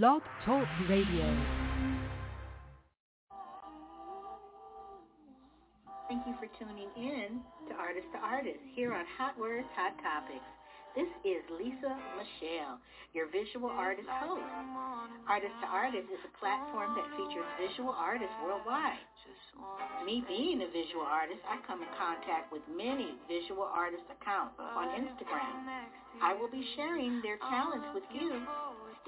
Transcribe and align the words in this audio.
Blog 0.00 0.22
Talk 0.46 0.66
Radio. 0.88 1.28
Thank 6.08 6.26
you 6.26 6.34
for 6.40 6.48
tuning 6.58 6.88
in 6.96 7.42
to 7.68 7.74
Artist 7.74 8.06
to 8.14 8.18
Artist 8.18 8.56
here 8.74 8.94
on 8.94 9.04
Hotwordz, 9.20 9.68
Hot 9.76 9.92
Topics. 10.00 10.48
This 10.92 11.08
is 11.24 11.40
Lisa 11.56 11.96
Michelle, 12.20 12.76
your 13.16 13.24
visual 13.32 13.72
artist 13.72 14.04
host. 14.20 14.44
Artist 15.24 15.56
to 15.64 15.66
Artist 15.66 16.04
is 16.12 16.20
a 16.20 16.32
platform 16.36 16.92
that 17.00 17.08
features 17.16 17.48
visual 17.56 17.96
artists 17.96 18.36
worldwide. 18.44 19.00
Me 20.04 20.20
being 20.28 20.60
a 20.60 20.68
visual 20.68 21.08
artist, 21.08 21.40
I 21.48 21.64
come 21.64 21.80
in 21.80 21.88
contact 21.96 22.52
with 22.52 22.60
many 22.68 23.16
visual 23.24 23.64
artist 23.64 24.04
accounts 24.12 24.60
on 24.60 24.92
Instagram. 24.92 25.64
I 26.20 26.36
will 26.36 26.52
be 26.52 26.60
sharing 26.76 27.24
their 27.24 27.40
talents 27.40 27.88
with 27.96 28.04
you. 28.12 28.44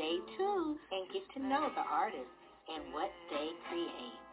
Stay 0.01 0.25
tuned 0.41 0.81
and 0.89 1.05
get 1.13 1.29
to 1.37 1.41
know 1.45 1.69
the 1.69 1.85
artists 1.85 2.33
and 2.73 2.97
what 2.97 3.13
they 3.29 3.53
create. 3.69 4.24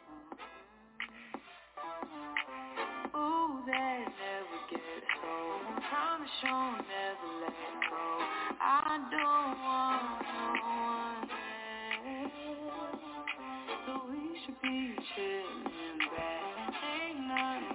Ooh, 3.22 3.62
that 3.68 4.00
never 4.02 4.60
get 4.72 4.82
old. 5.24 5.84
Promise 5.90 6.32
you'll 6.44 6.74
never 6.90 7.30
let 7.46 7.54
go. 7.90 8.06
I 8.62 8.98
don't 9.12 9.56
want 9.62 10.26
no 10.26 10.46
one 10.66 11.30
else. 12.26 13.02
So 13.86 13.94
we 14.10 14.24
should 14.46 14.60
be 14.62 14.98
chilling 15.16 16.00
back. 16.18 16.74
Ain't 16.82 17.22
nothing 17.28 17.71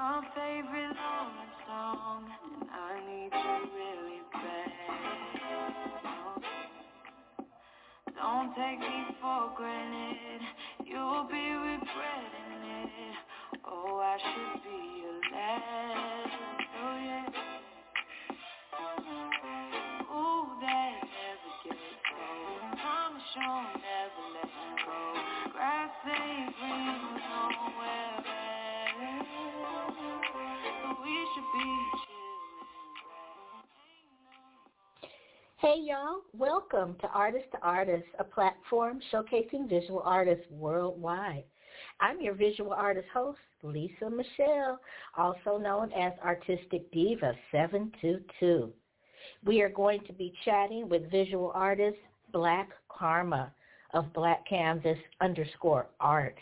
my 0.00 0.22
favorite 0.34 0.96
love 0.96 1.32
song, 1.66 2.24
and 2.52 2.70
I 2.70 3.00
need 3.06 3.32
you 3.32 3.89
Don't 8.20 8.54
take 8.54 8.78
me 8.78 9.16
for 9.22 9.50
granted, 9.56 10.42
you'll 10.84 11.24
be 11.24 11.40
regretting 11.56 12.60
it. 12.68 13.16
Oh, 13.64 13.96
I 13.96 14.18
should 14.20 14.62
be 14.62 14.76
your 15.00 15.20
last. 15.32 16.28
Oh 16.84 16.96
yeah. 17.00 17.32
Ooh, 20.12 20.44
that 20.60 21.00
never 21.00 21.52
gets 21.64 21.80
old. 22.12 22.60
Promise 22.76 23.32
you'll 23.36 23.64
never 23.80 24.24
let 24.36 24.52
go. 24.84 25.00
Grass 25.52 25.96
ain't 26.04 26.52
green 26.60 27.00
nowhere. 27.24 28.20
So 30.82 30.88
we 31.02 31.14
should 31.32 31.48
be 31.56 32.09
Hey 35.60 35.76
y'all, 35.82 36.22
welcome 36.32 36.96
to 37.02 37.06
Artist 37.08 37.44
to 37.52 37.58
Artist, 37.60 38.06
a 38.18 38.24
platform 38.24 38.98
showcasing 39.12 39.68
visual 39.68 40.00
artists 40.06 40.46
worldwide. 40.50 41.44
I'm 42.00 42.18
your 42.18 42.32
visual 42.32 42.72
artist 42.72 43.08
host, 43.12 43.40
Lisa 43.62 44.08
Michelle, 44.08 44.80
also 45.18 45.58
known 45.58 45.92
as 45.92 46.14
Artistic 46.24 46.90
Diva 46.92 47.34
722. 47.52 48.72
We 49.44 49.60
are 49.60 49.68
going 49.68 50.00
to 50.06 50.14
be 50.14 50.32
chatting 50.46 50.88
with 50.88 51.10
visual 51.10 51.52
artist 51.54 51.98
Black 52.32 52.70
Karma 52.88 53.52
of 53.92 54.06
Blaq 54.14 54.38
Kanvas 54.50 54.96
underscore 55.20 55.88
art. 56.00 56.38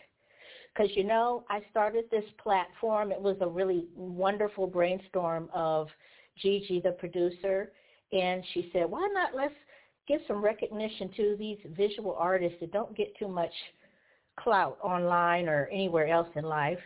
Because, 0.73 0.93
you 0.95 1.03
know, 1.03 1.43
I 1.51 1.63
started 1.73 2.05
this 2.13 2.31
platform. 2.41 3.11
It 3.11 3.21
was 3.21 3.39
a 3.41 3.49
really 3.49 3.87
wonderful 3.97 4.69
brainstorm 4.69 5.49
of 5.53 5.89
Gigi, 6.41 6.81
the 6.81 6.93
producer, 6.93 7.73
and 8.13 8.43
she 8.55 8.71
said, 8.73 8.91
why 8.91 9.09
not 9.13 9.35
let's 9.35 9.55
give 10.07 10.21
some 10.27 10.43
recognition 10.43 11.11
to 11.17 11.37
these 11.39 11.59
visual 11.77 12.15
artists 12.19 12.59
that 12.61 12.73
don't 12.73 12.97
get 12.97 13.17
too 13.19 13.29
much 13.29 13.53
clout 14.39 14.79
online 14.83 15.49
or 15.49 15.69
anywhere 15.73 16.09
else 16.09 16.29
in 16.37 16.45
life 16.45 16.79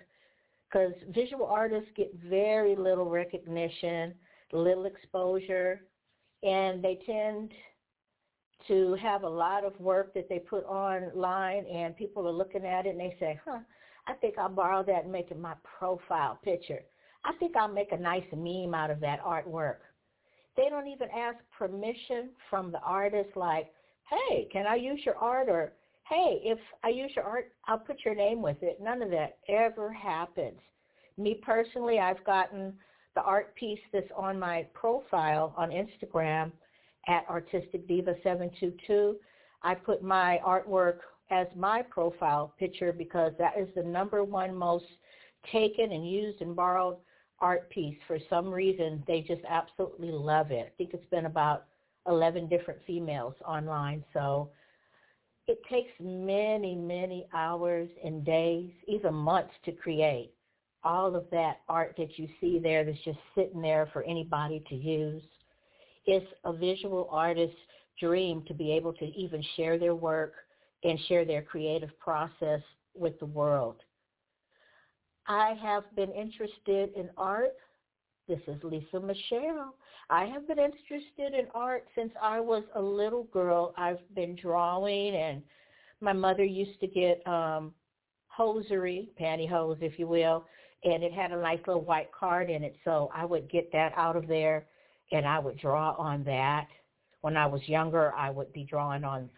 because 0.73 0.93
visual 1.15 1.47
artists 1.47 1.91
get 1.97 2.13
very 2.29 2.75
little 2.75 3.09
recognition, 3.09 4.15
little 4.53 4.87
exposure, 4.87 5.83
and 6.43 6.83
they 6.83 6.99
tend 7.07 7.53
to 8.69 8.95
have 8.95 9.23
a 9.23 9.29
lot 9.29 9.65
of 9.65 9.79
work 9.81 10.15
that 10.15 10.29
they 10.29 10.39
put 10.39 10.65
online 10.65 11.67
and 11.67 11.97
people 11.97 12.27
are 12.27 12.33
looking 12.33 12.65
at 12.65 12.87
it 12.87 12.91
and 12.91 13.01
they 13.01 13.17
say, 13.21 13.39
huh, 13.45 13.59
I 14.07 14.15
think 14.15 14.39
I'll 14.39 14.49
borrow 14.49 14.83
that 14.85 15.05
and 15.05 15.13
make 15.13 15.31
it 15.31 15.39
my 15.39 15.55
profile 15.79 16.39
picture. 16.43 16.81
I 17.25 17.33
think 17.39 17.57
I'll 17.57 17.69
make 17.69 17.93
a 17.93 17.97
nice 17.97 18.25
meme 18.33 18.75
out 18.75 18.91
of 18.91 19.01
that 19.01 19.23
artwork. 19.23 19.77
They 20.57 20.69
don't 20.69 20.87
even 20.87 21.09
ask 21.17 21.39
permission 21.57 22.31
from 22.51 22.73
the 22.73 22.81
artist 22.81 23.31
like, 23.37 23.73
hey, 24.11 24.49
can 24.53 24.67
I 24.67 24.75
use 24.75 25.01
your 25.05 25.17
art? 25.17 25.49
Or, 25.49 25.73
hey, 26.09 26.41
if 26.43 26.59
I 26.85 26.89
use 26.89 27.11
your 27.15 27.25
art, 27.25 27.53
I'll 27.67 27.79
put 27.79 28.05
your 28.05 28.15
name 28.15 28.43
with 28.43 28.63
it. 28.63 28.79
None 28.81 29.03
of 29.03 29.11
that 29.11 29.39
ever 29.49 29.93
happens. 29.93 30.59
Me 31.17 31.41
personally, 31.43 31.99
I've 31.99 32.23
gotten 32.25 32.75
the 33.15 33.23
art 33.23 33.55
piece 33.55 33.81
that's 33.93 34.11
on 34.17 34.39
my 34.39 34.67
profile 34.75 35.55
on 35.57 35.71
Instagram 35.71 36.53
at 37.09 37.29
Artistic 37.29 37.87
Diva 37.89 38.15
722. 38.23 39.17
I 39.63 39.75
put 39.75 40.03
my 40.03 40.41
artwork 40.47 40.99
as 41.31 41.47
my 41.57 41.83
profile 41.83 42.55
picture 42.59 42.93
because 42.93 43.33
that 43.39 43.59
is 43.59 43.69
the 43.75 43.83
number 43.83 44.25
one 44.25 44.55
most 44.55 44.85
taken 45.51 45.93
and 45.93 46.09
used 46.09 46.41
and 46.41 46.55
borrowed 46.55 46.97
art 47.43 47.69
piece. 47.69 47.99
For 48.07 48.19
some 48.31 48.49
reason, 48.51 49.03
they 49.07 49.21
just 49.21 49.43
absolutely 49.47 50.11
love 50.11 50.51
it. 50.51 50.73
I 50.73 50.73
think 50.79 50.95
it's 50.95 51.11
been 51.11 51.27
about 51.27 51.67
11 52.07 52.49
different 52.49 52.81
females 52.87 53.35
online. 53.47 54.03
So 54.15 54.51
it 55.49 55.61
takes 55.69 55.91
many, 56.01 56.75
many 56.75 57.27
hours 57.35 57.89
and 58.03 58.25
days, 58.25 58.71
even 58.87 59.13
months 59.13 59.53
to 59.65 59.73
create 59.73 60.33
all 60.85 61.15
of 61.15 61.27
that 61.31 61.61
art 61.69 61.95
that 61.99 62.19
you 62.19 62.29
see 62.41 62.59
there 62.59 62.85
that's 62.85 62.99
just 63.05 63.19
sitting 63.35 63.61
there 63.61 63.89
for 63.93 64.03
anybody 64.05 64.65
to 64.69 64.75
use. 64.75 65.23
It's 66.07 66.27
a 66.45 66.53
visual 66.53 67.09
artist's 67.11 67.57
dream 68.01 68.43
to 68.49 68.55
be 68.55 68.73
able 68.73 68.93
to 68.95 69.05
even 69.05 69.45
share 69.57 69.79
their 69.79 69.95
work 69.95 70.35
and 70.83 70.99
share 71.09 71.25
their 71.25 71.43
creative 71.43 71.97
process 72.01 72.61
with 72.95 73.19
the 73.21 73.27
world. 73.27 73.77
I 75.27 75.55
have 75.63 75.85
been 75.95 76.11
interested 76.13 76.91
in 76.97 77.09
art. 77.17 77.55
This 78.29 78.41
is 78.49 78.63
Lisa 78.63 79.01
Michelle. 79.01 79.75
I 80.11 80.25
have 80.27 80.49
been 80.49 80.59
interested 80.59 81.35
in 81.35 81.47
art 81.55 81.87
since 81.95 82.13
I 82.21 82.41
was 82.41 82.65
a 82.75 82.83
little 82.83 83.25
girl. 83.25 83.73
I've 83.77 84.01
been 84.15 84.37
drawing 84.37 85.15
and 85.15 85.43
my 86.01 86.13
mother 86.13 86.45
used 86.45 86.81
to 86.81 86.87
get 86.87 87.25
um 87.27 87.73
hosiery, 88.27 89.11
pantyhose 89.21 89.83
if 89.83 89.99
you 89.99 90.07
will, 90.07 90.47
and 90.85 91.05
it 91.05 91.13
had 91.13 91.33
a 91.33 91.41
nice 91.41 91.61
little 91.67 91.85
white 91.85 92.11
card 92.13 92.51
in 92.51 92.65
it. 92.65 92.75
So 92.85 93.11
I 93.15 93.25
would 93.25 93.51
get 93.51 93.71
that 93.73 93.93
out 93.97 94.17
of 94.17 94.27
there 94.27 94.67
and 95.13 95.27
I 95.27 95.39
would 95.39 95.59
draw 95.59 95.93
on 95.93 96.25
that. 96.25 96.67
When 97.21 97.37
I 97.37 97.47
was 97.47 97.61
younger, 97.69 98.13
I 98.15 98.31
would 98.31 98.53
be 98.53 98.65
drawing 98.65 99.05
on 99.05 99.31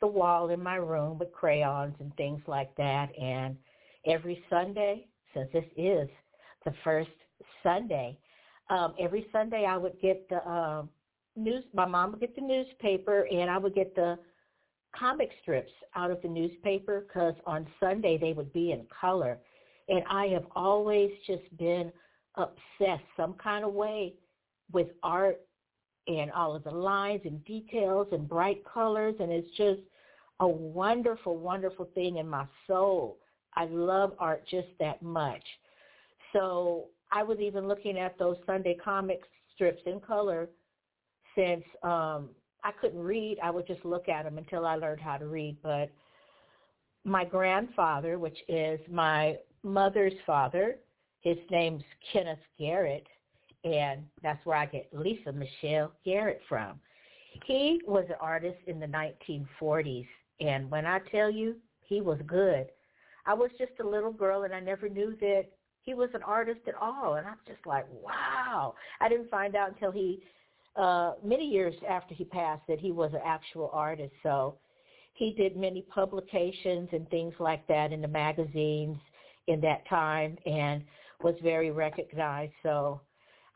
the 0.00 0.06
wall 0.06 0.50
in 0.50 0.62
my 0.62 0.76
room 0.76 1.18
with 1.18 1.32
crayons 1.32 1.94
and 2.00 2.14
things 2.16 2.42
like 2.46 2.74
that. 2.76 3.16
And 3.16 3.56
every 4.06 4.42
Sunday, 4.50 5.06
since 5.34 5.48
this 5.52 5.64
is 5.76 6.08
the 6.64 6.72
first 6.84 7.10
Sunday, 7.62 8.18
um, 8.70 8.94
every 8.98 9.26
Sunday 9.32 9.64
I 9.64 9.76
would 9.76 10.00
get 10.00 10.28
the 10.28 10.46
um, 10.48 10.90
news. 11.36 11.64
My 11.74 11.86
mom 11.86 12.12
would 12.12 12.20
get 12.20 12.34
the 12.34 12.42
newspaper, 12.42 13.26
and 13.30 13.50
I 13.50 13.58
would 13.58 13.74
get 13.74 13.94
the 13.94 14.18
comic 14.96 15.30
strips 15.42 15.72
out 15.94 16.10
of 16.10 16.20
the 16.22 16.28
newspaper 16.28 17.04
because 17.06 17.34
on 17.46 17.66
Sunday 17.80 18.18
they 18.18 18.32
would 18.32 18.52
be 18.52 18.72
in 18.72 18.86
color. 19.00 19.38
And 19.88 20.02
I 20.10 20.26
have 20.26 20.44
always 20.54 21.10
just 21.26 21.56
been 21.56 21.90
obsessed 22.34 23.04
some 23.16 23.34
kind 23.34 23.64
of 23.64 23.72
way 23.72 24.14
with 24.72 24.88
art 25.02 25.40
and 26.06 26.30
all 26.32 26.54
of 26.54 26.64
the 26.64 26.70
lines 26.70 27.22
and 27.24 27.42
details 27.44 28.08
and 28.12 28.28
bright 28.28 28.62
colors. 28.64 29.14
And 29.18 29.32
it's 29.32 29.48
just 29.56 29.80
a 30.40 30.48
wonderful, 30.48 31.36
wonderful 31.38 31.88
thing 31.94 32.16
in 32.16 32.28
my 32.28 32.44
soul 32.66 33.18
I 33.54 33.66
love 33.66 34.14
art 34.18 34.44
just 34.48 34.68
that 34.78 35.02
much. 35.02 35.42
So 36.32 36.86
I 37.10 37.22
was 37.22 37.38
even 37.40 37.66
looking 37.68 37.98
at 37.98 38.18
those 38.18 38.36
Sunday 38.46 38.76
comic 38.82 39.20
strips 39.54 39.82
in 39.86 40.00
color 40.00 40.48
since 41.34 41.64
um 41.82 42.30
I 42.64 42.72
couldn't 42.72 43.00
read. 43.00 43.38
I 43.42 43.50
would 43.50 43.66
just 43.66 43.84
look 43.84 44.08
at 44.08 44.24
them 44.24 44.36
until 44.36 44.66
I 44.66 44.74
learned 44.74 45.00
how 45.00 45.16
to 45.16 45.26
read. 45.26 45.56
But 45.62 45.90
my 47.04 47.24
grandfather, 47.24 48.18
which 48.18 48.38
is 48.48 48.80
my 48.90 49.36
mother's 49.62 50.14
father, 50.26 50.76
his 51.20 51.36
name's 51.50 51.84
Kenneth 52.12 52.38
Garrett, 52.58 53.06
and 53.64 54.02
that's 54.22 54.44
where 54.44 54.56
I 54.56 54.66
get 54.66 54.88
Lisa 54.92 55.32
Michelle 55.32 55.92
Garrett 56.04 56.40
from. 56.48 56.80
He 57.46 57.80
was 57.86 58.04
an 58.08 58.16
artist 58.20 58.58
in 58.66 58.80
the 58.80 58.86
1940s, 58.86 60.08
and 60.40 60.70
when 60.70 60.86
I 60.86 61.00
tell 61.10 61.30
you, 61.30 61.56
he 61.86 62.00
was 62.00 62.18
good. 62.26 62.66
I 63.28 63.34
was 63.34 63.50
just 63.58 63.72
a 63.80 63.86
little 63.86 64.10
girl, 64.10 64.44
and 64.44 64.54
I 64.54 64.60
never 64.60 64.88
knew 64.88 65.14
that 65.20 65.44
he 65.82 65.92
was 65.92 66.08
an 66.14 66.22
artist 66.22 66.60
at 66.66 66.74
all. 66.80 67.16
And 67.16 67.26
I'm 67.26 67.36
just 67.46 67.64
like, 67.66 67.84
wow. 68.02 68.74
I 69.02 69.08
didn't 69.10 69.30
find 69.30 69.54
out 69.54 69.68
until 69.68 69.92
he, 69.92 70.22
uh, 70.76 71.12
many 71.22 71.44
years 71.44 71.74
after 71.86 72.14
he 72.14 72.24
passed, 72.24 72.62
that 72.68 72.80
he 72.80 72.90
was 72.90 73.12
an 73.12 73.20
actual 73.22 73.68
artist. 73.74 74.14
So 74.22 74.56
he 75.12 75.34
did 75.34 75.58
many 75.58 75.82
publications 75.82 76.88
and 76.92 77.06
things 77.10 77.34
like 77.38 77.66
that 77.68 77.92
in 77.92 78.00
the 78.00 78.08
magazines 78.08 78.96
in 79.46 79.60
that 79.60 79.86
time 79.90 80.38
and 80.46 80.82
was 81.22 81.34
very 81.42 81.70
recognized. 81.70 82.52
So 82.62 83.02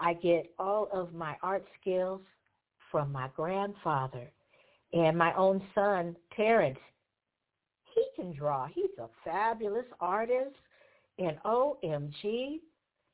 I 0.01 0.13
get 0.13 0.53
all 0.59 0.89
of 0.93 1.15
my 1.15 1.37
art 1.43 1.65
skills 1.81 2.21
from 2.91 3.11
my 3.11 3.29
grandfather 3.35 4.31
and 4.93 5.17
my 5.17 5.33
own 5.35 5.63
son, 5.75 6.15
Terrence. 6.37 6.79
Can 8.23 8.33
draw. 8.33 8.69
He's 8.73 8.97
a 9.01 9.09
fabulous 9.25 9.87
artist 10.01 10.55
and 11.19 11.37
OMG, 11.45 12.61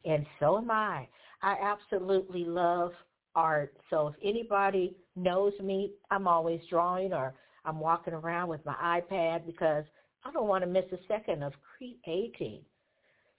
and 0.05 0.27
so 0.39 0.59
am 0.59 0.71
I. 0.71 1.09
I 1.41 1.57
absolutely 1.63 2.45
love 2.45 2.93
art. 3.35 3.75
So 3.89 4.09
if 4.09 4.15
anybody 4.23 4.97
knows 5.17 5.55
me, 5.63 5.93
I'm 6.11 6.29
always 6.29 6.61
drawing 6.69 7.15
or 7.15 7.33
I'm 7.65 7.81
walking 7.81 8.13
around 8.13 8.49
with 8.49 8.63
my 8.67 8.75
iPad 9.01 9.47
because 9.47 9.85
I 10.27 10.31
don't 10.31 10.47
want 10.47 10.63
to 10.65 10.69
miss 10.69 10.85
a 10.93 10.99
second 11.09 11.43
of 11.43 11.55
creating. 11.79 12.61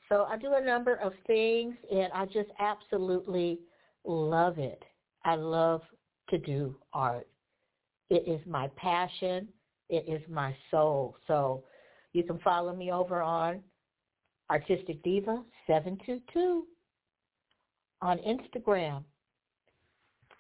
So 0.08 0.24
I 0.24 0.38
do 0.38 0.54
a 0.56 0.66
number 0.66 0.96
of 0.96 1.14
things 1.28 1.76
and 1.92 2.12
I 2.16 2.26
just 2.26 2.50
absolutely 2.58 3.60
love 4.06 4.58
it. 4.58 4.82
I 5.24 5.36
love 5.36 5.82
to 6.32 6.40
do 6.40 6.76
art. 6.94 7.28
It 8.10 8.28
is 8.28 8.42
my 8.48 8.70
passion. 8.76 9.50
It 9.90 10.06
is 10.08 10.22
my 10.30 10.56
soul. 10.72 11.16
So 11.28 11.64
you 12.14 12.24
can 12.24 12.40
follow 12.40 12.76
me 12.76 12.92
over 12.92 13.22
on 13.22 13.62
Artistic 14.50 15.04
Diva 15.04 15.44
722 15.68 16.66
on 18.02 18.18
Instagram. 18.20 19.04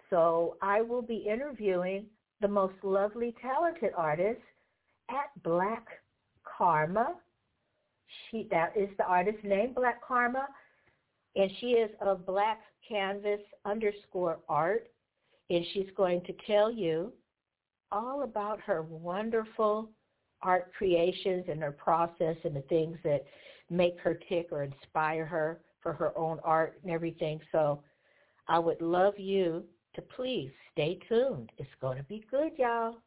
So 0.09 0.57
I 0.61 0.81
will 0.81 1.01
be 1.01 1.27
interviewing 1.29 2.05
the 2.41 2.47
most 2.47 2.75
lovely, 2.83 3.35
talented 3.41 3.91
artist 3.95 4.41
at 5.09 5.43
Black 5.43 5.85
Karma. 6.57 7.15
She 8.29 8.47
that 8.49 8.73
is 8.75 8.89
the 8.97 9.03
artist's 9.05 9.43
name, 9.43 9.75
BlaqKharma, 9.75 10.45
and 11.35 11.51
she 11.59 11.67
is 11.67 11.91
of 12.01 12.25
Blaq 12.25 12.57
Kanvas 12.89 13.41
underscore 13.65 14.39
art, 14.49 14.87
and 15.51 15.63
she's 15.73 15.89
going 15.95 16.21
to 16.21 16.33
tell 16.47 16.71
you 16.71 17.13
all 17.91 18.23
about 18.23 18.59
her 18.61 18.81
wonderful 18.83 19.89
art 20.41 20.71
creations 20.77 21.45
and 21.49 21.61
her 21.61 21.71
process 21.71 22.35
and 22.43 22.55
the 22.55 22.61
things 22.63 22.97
that 23.03 23.25
make 23.69 23.99
her 23.99 24.19
tick 24.29 24.47
or 24.51 24.63
inspire 24.63 25.25
her 25.25 25.61
for 25.81 25.93
her 25.93 26.17
own 26.17 26.39
art 26.43 26.79
and 26.83 26.91
everything. 26.91 27.39
So 27.51 27.81
I 28.47 28.59
would 28.59 28.81
love 28.81 29.17
you 29.17 29.63
to 29.95 30.01
please 30.01 30.51
stay 30.71 30.99
tuned. 31.07 31.51
It's 31.57 31.69
going 31.81 31.97
to 31.97 32.03
be 32.03 32.25
good, 32.31 32.51
y'all. 32.57 32.97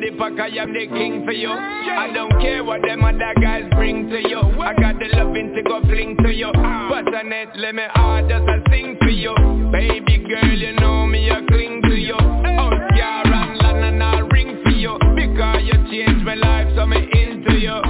The 0.00 0.10
pack, 0.16 0.38
I 0.38 0.48
am 0.56 0.72
the 0.72 0.86
king 0.86 1.24
for 1.24 1.32
you. 1.32 1.50
I 1.50 2.10
don't 2.12 2.32
care 2.40 2.64
what 2.64 2.82
them 2.82 3.04
other 3.04 3.34
guys 3.40 3.64
bring 3.74 4.08
to 4.10 4.28
you. 4.28 4.40
I 4.60 4.74
got 4.74 4.98
the 4.98 5.08
loving 5.16 5.54
to 5.54 5.62
go 5.62 5.80
fling 5.82 6.16
to 6.22 6.32
you. 6.32 6.50
It, 7.42 7.48
let 7.56 7.74
me 7.74 7.82
hard 7.94 8.28
just 8.28 8.44
a 8.44 8.60
sing 8.70 8.96
for 9.00 9.08
you. 9.08 9.34
Baby 9.72 10.18
girl, 10.28 10.52
you 10.52 10.72
know 10.74 11.06
me, 11.06 11.30
I 11.30 11.40
cling 11.46 11.80
to 11.82 11.94
you. 11.94 12.14
Out 12.14 12.92
here 12.92 13.04
and 13.04 13.58
land 13.58 13.84
and 13.84 14.02
I 14.02 14.18
ring 14.18 14.60
for 14.62 14.70
you. 14.70 14.98
Because 15.16 15.62
you 15.64 15.72
changed 15.90 16.24
my 16.24 16.34
life, 16.34 16.68
so 16.76 16.86
me 16.86 16.98
into 16.98 17.54
you. 17.54 17.80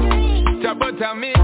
But 0.78 1.16
me 1.16 1.39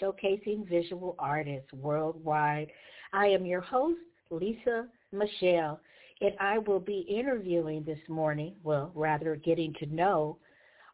showcasing 0.00 0.68
visual 0.68 1.16
artists 1.18 1.72
worldwide. 1.72 2.68
I 3.12 3.26
am 3.26 3.46
your 3.46 3.60
host, 3.60 4.00
Lisa 4.30 4.86
Michelle, 5.12 5.80
and 6.20 6.32
I 6.40 6.58
will 6.58 6.80
be 6.80 7.06
interviewing 7.08 7.84
this 7.84 7.98
morning, 8.08 8.54
well, 8.62 8.90
rather 8.94 9.36
getting 9.36 9.74
to 9.80 9.86
know 9.86 10.38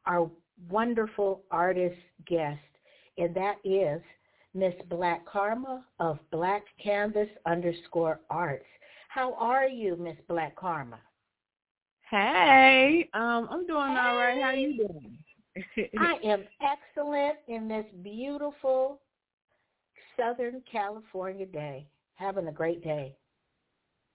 our 0.07 0.31
wonderful 0.71 1.43
artist 1.51 1.99
guest, 2.27 2.61
and 3.19 3.35
that 3.35 3.57
is 3.65 4.01
Miss 4.55 4.75
BlaqKharma 4.91 5.83
of 5.99 6.19
Blaq 6.33 6.61
Kanvas 6.85 7.29
underscore 7.47 8.21
Arts. 8.31 8.67
How 9.09 9.35
are 9.35 9.69
you, 9.69 9.97
Miss 9.97 10.17
BlaqKharma? 10.29 10.99
Hey, 12.11 13.09
um, 13.15 13.49
I'm 13.51 13.67
doing 13.67 13.93
hey. 13.93 13.99
all 13.99 14.17
right. 14.17 14.43
How 14.43 14.51
you 14.51 14.77
doing? 14.77 15.17
I 15.57 16.15
am 16.25 16.45
excellent 16.61 17.37
in 17.49 17.69
this 17.69 17.87
beautiful 18.03 19.01
Southern 20.17 20.63
California 20.71 21.47
day. 21.47 21.87
Having 22.15 22.49
a 22.49 22.53
great 22.53 22.85
day. 22.85 23.17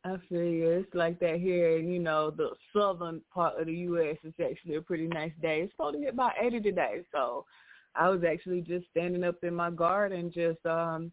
I 0.06 0.16
feel 0.30 0.44
you. 0.44 0.70
It's 0.70 0.94
like 0.94 1.20
that 1.20 1.40
here 1.40 1.78
in, 1.78 1.92
you 1.92 2.00
know, 2.00 2.32
the 2.32 2.52
southern 2.74 3.22
part 3.34 3.60
of 3.60 3.66
the 3.66 3.74
U.S. 3.74 4.16
It's 4.24 4.40
actually 4.40 4.76
a 4.76 4.82
pretty 4.82 5.08
nice 5.08 5.34
day. 5.42 5.62
It's 5.62 5.74
supposed 5.74 5.96
to 5.96 6.02
get 6.02 6.14
about 6.14 6.34
80 6.42 6.62
today. 6.62 7.02
So 7.12 7.46
I 7.96 8.10
was 8.10 8.22
actually 8.24 8.62
just 8.62 8.86
standing 8.92 9.24
up 9.24 9.36
in 9.44 9.54
my 9.54 9.72
garden 9.72 10.32
just 10.34 10.64
um 10.66 11.12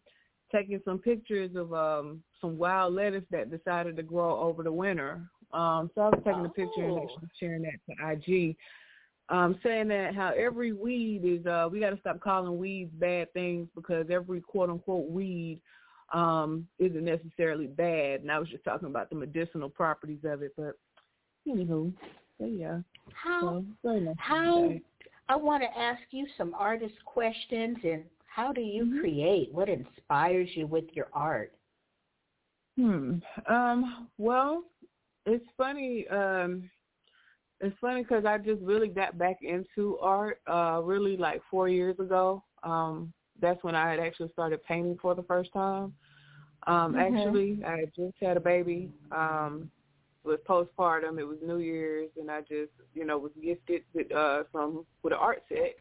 taking 0.51 0.79
some 0.85 0.99
pictures 0.99 1.55
of 1.55 1.73
um 1.73 2.23
some 2.39 2.57
wild 2.57 2.93
lettuce 2.93 3.23
that 3.31 3.51
decided 3.51 3.97
to 3.97 4.03
grow 4.03 4.39
over 4.39 4.63
the 4.63 4.71
winter. 4.71 5.21
Um 5.51 5.89
so 5.95 6.01
I 6.01 6.09
was 6.09 6.21
taking 6.23 6.41
oh. 6.41 6.45
a 6.45 6.49
picture 6.49 6.83
and 6.83 6.99
actually 6.99 7.29
sharing 7.39 7.63
that 7.63 7.79
to 7.89 8.11
IG. 8.11 8.55
Um, 9.29 9.57
saying 9.63 9.87
that 9.87 10.13
how 10.13 10.33
every 10.37 10.71
weed 10.71 11.21
is 11.23 11.45
uh 11.47 11.67
we 11.71 11.79
gotta 11.79 11.97
stop 11.99 12.19
calling 12.19 12.59
weeds 12.59 12.91
bad 12.93 13.33
things 13.33 13.67
because 13.73 14.05
every 14.11 14.39
quote 14.39 14.69
unquote 14.69 15.09
weed 15.09 15.59
um 16.13 16.67
isn't 16.77 17.03
necessarily 17.03 17.65
bad 17.65 18.21
and 18.21 18.31
I 18.31 18.37
was 18.37 18.49
just 18.49 18.63
talking 18.63 18.87
about 18.87 19.09
the 19.09 19.15
medicinal 19.15 19.67
properties 19.67 20.19
of 20.25 20.43
it 20.43 20.53
but 20.55 20.77
anywho 21.47 21.91
so 22.37 22.45
yeah 22.45 22.81
how 23.13 23.63
so, 23.81 24.13
how 24.19 24.71
I 25.27 25.35
want 25.35 25.63
to 25.63 25.79
ask 25.79 26.01
you 26.11 26.27
some 26.37 26.53
artist 26.53 26.93
questions 27.05 27.77
and 27.83 28.03
how 28.27 28.51
do 28.51 28.61
you 28.61 28.85
mm-hmm. 28.85 28.99
create? 28.99 29.53
What 29.53 29.69
inspires 29.69 30.49
you 30.53 30.67
with 30.67 30.85
your 30.93 31.07
art? 31.13 31.53
Hmm. 32.77 33.15
Um, 33.49 34.07
well, 34.17 34.63
it's 35.25 35.45
funny. 35.57 36.05
Um, 36.09 36.69
it's 37.61 37.75
funny 37.79 38.03
because 38.03 38.25
I 38.25 38.37
just 38.37 38.61
really 38.61 38.87
got 38.87 39.17
back 39.17 39.37
into 39.41 39.97
art 39.99 40.39
uh, 40.47 40.81
really 40.83 41.17
like 41.17 41.41
four 41.49 41.69
years 41.69 41.97
ago. 41.99 42.43
Um, 42.63 43.13
that's 43.41 43.63
when 43.63 43.75
I 43.75 43.89
had 43.89 43.99
actually 43.99 44.29
started 44.31 44.63
painting 44.63 44.97
for 45.01 45.15
the 45.15 45.23
first 45.23 45.51
time. 45.53 45.93
Um, 46.67 46.93
mm-hmm. 46.93 47.17
Actually, 47.17 47.59
I 47.65 47.85
just 47.95 48.15
had 48.21 48.37
a 48.37 48.41
baby. 48.41 48.89
Um, 49.11 49.69
was 50.25 50.39
postpartum. 50.47 51.19
It 51.19 51.23
was 51.23 51.37
New 51.45 51.59
Year's, 51.59 52.09
and 52.19 52.29
I 52.31 52.41
just, 52.41 52.71
you 52.93 53.05
know, 53.05 53.17
was 53.17 53.31
gifted 53.41 53.83
with 53.93 54.11
uh, 54.11 54.43
some 54.51 54.85
with 55.03 55.13
an 55.13 55.19
art 55.19 55.43
set, 55.47 55.75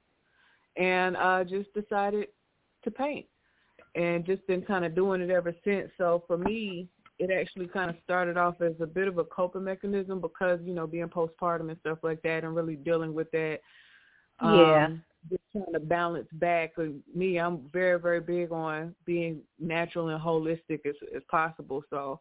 and 0.77 1.17
uh, 1.17 1.45
just 1.45 1.73
decided 1.73 2.29
to 2.85 2.91
paint, 2.91 3.27
and 3.95 4.25
just 4.25 4.47
been 4.47 4.63
kind 4.63 4.85
of 4.85 4.95
doing 4.95 5.23
it 5.23 5.31
ever 5.31 5.55
since. 5.65 5.91
So 5.97 6.23
for 6.27 6.37
me, 6.37 6.89
it 7.19 7.31
actually 7.31 7.67
kind 7.69 7.91
of 7.91 7.97
started 8.03 8.37
off 8.37 8.61
as 8.61 8.75
a 8.81 8.87
bit 8.87 9.09
of 9.09 9.19
a 9.19 9.25
coping 9.25 9.65
mechanism 9.65 10.21
because 10.21 10.59
you 10.65 10.75
know 10.75 10.87
being 10.87 11.09
postpartum 11.09 11.71
and 11.71 11.79
stuff 11.81 11.99
like 12.03 12.23
that, 12.23 12.45
and 12.45 12.57
really 12.57 12.77
dealing 12.77 13.15
with 13.15 13.31
that. 13.33 13.59
Um, 14.41 14.59
yeah. 14.59 14.89
Just 15.31 15.43
trying 15.53 15.73
to 15.73 15.81
balance 15.81 16.29
back. 16.35 16.73
Me, 17.15 17.39
I'm 17.39 17.71
very, 17.73 17.99
very 17.99 18.21
big 18.21 18.53
on 18.53 18.95
being 19.07 19.41
natural 19.59 20.09
and 20.09 20.23
holistic 20.23 20.81
as 20.87 20.95
as 21.17 21.23
possible. 21.31 21.83
So 21.89 22.21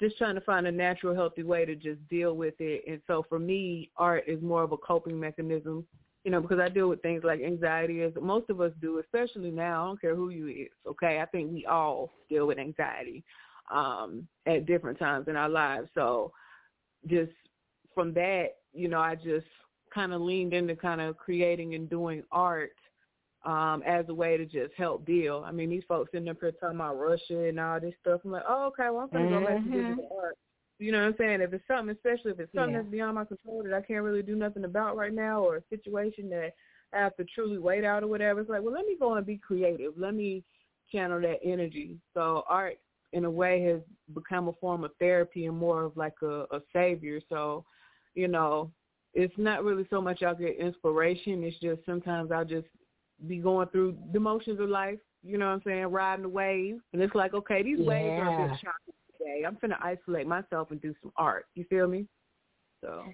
just 0.00 0.16
trying 0.16 0.36
to 0.36 0.40
find 0.40 0.66
a 0.66 0.72
natural, 0.72 1.14
healthy 1.14 1.42
way 1.42 1.66
to 1.66 1.74
just 1.74 2.06
deal 2.08 2.34
with 2.34 2.54
it. 2.58 2.84
And 2.88 3.02
so 3.06 3.24
for 3.28 3.38
me, 3.38 3.90
art 3.98 4.24
is 4.26 4.42
more 4.42 4.62
of 4.62 4.72
a 4.72 4.78
coping 4.78 5.20
mechanism, 5.20 5.84
you 6.24 6.30
know, 6.30 6.40
because 6.40 6.58
I 6.58 6.70
deal 6.70 6.88
with 6.88 7.02
things 7.02 7.22
like 7.22 7.42
anxiety, 7.42 8.00
as 8.00 8.12
most 8.18 8.48
of 8.48 8.62
us 8.62 8.72
do, 8.80 9.00
especially 9.00 9.50
now. 9.50 9.82
I 9.82 9.86
don't 9.88 10.00
care 10.00 10.14
who 10.14 10.30
you 10.30 10.48
is, 10.48 10.70
okay? 10.86 11.20
I 11.20 11.26
think 11.26 11.52
we 11.52 11.66
all 11.66 12.10
deal 12.30 12.46
with 12.46 12.58
anxiety 12.58 13.22
um, 13.70 14.26
at 14.46 14.66
different 14.66 14.98
times 14.98 15.28
in 15.28 15.36
our 15.36 15.48
lives. 15.48 15.88
So 15.94 16.32
just 17.06 17.32
from 17.94 18.12
that, 18.14 18.56
you 18.72 18.88
know, 18.88 19.00
I 19.00 19.14
just 19.14 19.46
kind 19.94 20.12
of 20.12 20.20
leaned 20.20 20.52
into 20.52 20.76
kind 20.76 21.00
of 21.00 21.16
creating 21.16 21.74
and 21.74 21.88
doing 21.90 22.22
art 22.30 22.72
um, 23.44 23.82
as 23.86 24.04
a 24.08 24.14
way 24.14 24.36
to 24.36 24.44
just 24.44 24.74
help 24.76 25.06
deal. 25.06 25.42
I 25.46 25.52
mean, 25.52 25.70
these 25.70 25.82
folks 25.88 26.12
sitting 26.12 26.28
up 26.28 26.38
here 26.40 26.52
talking 26.52 26.76
about 26.76 26.98
Russia 26.98 27.48
and 27.48 27.58
all 27.58 27.80
this 27.80 27.94
stuff. 28.00 28.20
I'm 28.24 28.32
like, 28.32 28.42
oh, 28.48 28.66
okay, 28.66 28.90
well, 28.90 29.00
I'm 29.00 29.10
going 29.10 29.30
to 29.30 29.40
go 29.40 29.46
back 29.46 29.56
to 29.56 29.62
mm-hmm. 29.62 29.72
digital 29.72 30.18
art. 30.22 30.36
You 30.78 30.92
know 30.92 31.00
what 31.00 31.08
I'm 31.08 31.14
saying? 31.18 31.40
If 31.40 31.52
it's 31.52 31.66
something, 31.66 31.94
especially 31.94 32.32
if 32.32 32.40
it's 32.40 32.52
something 32.54 32.72
yeah. 32.72 32.80
that's 32.80 32.90
beyond 32.90 33.14
my 33.16 33.24
control 33.24 33.62
that 33.62 33.74
I 33.74 33.82
can't 33.82 34.02
really 34.02 34.22
do 34.22 34.34
nothing 34.34 34.64
about 34.64 34.96
right 34.96 35.12
now 35.12 35.42
or 35.42 35.56
a 35.56 35.62
situation 35.68 36.30
that 36.30 36.52
I 36.94 36.98
have 36.98 37.16
to 37.16 37.24
truly 37.24 37.58
wait 37.58 37.84
out 37.84 38.02
or 38.02 38.08
whatever, 38.08 38.40
it's 38.40 38.48
like, 38.48 38.62
well, 38.62 38.72
let 38.72 38.86
me 38.86 38.96
go 38.98 39.14
and 39.14 39.26
be 39.26 39.36
creative. 39.36 39.92
Let 39.98 40.14
me 40.14 40.42
channel 40.90 41.20
that 41.20 41.38
energy. 41.44 41.98
So 42.14 42.44
art, 42.48 42.78
in 43.12 43.24
a 43.24 43.30
way, 43.30 43.62
has 43.62 43.80
become 44.14 44.48
a 44.48 44.52
form 44.54 44.84
of 44.84 44.92
therapy 44.98 45.46
and 45.46 45.56
more 45.56 45.82
of 45.84 45.96
like 45.96 46.14
a, 46.22 46.44
a 46.50 46.60
savior. 46.72 47.20
So, 47.28 47.64
you 48.14 48.28
know, 48.28 48.70
it's 49.14 49.34
not 49.36 49.64
really 49.64 49.86
so 49.90 50.00
much 50.00 50.22
I'll 50.22 50.34
get 50.34 50.58
inspiration. 50.58 51.42
It's 51.42 51.58
just 51.60 51.84
sometimes 51.84 52.30
I'll 52.30 52.44
just 52.44 52.68
be 53.26 53.38
going 53.38 53.68
through 53.68 53.96
the 54.12 54.20
motions 54.20 54.60
of 54.60 54.68
life, 54.68 54.98
you 55.22 55.38
know 55.38 55.46
what 55.46 55.52
I'm 55.52 55.62
saying, 55.64 55.86
riding 55.86 56.22
the 56.22 56.28
wave. 56.28 56.78
And 56.92 57.02
it's 57.02 57.14
like, 57.14 57.34
okay, 57.34 57.62
these 57.62 57.78
yeah. 57.80 57.86
waves 57.86 58.22
are 58.22 58.44
a 58.44 58.48
bit 58.48 58.58
choppy 58.60 58.92
today. 59.18 59.44
I'm 59.46 59.58
going 59.60 59.70
to 59.70 59.84
isolate 59.84 60.26
myself 60.26 60.70
and 60.70 60.80
do 60.80 60.94
some 61.02 61.12
art. 61.16 61.46
You 61.54 61.64
feel 61.64 61.88
me? 61.88 62.06
So. 62.82 63.04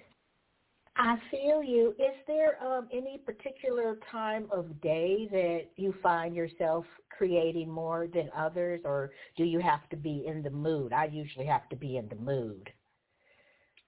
I 0.97 1.17
feel 1.29 1.63
you. 1.63 1.91
Is 1.99 2.15
there 2.25 2.61
um, 2.63 2.87
any 2.91 3.19
particular 3.19 3.97
time 4.11 4.47
of 4.51 4.81
day 4.81 5.27
that 5.31 5.61
you 5.75 5.93
find 6.01 6.35
yourself 6.35 6.85
creating 7.15 7.69
more 7.69 8.07
than 8.07 8.29
others, 8.35 8.81
or 8.83 9.11
do 9.35 9.43
you 9.43 9.59
have 9.59 9.87
to 9.89 9.95
be 9.95 10.25
in 10.25 10.41
the 10.41 10.49
mood? 10.49 10.93
I 10.93 11.05
usually 11.05 11.45
have 11.45 11.69
to 11.69 11.75
be 11.75 11.97
in 11.97 12.09
the 12.09 12.15
mood. 12.15 12.71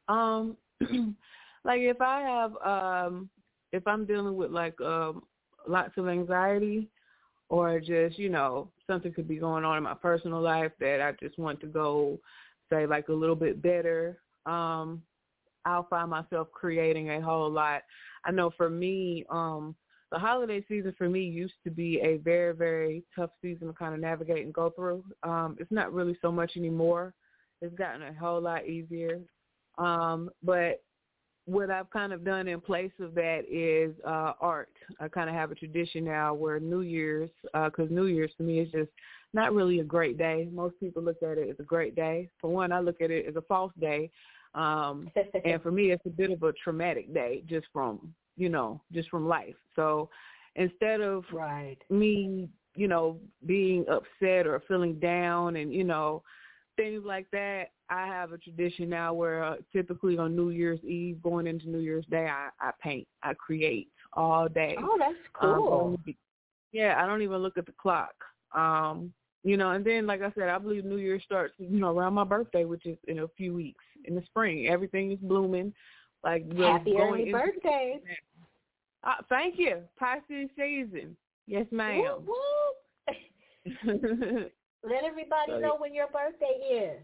Um, 0.07 0.55
like 1.63 1.81
if 1.81 1.99
I 1.99 2.21
have, 2.21 2.55
um, 2.65 3.29
if 3.71 3.87
I'm 3.87 4.05
dealing 4.05 4.35
with 4.35 4.51
like 4.51 4.79
um 4.81 5.23
lots 5.67 5.97
of 5.97 6.07
anxiety 6.07 6.89
or 7.49 7.79
just, 7.79 8.19
you 8.19 8.29
know, 8.29 8.69
something 8.87 9.11
could 9.11 9.27
be 9.27 9.37
going 9.37 9.65
on 9.65 9.77
in 9.77 9.83
my 9.83 9.95
personal 9.95 10.41
life 10.41 10.71
that 10.79 11.01
I 11.01 11.13
just 11.23 11.39
want 11.39 11.59
to 11.61 11.67
go 11.67 12.19
say 12.69 12.85
like 12.85 13.09
a 13.09 13.13
little 13.13 13.35
bit 13.35 13.61
better, 13.61 14.19
um, 14.45 15.01
I'll 15.65 15.87
find 15.89 16.09
myself 16.09 16.47
creating 16.51 17.11
a 17.11 17.21
whole 17.21 17.49
lot. 17.49 17.81
I 18.25 18.31
know 18.31 18.51
for 18.55 18.69
me, 18.69 19.25
um, 19.29 19.75
the 20.11 20.19
holiday 20.19 20.63
season 20.67 20.93
for 20.97 21.07
me 21.09 21.21
used 21.21 21.53
to 21.63 21.69
be 21.69 21.99
a 22.01 22.17
very, 22.17 22.53
very 22.53 23.03
tough 23.15 23.29
season 23.41 23.67
to 23.67 23.73
kind 23.73 23.93
of 23.93 23.99
navigate 23.99 24.43
and 24.43 24.53
go 24.53 24.71
through. 24.71 25.03
Um, 25.23 25.55
it's 25.59 25.71
not 25.71 25.93
really 25.93 26.17
so 26.21 26.31
much 26.31 26.57
anymore. 26.57 27.13
It's 27.61 27.75
gotten 27.75 28.01
a 28.01 28.13
whole 28.13 28.41
lot 28.41 28.65
easier. 28.65 29.19
Um, 29.77 30.29
but 30.43 30.81
what 31.45 31.71
I've 31.71 31.89
kind 31.89 32.13
of 32.13 32.23
done 32.23 32.47
in 32.47 32.61
place 32.61 32.91
of 32.99 33.15
that 33.15 33.41
is 33.49 33.95
uh, 34.05 34.33
art. 34.39 34.69
I 34.99 35.07
kind 35.07 35.29
of 35.29 35.35
have 35.35 35.51
a 35.51 35.55
tradition 35.55 36.05
now 36.05 36.33
where 36.33 36.59
New 36.59 36.81
Year's, 36.81 37.29
because 37.53 37.89
uh, 37.89 37.93
New 37.93 38.05
Year's 38.05 38.31
to 38.37 38.43
me 38.43 38.59
is 38.59 38.71
just 38.71 38.91
not 39.33 39.53
really 39.53 39.79
a 39.79 39.83
great 39.83 40.17
day. 40.17 40.47
Most 40.51 40.79
people 40.79 41.01
look 41.01 41.21
at 41.23 41.37
it 41.37 41.49
as 41.49 41.55
a 41.59 41.63
great 41.63 41.95
day. 41.95 42.29
For 42.39 42.49
one, 42.49 42.71
I 42.71 42.79
look 42.79 43.01
at 43.01 43.11
it 43.11 43.25
as 43.27 43.35
a 43.35 43.41
false 43.41 43.73
day. 43.79 44.11
Um, 44.55 45.09
and 45.45 45.61
for 45.61 45.71
me, 45.71 45.91
it's 45.91 46.05
a 46.05 46.09
bit 46.09 46.31
of 46.31 46.43
a 46.43 46.53
traumatic 46.53 47.13
day 47.13 47.43
just 47.47 47.67
from, 47.71 48.13
you 48.35 48.49
know, 48.49 48.81
just 48.91 49.09
from 49.09 49.27
life. 49.27 49.55
So 49.75 50.09
instead 50.55 51.01
of 51.01 51.23
right. 51.31 51.77
me, 51.89 52.49
you 52.75 52.87
know, 52.87 53.19
being 53.45 53.85
upset 53.89 54.47
or 54.47 54.61
feeling 54.67 54.99
down 54.99 55.57
and, 55.57 55.73
you 55.73 55.83
know, 55.83 56.23
things 56.77 57.03
like 57.05 57.29
that, 57.31 57.71
I 57.89 58.05
have 58.07 58.31
a 58.31 58.37
tradition 58.37 58.89
now 58.89 59.13
where 59.13 59.43
uh, 59.43 59.55
typically 59.73 60.17
on 60.17 60.35
New 60.35 60.49
Year's 60.49 60.83
Eve, 60.83 61.21
going 61.21 61.47
into 61.47 61.69
New 61.69 61.79
Year's 61.79 62.05
Day, 62.09 62.27
I, 62.27 62.49
I 62.59 62.71
paint, 62.81 63.07
I 63.23 63.33
create 63.33 63.89
all 64.13 64.47
day. 64.47 64.77
Oh, 64.79 64.95
that's 64.97 65.13
um, 65.41 65.57
cool. 65.57 65.97
Um, 66.05 66.15
yeah, 66.71 67.01
I 67.01 67.07
don't 67.07 67.21
even 67.21 67.37
look 67.37 67.57
at 67.57 67.65
the 67.65 67.73
clock. 67.73 68.13
Um, 68.55 69.11
you 69.43 69.57
know, 69.57 69.71
and 69.71 69.85
then 69.85 70.05
like 70.05 70.21
I 70.21 70.31
said, 70.35 70.49
I 70.49 70.57
believe 70.57 70.85
New 70.85 70.97
Year 70.97 71.19
starts, 71.19 71.53
you 71.57 71.79
know, 71.79 71.97
around 71.97 72.13
my 72.13 72.23
birthday, 72.23 72.65
which 72.65 72.85
is 72.85 72.97
in 73.07 73.19
a 73.19 73.27
few 73.37 73.53
weeks 73.53 73.83
in 74.05 74.15
the 74.15 74.21
spring. 74.25 74.67
Everything 74.67 75.11
is 75.11 75.19
blooming. 75.19 75.73
Like 76.23 76.45
happy 76.57 76.95
early 76.97 77.31
birthday. 77.31 77.99
Uh, 79.03 79.13
thank 79.29 79.55
you. 79.57 79.81
Pisces 79.97 80.49
season. 80.57 81.15
Yes, 81.47 81.65
ma'am. 81.71 82.25
Let 84.83 85.03
everybody 85.03 85.59
know 85.59 85.75
when 85.77 85.93
your 85.93 86.07
birthday 86.07 86.59
is. 86.71 87.01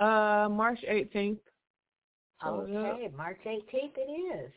Uh, 0.00 0.48
March 0.50 0.80
18th. 0.90 1.38
Okay, 2.46 3.10
March 3.16 3.38
18th 3.46 3.96
it 3.96 4.10
is. 4.10 4.52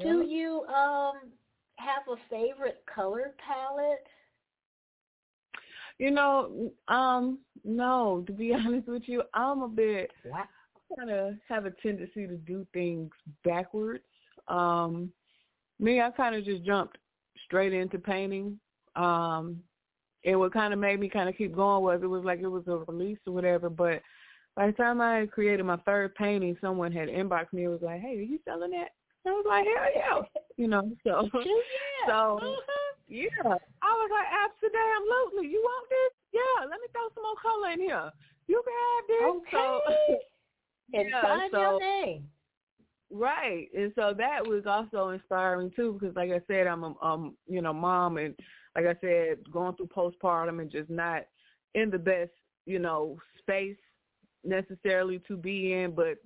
Do 0.00 0.22
you 0.22 0.64
um 0.66 1.32
have 1.76 2.02
a 2.08 2.16
favorite 2.28 2.82
color 2.92 3.34
palette? 3.44 4.06
You 6.00 6.10
know, 6.10 6.72
um, 6.88 7.40
no, 7.62 8.24
to 8.26 8.32
be 8.32 8.54
honest 8.58 8.88
with 8.88 9.02
you, 9.04 9.22
I'm 9.34 9.60
a 9.60 9.68
bit 9.68 10.10
Wow. 10.24 10.48
kind 10.96 11.10
of 11.10 11.34
have 11.46 11.66
a 11.66 11.70
tendency 11.82 12.26
to 12.26 12.36
do 12.38 12.66
things 12.72 13.10
backwards. 13.44 14.02
Um, 14.48 15.12
me, 15.78 16.00
I 16.00 16.10
kind 16.10 16.34
of 16.34 16.44
just 16.46 16.64
jumped 16.64 16.96
straight 17.44 17.74
into 17.74 17.98
painting. 17.98 18.58
Um, 18.96 19.62
and 20.24 20.38
what 20.38 20.54
kind 20.54 20.72
of 20.72 20.78
made 20.78 21.00
me 21.00 21.10
kind 21.10 21.28
of 21.28 21.36
keep 21.36 21.54
going 21.54 21.84
was 21.84 22.00
it 22.02 22.06
was 22.06 22.24
like 22.24 22.40
it 22.40 22.48
was 22.48 22.64
a 22.66 22.78
release 22.90 23.18
or 23.26 23.34
whatever. 23.34 23.68
But 23.68 24.00
by 24.56 24.68
the 24.68 24.72
time 24.72 25.02
I 25.02 25.26
created 25.26 25.64
my 25.66 25.76
third 25.84 26.14
painting, 26.14 26.56
someone 26.62 26.92
had 26.92 27.08
inboxed 27.08 27.52
me. 27.52 27.64
and 27.64 27.72
was 27.72 27.82
like, 27.82 28.00
"Hey, 28.00 28.16
are 28.18 28.22
you 28.22 28.38
selling 28.46 28.70
that?" 28.70 28.92
I 29.26 29.30
was 29.32 29.44
like, 29.46 29.66
"Hell 29.66 30.22
yeah!" 30.24 30.40
You 30.56 30.68
know, 30.68 30.90
so 31.04 31.28
Yeah. 31.34 32.06
so 32.06 32.40
Mhm. 32.42 32.79
Yeah, 33.10 33.58
I 33.82 33.90
was 34.00 34.10
like, 34.14 34.30
absolutely. 34.30 35.50
You 35.50 35.60
want 35.60 35.88
this? 35.90 36.12
Yeah, 36.40 36.64
let 36.64 36.80
me 36.80 36.86
throw 36.92 37.08
some 37.14 37.24
more 37.24 37.36
color 37.42 37.70
in 37.72 37.80
here. 37.80 38.10
You 38.46 38.62
can 38.64 38.74
have 38.86 39.04
this. 39.08 39.50
So, 39.50 39.80
Okay. 39.86 40.18
And 40.92 41.08
Yeah, 41.10 41.22
sign 41.22 41.50
so- 41.52 41.60
your 41.60 41.78
name. 41.80 42.28
right, 43.12 43.68
and 43.76 43.92
so 43.94 44.12
that 44.16 44.44
was 44.46 44.64
also 44.66 45.10
inspiring 45.10 45.70
too, 45.76 45.98
because 46.00 46.16
like 46.16 46.30
I 46.30 46.40
said, 46.48 46.66
I'm 46.66 46.82
a 46.84 46.94
um, 47.02 47.36
you 47.46 47.62
know, 47.62 47.72
mom, 47.72 48.16
and 48.16 48.34
like 48.74 48.86
I 48.86 48.94
said, 49.00 49.38
going 49.52 49.76
through 49.76 49.88
postpartum 49.88 50.60
and 50.60 50.70
just 50.70 50.90
not 50.90 51.22
in 51.74 51.90
the 51.90 51.98
best, 51.98 52.32
you 52.66 52.78
know, 52.80 53.18
space 53.38 53.76
necessarily 54.44 55.20
to 55.28 55.36
be 55.36 55.72
in, 55.74 55.92
but 55.94 56.16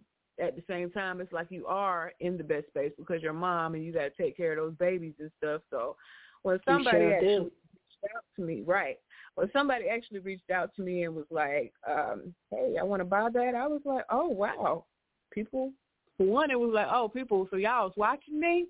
at 0.40 0.56
the 0.56 0.62
same 0.68 0.90
time, 0.90 1.20
it's 1.20 1.32
like 1.32 1.48
you 1.50 1.66
are 1.66 2.12
in 2.20 2.36
the 2.38 2.44
best 2.44 2.66
space 2.68 2.92
because 2.98 3.22
you're 3.22 3.32
mom 3.32 3.74
and 3.74 3.84
you 3.84 3.92
got 3.92 4.04
to 4.04 4.22
take 4.22 4.36
care 4.36 4.52
of 4.52 4.58
those 4.58 4.76
babies 4.78 5.14
and 5.20 5.30
stuff. 5.38 5.60
So 5.70 5.96
when 6.44 6.60
somebody 6.64 6.96
sure 6.98 7.14
actually 7.14 7.28
do. 7.36 7.42
reached 7.44 8.14
out 8.14 8.24
to 8.36 8.42
me, 8.42 8.62
right? 8.64 8.98
When 9.34 9.50
somebody 9.52 9.88
actually 9.88 10.20
reached 10.20 10.50
out 10.50 10.70
to 10.76 10.82
me 10.82 11.02
and 11.04 11.14
was 11.14 11.26
like, 11.30 11.72
um, 11.88 12.32
"Hey, 12.50 12.76
I 12.78 12.84
want 12.84 13.00
to 13.00 13.04
buy 13.04 13.28
that," 13.32 13.54
I 13.56 13.66
was 13.66 13.82
like, 13.84 14.04
"Oh 14.10 14.28
wow, 14.28 14.84
people." 15.32 15.72
For 16.16 16.24
one, 16.26 16.50
it 16.52 16.58
was 16.60 16.70
like, 16.72 16.86
"Oh, 16.88 17.08
people." 17.08 17.48
So 17.50 17.56
y'all 17.56 17.86
was 17.86 17.96
watching 17.96 18.38
me. 18.38 18.66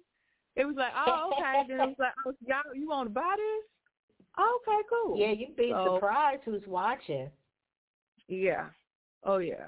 It 0.57 0.65
was 0.65 0.77
like, 0.77 0.93
"Oh, 1.07 1.33
okay." 1.37 1.65
then 1.69 1.81
it 1.81 1.87
was 1.89 1.97
like, 1.99 2.15
"Oh, 2.27 2.33
y'all, 2.47 2.75
you 2.75 2.89
want 2.89 3.11
to 3.11 3.15
buy 3.15 3.35
this?" 3.37 3.69
Okay, 4.39 4.83
cool. 4.89 5.19
Yeah, 5.19 5.33
you'd 5.33 5.55
be 5.57 5.71
So- 5.71 5.97
surprised 5.97 6.43
who's 6.45 6.67
watching. 6.67 7.31
Yeah. 8.29 8.71
Oh 9.25 9.39
yeah. 9.39 9.67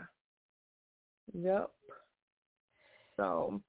Yep. 1.35 1.71
So, 3.17 3.61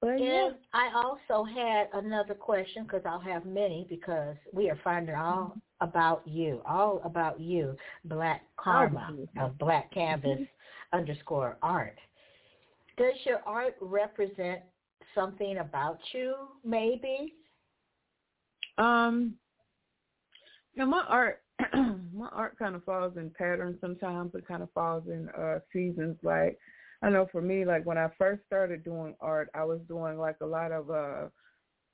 but 0.00 0.20
yeah. 0.20 0.46
And 0.46 0.54
I 0.72 0.90
also 0.94 1.44
had 1.44 1.88
another 1.92 2.34
question 2.34 2.84
because 2.84 3.02
I'll 3.04 3.20
have 3.20 3.44
many 3.44 3.86
because 3.88 4.36
we 4.52 4.70
are 4.70 4.78
finding 4.82 5.14
all 5.14 5.56
about 5.80 6.22
you, 6.26 6.62
all 6.66 7.00
about 7.04 7.40
you, 7.40 7.76
Black 8.04 8.42
Karma 8.56 9.14
of 9.38 9.52
Blaq 9.58 9.84
Kanvas 9.94 10.46
underscore 10.92 11.58
art. 11.62 11.98
Does 12.96 13.14
your 13.24 13.40
art 13.46 13.76
represent 13.80 14.60
something 15.14 15.58
about 15.58 15.98
you, 16.12 16.34
maybe? 16.64 17.34
Um, 18.78 19.34
yeah, 20.74 20.84
my 20.84 21.04
art, 21.08 21.42
my 22.14 22.28
art 22.32 22.58
kind 22.58 22.74
of 22.74 22.84
falls 22.84 23.16
in 23.16 23.30
patterns. 23.30 23.76
Sometimes 23.80 24.34
it 24.34 24.46
kind 24.46 24.62
of 24.62 24.70
falls 24.72 25.04
in 25.08 25.28
uh 25.30 25.58
seasons. 25.72 26.16
Like 26.22 26.58
I 27.02 27.10
know 27.10 27.26
for 27.32 27.40
me, 27.40 27.64
like 27.64 27.84
when 27.86 27.98
I 27.98 28.08
first 28.18 28.42
started 28.46 28.84
doing 28.84 29.14
art, 29.20 29.50
I 29.54 29.64
was 29.64 29.80
doing 29.88 30.18
like 30.18 30.36
a 30.40 30.46
lot 30.46 30.72
of 30.72 30.90
uh 30.90 31.28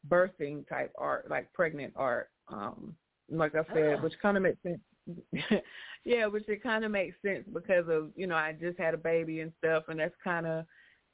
birthing 0.09 0.69
type 0.69 0.93
art, 0.97 1.29
like 1.31 1.53
pregnant 1.53 1.93
art. 1.97 2.31
Um, 2.49 2.95
like 3.31 3.55
I 3.55 3.65
said, 3.75 3.99
Ah. 3.99 4.03
which 4.03 4.15
kind 4.21 4.37
of 4.37 4.43
makes 4.43 4.63
sense. 4.63 4.81
yeah, 6.05 6.27
which 6.27 6.49
it 6.49 6.63
kind 6.63 6.85
of 6.85 6.91
makes 6.91 7.17
sense 7.23 7.45
because 7.53 7.89
of 7.89 8.11
you 8.17 8.27
know 8.27 8.35
I 8.35 8.53
just 8.53 8.79
had 8.79 8.95
a 8.95 8.99
baby 8.99 9.41
and 9.41 9.53
stuff, 9.59 9.85
and 9.89 10.01
that's 10.01 10.15
kind 10.23 10.47
of 10.47 10.65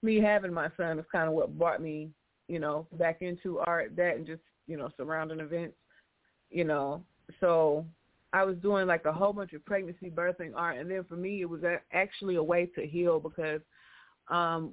me 0.03 0.21
having 0.21 0.53
my 0.53 0.69
son 0.77 0.99
is 0.99 1.05
kind 1.13 1.29
of 1.29 1.35
what 1.35 1.59
brought 1.59 1.83
me 1.83 2.11
you 2.49 2.59
know 2.59 2.87
back 2.93 3.21
into 3.21 3.59
art. 3.61 3.95
That 3.97 4.17
and 4.17 4.27
just 4.27 4.43
you 4.67 4.77
know 4.77 4.91
surrounding 4.97 5.41
events, 5.41 5.77
you 6.51 6.65
know. 6.65 7.05
So 7.41 7.87
I 8.33 8.45
was 8.45 8.57
doing 8.59 8.87
like 8.87 9.05
a 9.05 9.13
whole 9.13 9.33
bunch 9.33 9.53
of 9.53 9.65
pregnancy 9.65 10.11
birthing 10.11 10.53
art, 10.57 10.79
and 10.79 10.91
then 10.91 11.05
for 11.05 11.17
me 11.17 11.43
it 11.43 11.49
was 11.49 11.61
actually 11.93 12.37
a 12.37 12.43
way 12.43 12.67
to 12.75 12.87
heal 12.87 13.21
because 13.21 13.61
um 14.33 14.73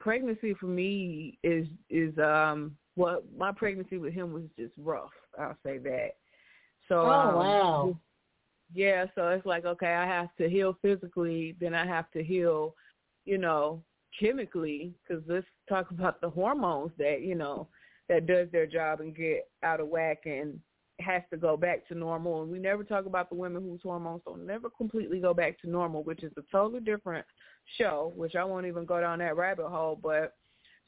pregnancy 0.00 0.54
for 0.54 0.66
me 0.66 1.38
is 1.42 1.66
is 1.90 2.16
um 2.18 2.76
well 2.96 3.22
my 3.36 3.52
pregnancy 3.52 3.98
with 3.98 4.12
him 4.12 4.32
was 4.32 4.44
just 4.58 4.72
rough. 4.78 5.10
I'll 5.38 5.56
say 5.64 5.78
that. 5.78 6.16
So 6.88 7.06
Oh, 7.06 7.10
um, 7.10 7.34
wow. 7.36 7.96
yeah, 8.72 9.06
so 9.14 9.28
it's 9.28 9.46
like 9.46 9.64
okay, 9.64 9.94
I 9.94 10.06
have 10.06 10.34
to 10.36 10.48
heal 10.48 10.76
physically, 10.82 11.56
then 11.60 11.74
I 11.74 11.86
have 11.86 12.10
to 12.12 12.22
heal, 12.22 12.74
you 13.24 13.38
know, 13.38 13.82
chemically 14.18 14.94
because 15.02 15.22
let's 15.28 15.46
talk 15.68 15.90
about 15.90 16.20
the 16.20 16.30
hormones 16.30 16.92
that 16.98 17.22
you 17.22 17.34
know 17.34 17.68
that 18.08 18.26
does 18.26 18.48
their 18.52 18.66
job 18.66 19.00
and 19.00 19.16
get 19.16 19.48
out 19.62 19.80
of 19.80 19.88
whack 19.88 20.22
and 20.26 20.60
has 21.00 21.22
to 21.30 21.36
go 21.36 21.56
back 21.56 21.86
to 21.88 21.94
normal. 21.94 22.42
And 22.42 22.50
we 22.50 22.58
never 22.58 22.84
talk 22.84 23.06
about 23.06 23.28
the 23.28 23.36
women 23.36 23.62
whose 23.62 23.80
hormones 23.82 24.22
don't 24.24 24.46
never 24.46 24.70
completely 24.70 25.20
go 25.20 25.34
back 25.34 25.60
to 25.60 25.70
normal, 25.70 26.02
which 26.02 26.22
is 26.22 26.32
a 26.36 26.42
totally 26.52 26.80
different 26.80 27.26
show, 27.78 28.12
which 28.16 28.34
I 28.34 28.44
won't 28.44 28.66
even 28.66 28.84
go 28.84 29.00
down 29.00 29.18
that 29.18 29.36
rabbit 29.36 29.68
hole. 29.68 29.98
But 30.00 30.34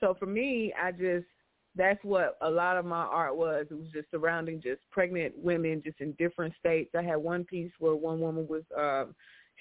so 0.01 0.14
for 0.19 0.27
me, 0.27 0.73
I 0.81 0.92
just 0.92 1.27
that's 1.75 2.03
what 2.03 2.38
a 2.40 2.51
lot 2.51 2.79
of 2.79 2.85
my 2.87 3.05
art 3.05 3.37
was. 3.37 3.66
It 3.71 3.75
was 3.75 3.90
just 3.92 4.11
surrounding 4.11 4.62
just 4.62 4.81
pregnant 4.90 5.35
women 5.37 5.83
just 5.85 6.01
in 6.01 6.12
different 6.12 6.55
states. 6.59 6.90
I 6.97 7.03
had 7.03 7.16
one 7.16 7.45
piece 7.45 7.73
where 7.79 7.95
one 7.95 8.21
woman 8.21 8.47
was 8.49 8.62
um 8.77 9.14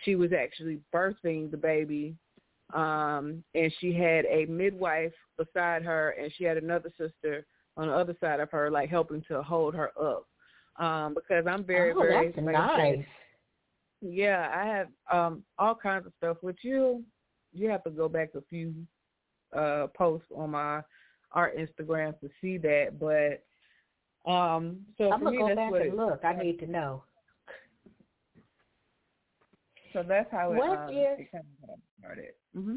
she 0.03 0.15
was 0.15 0.31
actually 0.33 0.79
birthing 0.93 1.51
the 1.51 1.57
baby 1.57 2.15
um 2.73 3.43
and 3.53 3.71
she 3.79 3.93
had 3.93 4.25
a 4.25 4.45
midwife 4.45 5.13
beside 5.37 5.83
her 5.83 6.15
and 6.19 6.31
she 6.35 6.43
had 6.43 6.57
another 6.57 6.91
sister 6.97 7.45
on 7.77 7.87
the 7.87 7.93
other 7.93 8.15
side 8.19 8.39
of 8.39 8.49
her 8.49 8.71
like 8.71 8.89
helping 8.89 9.23
to 9.27 9.41
hold 9.43 9.75
her 9.75 9.91
up 10.01 10.25
um 10.77 11.13
because 11.13 11.45
i'm 11.47 11.63
very 11.63 11.93
oh, 11.95 12.01
very 12.01 12.31
that's 12.31 12.37
like 12.45 12.53
nice. 12.53 13.05
yeah 14.01 14.51
i 14.53 14.65
have 14.65 14.87
um 15.11 15.43
all 15.57 15.75
kinds 15.75 16.05
of 16.05 16.13
stuff 16.17 16.37
which 16.41 16.59
you 16.63 17.03
you 17.53 17.69
have 17.69 17.83
to 17.83 17.89
go 17.89 18.09
back 18.09 18.29
a 18.35 18.41
few 18.49 18.73
uh 19.55 19.87
posts 19.95 20.27
on 20.35 20.51
my 20.51 20.81
art 21.31 21.57
instagram 21.57 22.17
to 22.19 22.29
see 22.41 22.57
that 22.57 22.99
but 22.99 23.43
um 24.29 24.77
so 24.97 25.11
I'm 25.11 25.23
gonna 25.23 25.31
me 25.31 25.37
go 25.37 25.55
back 25.55 25.71
and 25.71 25.81
it, 25.81 25.95
look. 25.95 26.23
I 26.23 26.33
need 26.33 26.59
to 26.59 26.67
know. 26.67 27.03
so 29.93 30.03
that's 30.07 30.29
how 30.31 30.51
it, 30.51 30.57
What 30.57 30.77
um, 30.77 30.89
is- 30.89 31.19
it 31.19 31.31
kind 31.31 31.45
of 31.69 31.79
started 31.99 32.33
hmm 32.53 32.75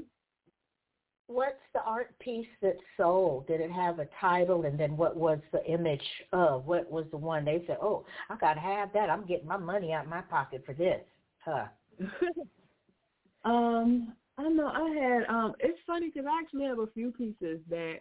What's 1.28 1.60
the 1.74 1.82
art 1.82 2.18
piece 2.20 2.46
that 2.62 2.76
sold? 2.96 3.46
Did 3.48 3.60
it 3.60 3.70
have 3.70 3.98
a 3.98 4.08
title, 4.18 4.64
and 4.64 4.80
then 4.80 4.96
what 4.96 5.14
was 5.14 5.38
the 5.52 5.62
image 5.66 6.00
of? 6.32 6.64
What 6.64 6.90
was 6.90 7.04
the 7.10 7.18
one 7.18 7.44
they 7.44 7.62
said? 7.66 7.76
Oh, 7.82 8.06
I 8.30 8.36
gotta 8.36 8.60
have 8.60 8.94
that. 8.94 9.10
I'm 9.10 9.26
getting 9.26 9.46
my 9.46 9.58
money 9.58 9.92
out 9.92 10.04
of 10.04 10.10
my 10.10 10.22
pocket 10.22 10.62
for 10.64 10.72
this. 10.72 11.02
Huh? 11.44 11.66
um, 13.44 14.14
I 14.38 14.42
don't 14.42 14.56
know. 14.56 14.68
I 14.68 14.88
had 14.88 15.26
um. 15.28 15.52
It's 15.60 15.78
funny 15.86 16.10
because 16.10 16.26
I 16.26 16.38
actually 16.38 16.64
have 16.64 16.78
a 16.78 16.86
few 16.86 17.12
pieces 17.12 17.60
that, 17.68 17.96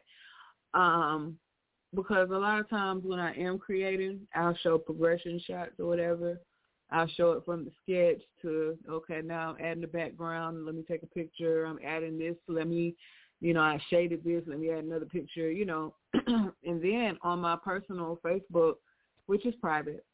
um, 0.74 1.38
because 1.94 2.30
a 2.32 2.38
lot 2.38 2.62
of 2.62 2.70
times 2.70 3.04
when 3.06 3.20
I 3.20 3.34
am 3.34 3.60
creating, 3.60 4.22
I'll 4.36 4.56
show 4.64 4.78
progression 4.78 5.38
shots 5.46 5.74
or 5.80 5.88
whatever. 5.88 6.40
I'll 6.92 7.08
show 7.08 7.34
it 7.34 7.44
from 7.46 7.66
the 7.66 7.72
sketch 7.84 8.22
to 8.42 8.78
okay. 8.90 9.22
Now 9.24 9.50
I'm 9.50 9.66
adding 9.66 9.82
the 9.82 9.88
background. 9.88 10.66
Let 10.66 10.76
me 10.76 10.84
take 10.88 11.04
a 11.04 11.08
picture. 11.08 11.66
I'm 11.66 11.80
adding 11.86 12.18
this. 12.18 12.36
Let 12.48 12.68
me, 12.68 12.96
you 13.42 13.54
know, 13.54 13.62
I 13.62 13.80
shaded 13.90 14.24
this. 14.24 14.44
Let 14.48 14.60
me 14.60 14.72
add 14.72 14.86
another 14.86 15.06
picture. 15.06 15.52
You 15.52 15.66
know, 15.66 15.94
and 16.28 16.54
then 16.82 17.18
on 17.22 17.40
my 17.40 17.58
personal 17.58 18.20
Facebook, 18.24 18.76
which 19.26 19.46
is 19.46 19.54
private, 19.56 20.06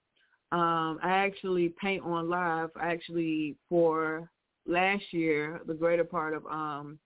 um, 0.52 1.00
I 1.04 1.10
actually 1.12 1.74
paint 1.80 2.04
on 2.04 2.30
live. 2.30 2.70
I 2.76 2.92
actually 2.92 3.56
for 3.70 4.30
last 4.66 5.04
year, 5.12 5.62
the 5.68 5.74
greater 5.74 6.04
part 6.04 6.34
of 6.34 6.46
um 6.48 6.98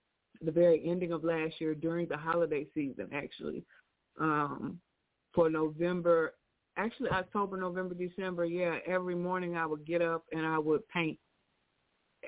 the 0.42 0.52
very 0.52 0.88
ending 0.88 1.12
of 1.12 1.24
last 1.24 1.60
year 1.60 1.74
during 1.74 2.08
the 2.08 2.18
holiday 2.18 2.68
season 2.74 3.10
actually. 3.14 3.64
Um 4.20 4.80
for 5.34 5.50
November 5.50 6.34
actually 6.78 7.10
October, 7.10 7.58
November, 7.58 7.94
December, 7.96 8.46
yeah, 8.46 8.78
every 8.86 9.16
morning 9.16 9.58
I 9.58 9.66
would 9.66 9.86
get 9.86 10.02
up 10.02 10.24
and 10.32 10.46
I 10.46 10.58
would 10.58 10.88
paint 10.90 11.18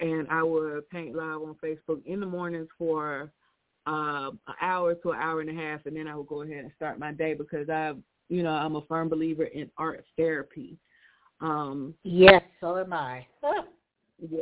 and 0.02 0.28
I 0.30 0.44
would 0.44 0.90
paint 0.90 1.16
live 1.16 1.42
on 1.42 1.56
Facebook 1.64 2.06
in 2.06 2.20
the 2.20 2.26
mornings 2.26 2.68
for 2.78 3.32
uh, 3.88 4.32
an 4.48 4.56
hour 4.62 4.94
to 4.96 5.12
an 5.12 5.20
hour 5.20 5.42
and 5.42 5.50
a 5.50 5.54
half 5.62 5.86
and 5.86 5.96
then 5.96 6.08
I 6.08 6.16
would 6.16 6.28
go 6.28 6.42
ahead 6.42 6.64
and 6.64 6.72
start 6.76 7.00
my 7.00 7.12
day 7.12 7.34
because 7.34 7.70
I 7.70 7.94
you 8.32 8.44
know, 8.44 8.52
I'm 8.52 8.76
a 8.76 8.82
firm 8.86 9.10
believer 9.10 9.46
in 9.46 9.72
art 9.78 10.06
therapy. 10.16 10.78
Um 11.42 11.96
Yes, 12.04 12.44
so 12.60 12.78
am 12.78 12.94
I. 12.94 13.26
Yeah, 14.22 14.42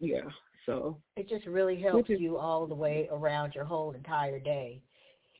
yeah. 0.00 0.22
So 0.66 0.98
It 1.16 1.28
just 1.28 1.46
really 1.46 1.80
helps 1.80 2.10
is- 2.10 2.18
you 2.20 2.36
all 2.36 2.66
the 2.66 2.74
way 2.74 3.08
around 3.12 3.54
your 3.54 3.64
whole 3.64 3.92
entire 3.92 4.40
day. 4.40 4.82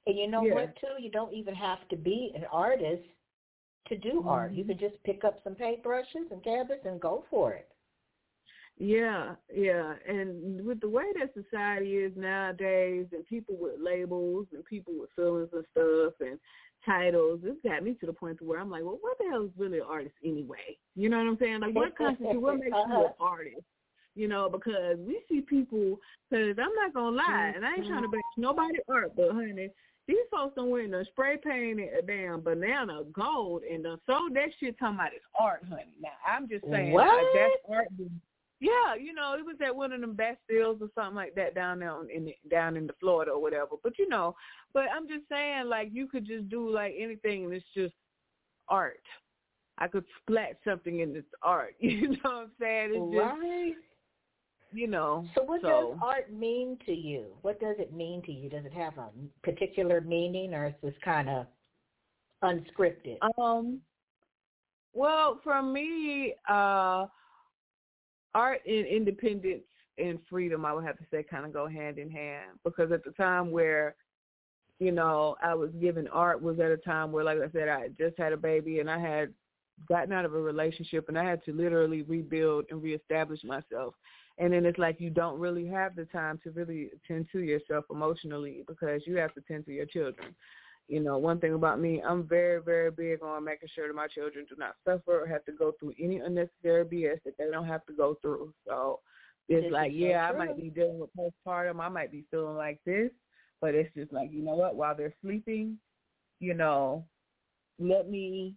And 0.06 0.16
you 0.16 0.28
know 0.28 0.44
Yeah. 0.44 0.54
what 0.54 0.76
too? 0.76 1.02
You 1.02 1.10
don't 1.10 1.34
even 1.34 1.54
have 1.56 1.86
to 1.88 1.96
be 1.96 2.30
an 2.36 2.44
artist 2.52 3.02
to 3.88 3.96
do 3.96 4.24
art. 4.26 4.52
You 4.52 4.64
Mhm. 4.64 4.68
can 4.68 4.78
just 4.78 5.02
pick 5.04 5.24
up 5.24 5.42
some 5.44 5.54
paintbrushes 5.54 6.30
and 6.30 6.42
canvas 6.42 6.78
and 6.84 7.00
go 7.00 7.24
for 7.30 7.52
it. 7.52 7.68
Yeah, 8.76 9.36
yeah. 9.54 9.94
And 10.08 10.64
with 10.66 10.80
the 10.80 10.88
way 10.88 11.04
that 11.18 11.32
society 11.34 11.98
is 11.98 12.16
nowadays 12.16 13.06
and 13.12 13.24
people 13.26 13.56
with 13.56 13.78
labels 13.78 14.46
and 14.52 14.64
people 14.64 14.94
with 14.98 15.10
feelings 15.12 15.48
and 15.52 15.64
stuff 15.70 16.14
and 16.20 16.40
titles, 16.84 17.40
it's 17.44 17.62
got 17.62 17.84
me 17.84 17.94
to 17.94 18.06
the 18.06 18.12
point 18.12 18.42
where 18.42 18.60
I'm 18.60 18.70
like, 18.70 18.82
well, 18.82 18.98
what 19.00 19.16
the 19.18 19.26
hell 19.30 19.44
is 19.44 19.50
really 19.56 19.78
an 19.78 19.86
artist 19.88 20.16
anyway? 20.24 20.76
You 20.96 21.08
know 21.08 21.18
what 21.18 21.28
I'm 21.28 21.38
saying? 21.38 21.60
Like, 21.60 21.74
what 21.74 21.96
constitutes, 21.98 22.42
what 22.42 22.58
makes 22.58 22.70
you 22.70 22.92
Uh-huh. 22.92 23.04
an 23.06 23.12
artist? 23.20 23.62
You 24.16 24.28
know, 24.28 24.48
because 24.48 24.96
we 24.98 25.20
see 25.28 25.40
people, 25.40 25.98
because 26.30 26.56
I'm 26.58 26.74
not 26.74 26.94
going 26.94 27.12
to 27.12 27.16
lie, 27.16 27.52
and 27.54 27.64
I 27.64 27.74
ain't 27.74 27.86
trying 27.88 28.02
to 28.02 28.08
bash 28.08 28.22
nobody 28.36 28.78
art, 28.88 29.14
but 29.16 29.32
honey, 29.32 29.70
these 30.06 30.16
folks 30.30 30.54
don't 30.54 30.70
went 30.70 30.94
and 30.94 31.06
spray 31.06 31.36
painted 31.36 31.90
a 31.98 32.02
damn 32.02 32.40
banana 32.40 33.02
gold 33.12 33.62
and 33.62 33.84
done 33.84 33.98
sold 34.06 34.34
that 34.34 34.48
shit 34.60 34.78
talking 34.78 34.96
about 34.96 35.14
it's 35.14 35.24
art, 35.38 35.62
honey. 35.68 35.96
Now, 36.00 36.10
I'm 36.26 36.48
just 36.48 36.64
saying, 36.70 36.94
like, 36.94 37.08
that's 37.34 37.52
art. 37.68 37.88
Yeah, 38.60 38.94
you 38.94 39.12
know, 39.12 39.34
it 39.38 39.44
was 39.44 39.56
at 39.64 39.74
one 39.74 39.92
of 39.92 40.00
them 40.00 40.16
Bastilles 40.16 40.80
or 40.80 40.88
something 40.94 41.16
like 41.16 41.34
that 41.34 41.54
down 41.54 41.80
there 41.80 41.94
in 42.08 42.26
the, 42.26 42.36
down 42.50 42.76
in 42.76 42.86
the 42.86 42.92
Florida 43.00 43.32
or 43.32 43.42
whatever. 43.42 43.76
But 43.82 43.98
you 43.98 44.08
know, 44.08 44.34
but 44.72 44.84
I'm 44.94 45.08
just 45.08 45.28
saying, 45.28 45.66
like 45.66 45.88
you 45.92 46.06
could 46.06 46.26
just 46.26 46.48
do 46.48 46.70
like 46.70 46.94
anything, 46.98 47.44
and 47.44 47.52
it's 47.52 47.64
just 47.74 47.94
art. 48.68 49.00
I 49.78 49.88
could 49.88 50.04
splat 50.20 50.58
something 50.64 51.02
and 51.02 51.16
it's 51.16 51.26
art. 51.42 51.74
You 51.80 52.10
know 52.10 52.16
what 52.22 52.32
I'm 52.32 52.50
saying? 52.60 52.90
It's 52.94 53.12
just 53.12 53.40
Right. 53.40 53.74
You 54.74 54.88
know. 54.88 55.26
So 55.34 55.42
what 55.44 55.62
so, 55.62 55.68
does 55.68 55.98
art 56.02 56.32
mean 56.32 56.76
to 56.86 56.92
you? 56.92 57.26
What 57.42 57.60
does 57.60 57.76
it 57.78 57.92
mean 57.92 58.22
to 58.22 58.32
you? 58.32 58.50
Does 58.50 58.64
it 58.64 58.72
have 58.72 58.98
a 58.98 59.08
particular 59.42 60.00
meaning 60.00 60.52
or 60.52 60.66
is 60.66 60.74
this 60.82 60.94
kind 61.04 61.28
of 61.28 61.46
unscripted? 62.42 63.18
Um, 63.38 63.80
well, 64.92 65.40
for 65.42 65.62
me, 65.62 66.34
uh, 66.48 67.06
art 68.34 68.60
and 68.66 68.86
independence 68.86 69.64
and 69.98 70.18
freedom, 70.28 70.64
I 70.64 70.72
would 70.72 70.84
have 70.84 70.98
to 70.98 71.04
say, 71.10 71.22
kind 71.22 71.44
of 71.44 71.52
go 71.52 71.68
hand 71.68 71.98
in 71.98 72.10
hand. 72.10 72.58
Because 72.64 72.90
at 72.92 73.04
the 73.04 73.12
time 73.12 73.50
where, 73.50 73.94
you 74.80 74.92
know, 74.92 75.36
I 75.42 75.54
was 75.54 75.70
given 75.80 76.08
art 76.08 76.42
was 76.42 76.58
at 76.58 76.70
a 76.70 76.76
time 76.76 77.12
where, 77.12 77.24
like 77.24 77.38
I 77.38 77.50
said, 77.52 77.68
I 77.68 77.88
just 77.98 78.18
had 78.18 78.32
a 78.32 78.36
baby 78.36 78.80
and 78.80 78.90
I 78.90 78.98
had 78.98 79.32
gotten 79.88 80.12
out 80.12 80.24
of 80.24 80.34
a 80.34 80.40
relationship 80.40 81.08
and 81.08 81.18
I 81.18 81.24
had 81.24 81.44
to 81.44 81.52
literally 81.52 82.02
rebuild 82.02 82.66
and 82.70 82.82
reestablish 82.82 83.42
myself. 83.44 83.94
And 84.38 84.52
then 84.52 84.66
it's 84.66 84.78
like 84.78 85.00
you 85.00 85.10
don't 85.10 85.38
really 85.38 85.66
have 85.68 85.94
the 85.94 86.06
time 86.06 86.40
to 86.42 86.50
really 86.50 86.90
tend 87.06 87.28
to 87.32 87.40
yourself 87.40 87.84
emotionally 87.90 88.64
because 88.66 89.02
you 89.06 89.16
have 89.16 89.32
to 89.34 89.40
tend 89.42 89.64
to 89.66 89.72
your 89.72 89.86
children 89.86 90.34
you 90.88 91.00
know, 91.00 91.16
one 91.16 91.40
thing 91.40 91.54
about 91.54 91.80
me, 91.80 92.02
I'm 92.06 92.24
very, 92.24 92.60
very 92.60 92.90
big 92.90 93.22
on 93.22 93.44
making 93.44 93.68
sure 93.74 93.88
that 93.88 93.94
my 93.94 94.06
children 94.06 94.44
do 94.48 94.54
not 94.58 94.74
suffer 94.84 95.22
or 95.22 95.26
have 95.26 95.44
to 95.46 95.52
go 95.52 95.72
through 95.78 95.94
any 95.98 96.18
unnecessary 96.18 96.84
BS 96.84 97.22
that 97.24 97.38
they 97.38 97.50
don't 97.50 97.66
have 97.66 97.86
to 97.86 97.94
go 97.94 98.18
through. 98.20 98.52
So 98.66 99.00
it's 99.48 99.64
This 99.64 99.72
like, 99.72 99.92
so 99.92 99.96
yeah, 99.96 100.28
I 100.28 100.36
might 100.36 100.56
be 100.56 100.68
dealing 100.68 100.98
with 100.98 101.10
postpartum. 101.16 101.80
I 101.80 101.88
might 101.88 102.12
be 102.12 102.24
feeling 102.30 102.56
like 102.56 102.80
this, 102.84 103.10
but 103.60 103.74
it's 103.74 103.92
just 103.94 104.12
like, 104.12 104.30
you 104.30 104.42
know 104.42 104.54
what? 104.56 104.76
While 104.76 104.94
they're 104.94 105.14
sleeping, 105.22 105.78
you 106.40 106.54
know, 106.54 107.06
let 107.78 108.10
me 108.10 108.54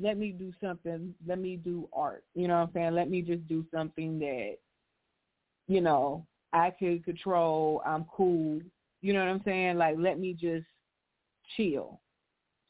let 0.00 0.18
me 0.18 0.32
do 0.32 0.52
something. 0.62 1.14
Let 1.26 1.38
me 1.38 1.56
do 1.56 1.88
art. 1.92 2.24
You 2.34 2.48
know 2.48 2.56
what 2.60 2.68
I'm 2.68 2.70
saying? 2.74 2.94
Let 2.94 3.10
me 3.10 3.22
just 3.22 3.46
do 3.48 3.64
something 3.72 4.18
that, 4.18 4.56
you 5.68 5.80
know, 5.80 6.26
I 6.52 6.72
can 6.76 7.00
control. 7.02 7.82
I'm 7.86 8.06
cool. 8.10 8.60
You 9.00 9.12
know 9.12 9.20
what 9.20 9.28
I'm 9.28 9.42
saying? 9.44 9.76
Like, 9.76 9.96
let 9.98 10.18
me 10.18 10.32
just 10.32 10.66
chill. 11.56 12.00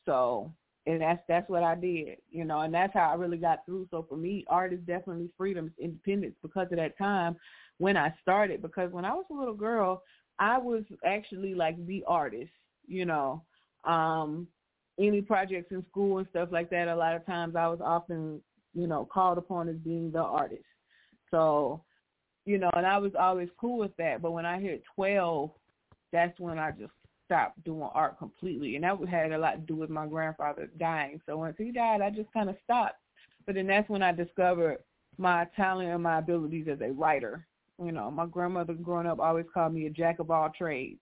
So, 0.04 0.52
and 0.86 1.00
that's 1.00 1.22
that's 1.28 1.48
what 1.48 1.62
I 1.62 1.74
did, 1.74 2.18
you 2.30 2.44
know, 2.44 2.60
and 2.60 2.72
that's 2.72 2.94
how 2.94 3.10
I 3.10 3.14
really 3.14 3.36
got 3.36 3.64
through. 3.64 3.88
So 3.90 4.04
for 4.08 4.16
me, 4.16 4.44
art 4.48 4.72
is 4.72 4.80
definitely 4.80 5.30
freedom, 5.36 5.72
independence 5.78 6.34
because 6.42 6.68
of 6.70 6.78
that 6.78 6.98
time 6.98 7.36
when 7.78 7.96
I 7.96 8.12
started. 8.20 8.62
Because 8.62 8.90
when 8.92 9.04
I 9.04 9.12
was 9.12 9.26
a 9.30 9.34
little 9.34 9.54
girl, 9.54 10.02
I 10.38 10.58
was 10.58 10.82
actually 11.04 11.54
like 11.54 11.84
the 11.86 12.04
artist, 12.06 12.50
you 12.86 13.04
know. 13.04 13.42
Um, 13.84 14.48
any 14.98 15.22
projects 15.22 15.70
in 15.70 15.84
school 15.90 16.18
and 16.18 16.26
stuff 16.30 16.48
like 16.50 16.70
that, 16.70 16.88
a 16.88 16.96
lot 16.96 17.14
of 17.14 17.24
times 17.24 17.54
I 17.54 17.68
was 17.68 17.80
often, 17.82 18.40
you 18.74 18.86
know, 18.86 19.06
called 19.10 19.38
upon 19.38 19.68
as 19.68 19.76
being 19.76 20.10
the 20.10 20.22
artist. 20.22 20.64
So, 21.30 21.82
you 22.48 22.56
know, 22.56 22.70
and 22.74 22.86
I 22.86 22.96
was 22.96 23.12
always 23.18 23.50
cool 23.60 23.78
with 23.78 23.94
that. 23.98 24.22
But 24.22 24.32
when 24.32 24.46
I 24.46 24.58
hit 24.58 24.82
twelve, 24.94 25.50
that's 26.12 26.40
when 26.40 26.58
I 26.58 26.70
just 26.70 26.92
stopped 27.26 27.62
doing 27.62 27.86
art 27.92 28.18
completely, 28.18 28.74
and 28.74 28.84
that 28.84 28.98
had 29.06 29.32
a 29.32 29.38
lot 29.38 29.52
to 29.52 29.58
do 29.58 29.76
with 29.76 29.90
my 29.90 30.06
grandfather 30.06 30.70
dying. 30.80 31.20
So 31.26 31.36
once 31.36 31.56
he 31.58 31.70
died, 31.72 32.00
I 32.00 32.08
just 32.08 32.32
kind 32.32 32.48
of 32.48 32.56
stopped. 32.64 32.96
But 33.44 33.56
then 33.56 33.66
that's 33.66 33.90
when 33.90 34.02
I 34.02 34.12
discovered 34.12 34.78
my 35.18 35.46
talent 35.56 35.90
and 35.90 36.02
my 36.02 36.20
abilities 36.20 36.68
as 36.72 36.80
a 36.80 36.90
writer. 36.90 37.46
You 37.84 37.92
know, 37.92 38.10
my 38.10 38.24
grandmother 38.24 38.72
growing 38.72 39.06
up 39.06 39.20
always 39.20 39.46
called 39.52 39.74
me 39.74 39.84
a 39.86 39.90
jack 39.90 40.18
of 40.18 40.30
all 40.30 40.50
trades. 40.56 40.98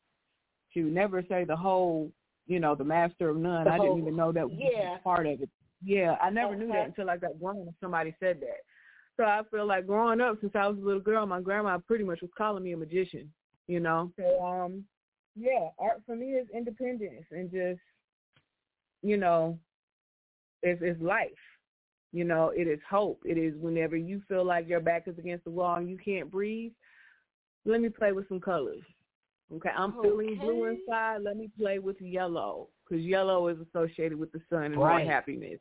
She 0.74 0.82
would 0.82 0.92
never 0.92 1.22
say 1.28 1.44
the 1.44 1.54
whole, 1.56 2.11
you 2.48 2.59
know, 2.59 2.74
the 2.74 2.85
master 2.85 3.28
of 3.28 3.37
none. 3.37 3.64
The 3.64 3.70
I 3.70 3.76
whole- 3.76 3.94
didn't 3.94 4.02
even 4.02 4.16
know 4.16 4.32
that 4.32 4.50
was 4.50 4.59
yeah. 4.61 4.98
part 4.98 5.26
of 5.26 5.40
it. 5.42 5.50
Yeah, 5.85 6.16
I 6.20 6.30
never 6.30 6.56
knew 6.56 6.68
that 6.68 6.87
until 6.87 7.09
I 7.09 7.18
got 7.18 7.38
grown 7.38 7.59
and 7.59 7.74
somebody 7.80 8.16
said 8.18 8.40
that. 8.40 8.62
So 9.16 9.24
I 9.24 9.40
feel 9.50 9.66
like 9.66 9.87
growing 9.87 10.20
up 10.20 10.37
since 10.40 10.52
I 10.55 10.66
was 10.68 10.76
a 10.79 10.85
little 10.85 11.00
girl, 11.00 11.26
my 11.26 11.40
grandma 11.40 11.79
pretty 11.79 12.05
much 12.05 12.20
was 12.20 12.31
calling 12.37 12.62
me 12.62 12.72
a 12.72 12.76
magician, 12.76 13.33
you 13.66 13.81
know. 13.81 14.12
So 14.18 14.40
um 14.42 14.85
yeah, 15.35 15.68
art 15.79 16.02
for 16.07 16.16
me 16.16 16.33
is 16.33 16.46
independence 16.55 17.24
and 17.31 17.50
just 17.50 17.81
you 19.02 19.16
know, 19.16 19.59
it's 20.62 20.81
it's 20.83 21.00
life. 21.00 21.31
You 22.12 22.24
know, 22.24 22.52
it 22.55 22.66
is 22.66 22.81
hope. 22.88 23.20
It 23.24 23.37
is 23.38 23.55
whenever 23.59 23.96
you 23.96 24.22
feel 24.29 24.44
like 24.44 24.68
your 24.68 24.81
back 24.81 25.09
is 25.09 25.18
against 25.18 25.44
the 25.44 25.50
wall 25.50 25.76
and 25.76 25.88
you 25.88 25.98
can't 25.98 26.31
breathe, 26.31 26.72
let 27.64 27.81
me 27.81 27.88
play 27.88 28.12
with 28.12 28.29
some 28.29 28.40
colors. 28.40 28.83
Okay, 29.55 29.70
I'm 29.76 29.94
feeling 30.02 30.37
blue 30.40 30.64
inside. 30.66 31.22
Let 31.22 31.37
me 31.37 31.50
play 31.59 31.79
with 31.79 32.00
yellow 32.00 32.68
because 32.88 33.05
yellow 33.05 33.48
is 33.48 33.59
associated 33.68 34.18
with 34.18 34.33
the 34.33 34.40
sun 34.50 34.64
and 34.64 34.76
Right. 34.76 35.07
more 35.07 35.12
happiness. 35.12 35.61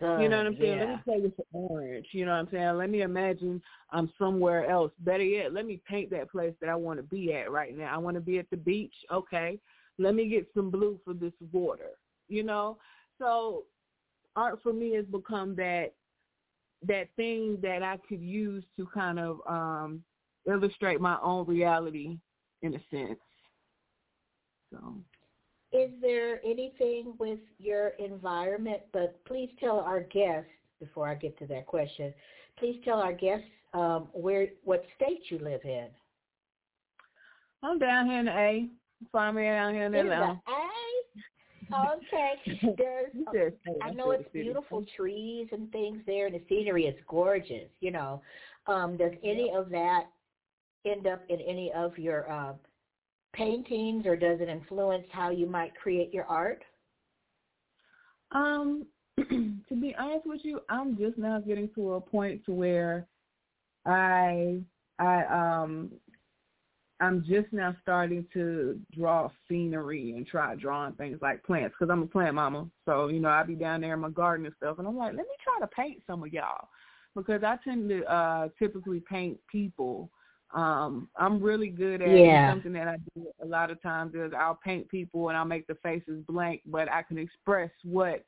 Son, 0.00 0.20
You 0.20 0.28
know 0.28 0.38
what 0.38 0.46
I'm 0.46 0.56
saying? 0.60 0.78
Let 0.78 0.88
me 0.88 0.98
play 1.04 1.20
with 1.20 1.36
the 1.36 1.44
orange. 1.52 2.06
You 2.12 2.26
know 2.26 2.32
what 2.32 2.38
I'm 2.38 2.48
saying? 2.50 2.76
Let 2.76 2.90
me 2.90 3.02
imagine 3.02 3.62
I'm 3.90 4.10
somewhere 4.18 4.68
else. 4.68 4.92
Better 5.00 5.22
yet, 5.22 5.52
let 5.52 5.66
me 5.66 5.80
paint 5.88 6.10
that 6.10 6.30
place 6.30 6.54
that 6.60 6.68
I 6.68 6.74
want 6.74 6.98
to 6.98 7.02
be 7.02 7.32
at 7.34 7.50
right 7.50 7.76
now. 7.76 7.94
I 7.94 7.98
want 7.98 8.16
to 8.16 8.20
be 8.20 8.38
at 8.38 8.50
the 8.50 8.56
beach. 8.56 8.94
Okay. 9.10 9.58
Let 9.98 10.14
me 10.14 10.28
get 10.28 10.46
some 10.54 10.70
blue 10.70 11.00
for 11.04 11.14
this 11.14 11.32
water. 11.52 11.90
You 12.28 12.42
know? 12.42 12.78
So 13.18 13.64
art 14.34 14.60
for 14.62 14.72
me 14.72 14.94
has 14.94 15.06
become 15.06 15.56
that 15.56 15.94
that 16.86 17.08
thing 17.16 17.58
that 17.62 17.82
I 17.82 17.96
could 18.08 18.20
use 18.20 18.62
to 18.76 18.86
kind 18.92 19.18
of 19.18 19.40
um 19.48 20.02
illustrate 20.46 21.00
my 21.00 21.18
own 21.22 21.46
reality 21.46 22.18
in 22.62 22.74
a 22.74 22.80
sense. 22.90 23.18
So 24.70 24.96
Is 25.76 25.90
there 26.00 26.40
anything 26.42 27.12
with 27.18 27.38
your 27.58 27.88
environment, 27.98 28.80
but 28.94 29.22
please 29.26 29.50
tell 29.60 29.80
our 29.80 30.00
guests, 30.00 30.48
before 30.80 31.06
I 31.06 31.14
get 31.14 31.38
to 31.38 31.46
that 31.48 31.66
question, 31.66 32.14
please 32.58 32.80
tell 32.82 32.98
our 32.98 33.12
guests 33.12 33.46
um, 33.74 34.08
where 34.12 34.48
what 34.64 34.84
state 34.96 35.20
you 35.28 35.38
live 35.38 35.60
in. 35.64 35.88
I'm 37.62 37.78
down 37.78 38.06
here 38.06 38.20
in 38.20 38.28
A. 38.28 38.68
Find 39.12 39.36
me 39.36 39.42
down 39.42 39.74
here 39.74 39.84
in 39.84 39.94
In 39.94 40.06
Atlanta. 40.06 40.40
A? 40.48 40.76
Okay. 41.96 42.74
There's 42.78 43.10
You 43.12 43.26
said 43.34 43.52
state, 43.60 43.76
I 43.82 43.90
know 43.90 44.12
it's 44.12 44.28
beautiful 44.32 44.82
trees 44.96 45.48
and 45.52 45.70
things 45.72 46.00
there, 46.06 46.26
and 46.26 46.34
the 46.34 46.42
scenery 46.48 46.84
is 46.84 46.96
gorgeous. 47.06 47.68
You 47.80 47.90
know, 47.90 48.22
um, 48.66 48.96
does 48.96 49.12
any 49.22 49.52
of 49.54 49.68
that 49.70 50.04
end 50.86 51.06
up 51.06 51.22
in 51.28 51.40
any 51.42 51.70
of 51.74 51.98
your 51.98 52.30
uh, 52.30 52.54
paintings, 53.36 54.06
or 54.06 54.16
does 54.16 54.40
it 54.40 54.48
influence 54.48 55.06
how 55.12 55.30
you 55.30 55.46
might 55.46 55.74
create 55.76 56.12
your 56.12 56.24
art? 56.24 56.62
Um, 58.32 58.86
to 59.18 59.80
be 59.80 59.94
honest 59.98 60.26
with 60.26 60.40
you, 60.42 60.60
I'm 60.68 60.96
just 60.96 61.18
now 61.18 61.40
getting 61.40 61.70
to 61.74 61.94
a 61.94 62.00
point 62.00 62.44
to 62.46 62.52
where 62.52 63.06
I 63.86 64.60
I 64.98 65.24
um 65.24 65.92
I'm 66.98 67.24
just 67.28 67.52
now 67.52 67.76
starting 67.82 68.26
to 68.32 68.80
draw 68.96 69.28
scenery 69.48 70.14
and 70.16 70.26
try 70.26 70.54
drawing 70.54 70.94
things 70.94 71.18
like 71.20 71.44
plants 71.44 71.74
because 71.78 71.92
I'm 71.92 72.02
a 72.02 72.06
plant 72.06 72.34
mama. 72.34 72.66
So 72.84 73.08
you 73.08 73.20
know 73.20 73.28
I 73.28 73.42
be 73.42 73.54
down 73.54 73.80
there 73.80 73.94
in 73.94 74.00
my 74.00 74.10
garden 74.10 74.46
and 74.46 74.54
stuff, 74.56 74.78
and 74.78 74.88
I'm 74.88 74.96
like, 74.96 75.12
let 75.12 75.26
me 75.26 75.34
try 75.42 75.58
to 75.60 75.66
paint 75.68 76.02
some 76.06 76.22
of 76.22 76.32
y'all 76.32 76.68
because 77.14 77.42
I 77.42 77.58
tend 77.64 77.88
to 77.90 78.04
uh 78.04 78.48
typically 78.58 79.00
paint 79.00 79.38
people. 79.50 80.10
Um, 80.54 81.08
I'm 81.16 81.42
really 81.42 81.68
good 81.68 82.00
at 82.00 82.16
Yeah. 82.16 82.48
something 82.48 82.72
that 82.74 82.88
I 82.88 82.96
do 83.14 83.32
a 83.40 83.46
lot 83.46 83.70
of 83.70 83.82
times 83.82 84.14
is 84.14 84.32
I'll 84.32 84.54
paint 84.54 84.88
people 84.88 85.28
and 85.28 85.36
I'll 85.36 85.44
make 85.44 85.66
the 85.66 85.74
faces 85.76 86.24
blank, 86.26 86.62
but 86.66 86.90
I 86.90 87.02
can 87.02 87.18
express 87.18 87.70
what 87.82 88.24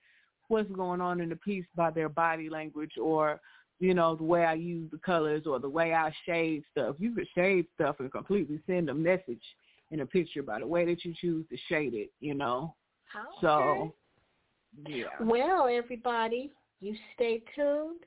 what's 0.48 0.70
going 0.70 1.00
on 1.00 1.20
in 1.20 1.28
the 1.28 1.36
piece 1.36 1.66
by 1.76 1.90
their 1.90 2.08
body 2.08 2.48
language 2.48 2.96
or 2.96 3.38
you 3.80 3.92
know 3.92 4.16
the 4.16 4.24
way 4.24 4.44
I 4.44 4.54
use 4.54 4.90
the 4.90 4.98
colors 4.98 5.46
or 5.46 5.58
the 5.60 5.68
way 5.68 5.94
I 5.94 6.10
shade 6.26 6.64
stuff. 6.72 6.96
You 6.98 7.14
could 7.14 7.28
shade 7.34 7.66
stuff 7.74 8.00
and 8.00 8.10
completely 8.10 8.60
send 8.66 8.88
a 8.88 8.94
message 8.94 9.42
in 9.90 10.00
a 10.00 10.06
picture 10.06 10.42
by 10.42 10.58
the 10.58 10.66
way 10.66 10.84
that 10.86 11.04
you 11.04 11.14
choose 11.14 11.46
to 11.50 11.56
shade 11.68 11.94
it, 11.94 12.10
you 12.20 12.34
know. 12.34 12.74
Okay. 13.14 13.28
So 13.40 13.94
yeah. 14.86 15.06
Well, 15.20 15.68
everybody, 15.68 16.50
you 16.80 16.96
stay 17.14 17.42
tuned 17.54 18.00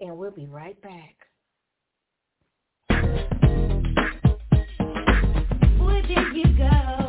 and 0.00 0.16
we'll 0.16 0.30
be 0.30 0.46
right 0.46 0.80
back. 0.82 1.14
Did 6.06 6.36
you 6.36 6.58
go? 6.58 7.03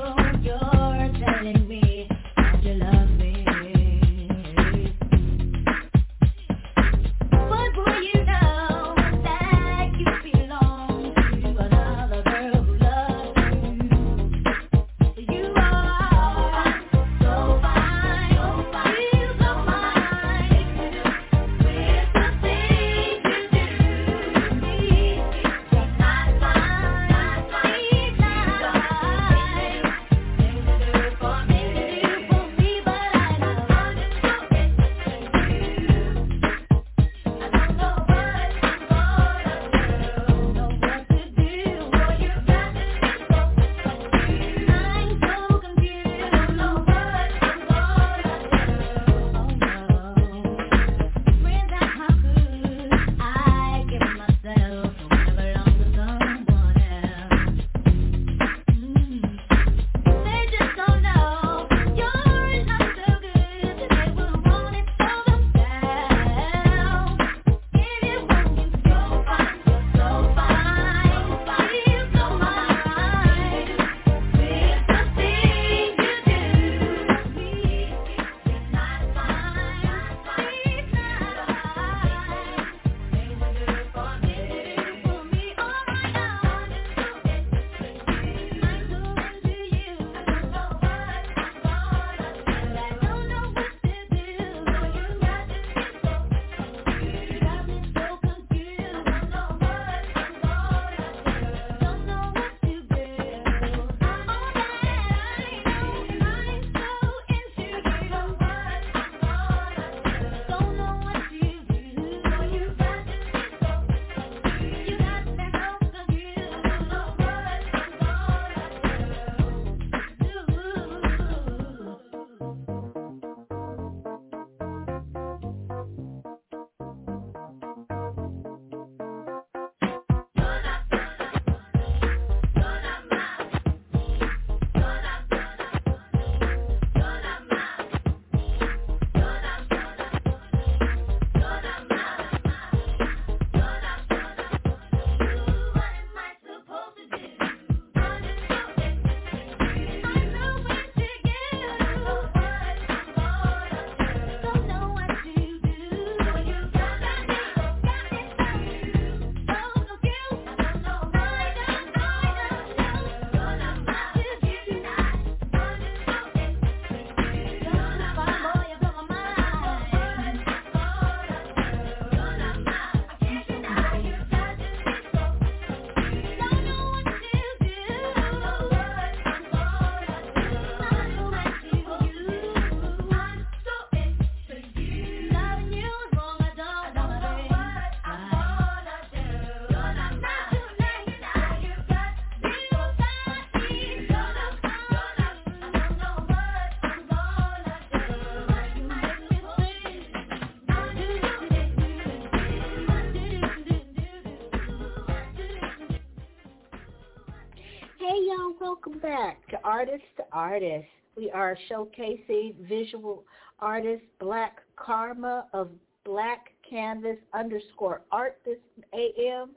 Artist 210.35 210.61
to 210.65 210.69
Artist. 210.69 210.89
We 211.15 211.31
are 211.31 211.57
showcasing 211.71 212.55
visual 212.67 213.23
artist 213.59 214.03
Black 214.19 214.59
Karma 214.75 215.45
of 215.53 215.69
Blaq 216.05 216.39
Kanvas 216.69 217.17
underscore 217.33 218.01
art 218.11 218.37
this 218.45 218.57
AM. 218.93 219.51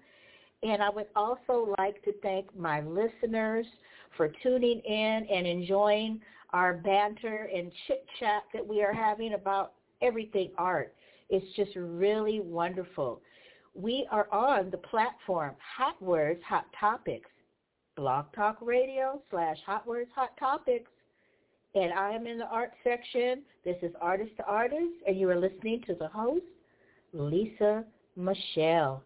And 0.62 0.82
I 0.82 0.88
would 0.90 1.08
also 1.16 1.74
like 1.78 2.02
to 2.04 2.12
thank 2.22 2.56
my 2.56 2.80
listeners 2.80 3.66
for 4.16 4.32
tuning 4.42 4.80
in 4.80 5.26
and 5.30 5.46
enjoying 5.46 6.20
our 6.52 6.74
banter 6.74 7.50
and 7.54 7.70
chit 7.86 8.06
chat 8.18 8.44
that 8.54 8.66
we 8.66 8.82
are 8.82 8.92
having 8.92 9.34
about 9.34 9.72
everything 10.00 10.50
art. 10.58 10.94
It's 11.28 11.46
just 11.56 11.76
really 11.76 12.40
wonderful. 12.40 13.20
We 13.74 14.06
are 14.10 14.28
on 14.32 14.70
the 14.70 14.78
platform 14.78 15.54
Hotwordz, 15.78 16.42
Hot 16.42 16.66
Topics, 16.78 17.28
Blog 17.98 18.26
Talk 18.32 18.58
Radio 18.62 19.20
slash 19.28 19.56
Hotwordz, 19.66 20.06
Hot 20.14 20.30
Topics. 20.38 20.88
And 21.74 21.92
I 21.92 22.12
am 22.12 22.28
in 22.28 22.38
the 22.38 22.46
art 22.46 22.70
section. 22.84 23.42
This 23.64 23.74
is 23.82 23.90
Artist 24.00 24.30
to 24.37 24.44
Artist, 24.46 24.94
and 25.04 25.18
you 25.18 25.28
are 25.30 25.38
listening 25.38 25.82
to 25.88 25.96
the 25.96 26.06
host, 26.06 26.44
Lisa 27.12 27.84
Michelle. 28.14 29.02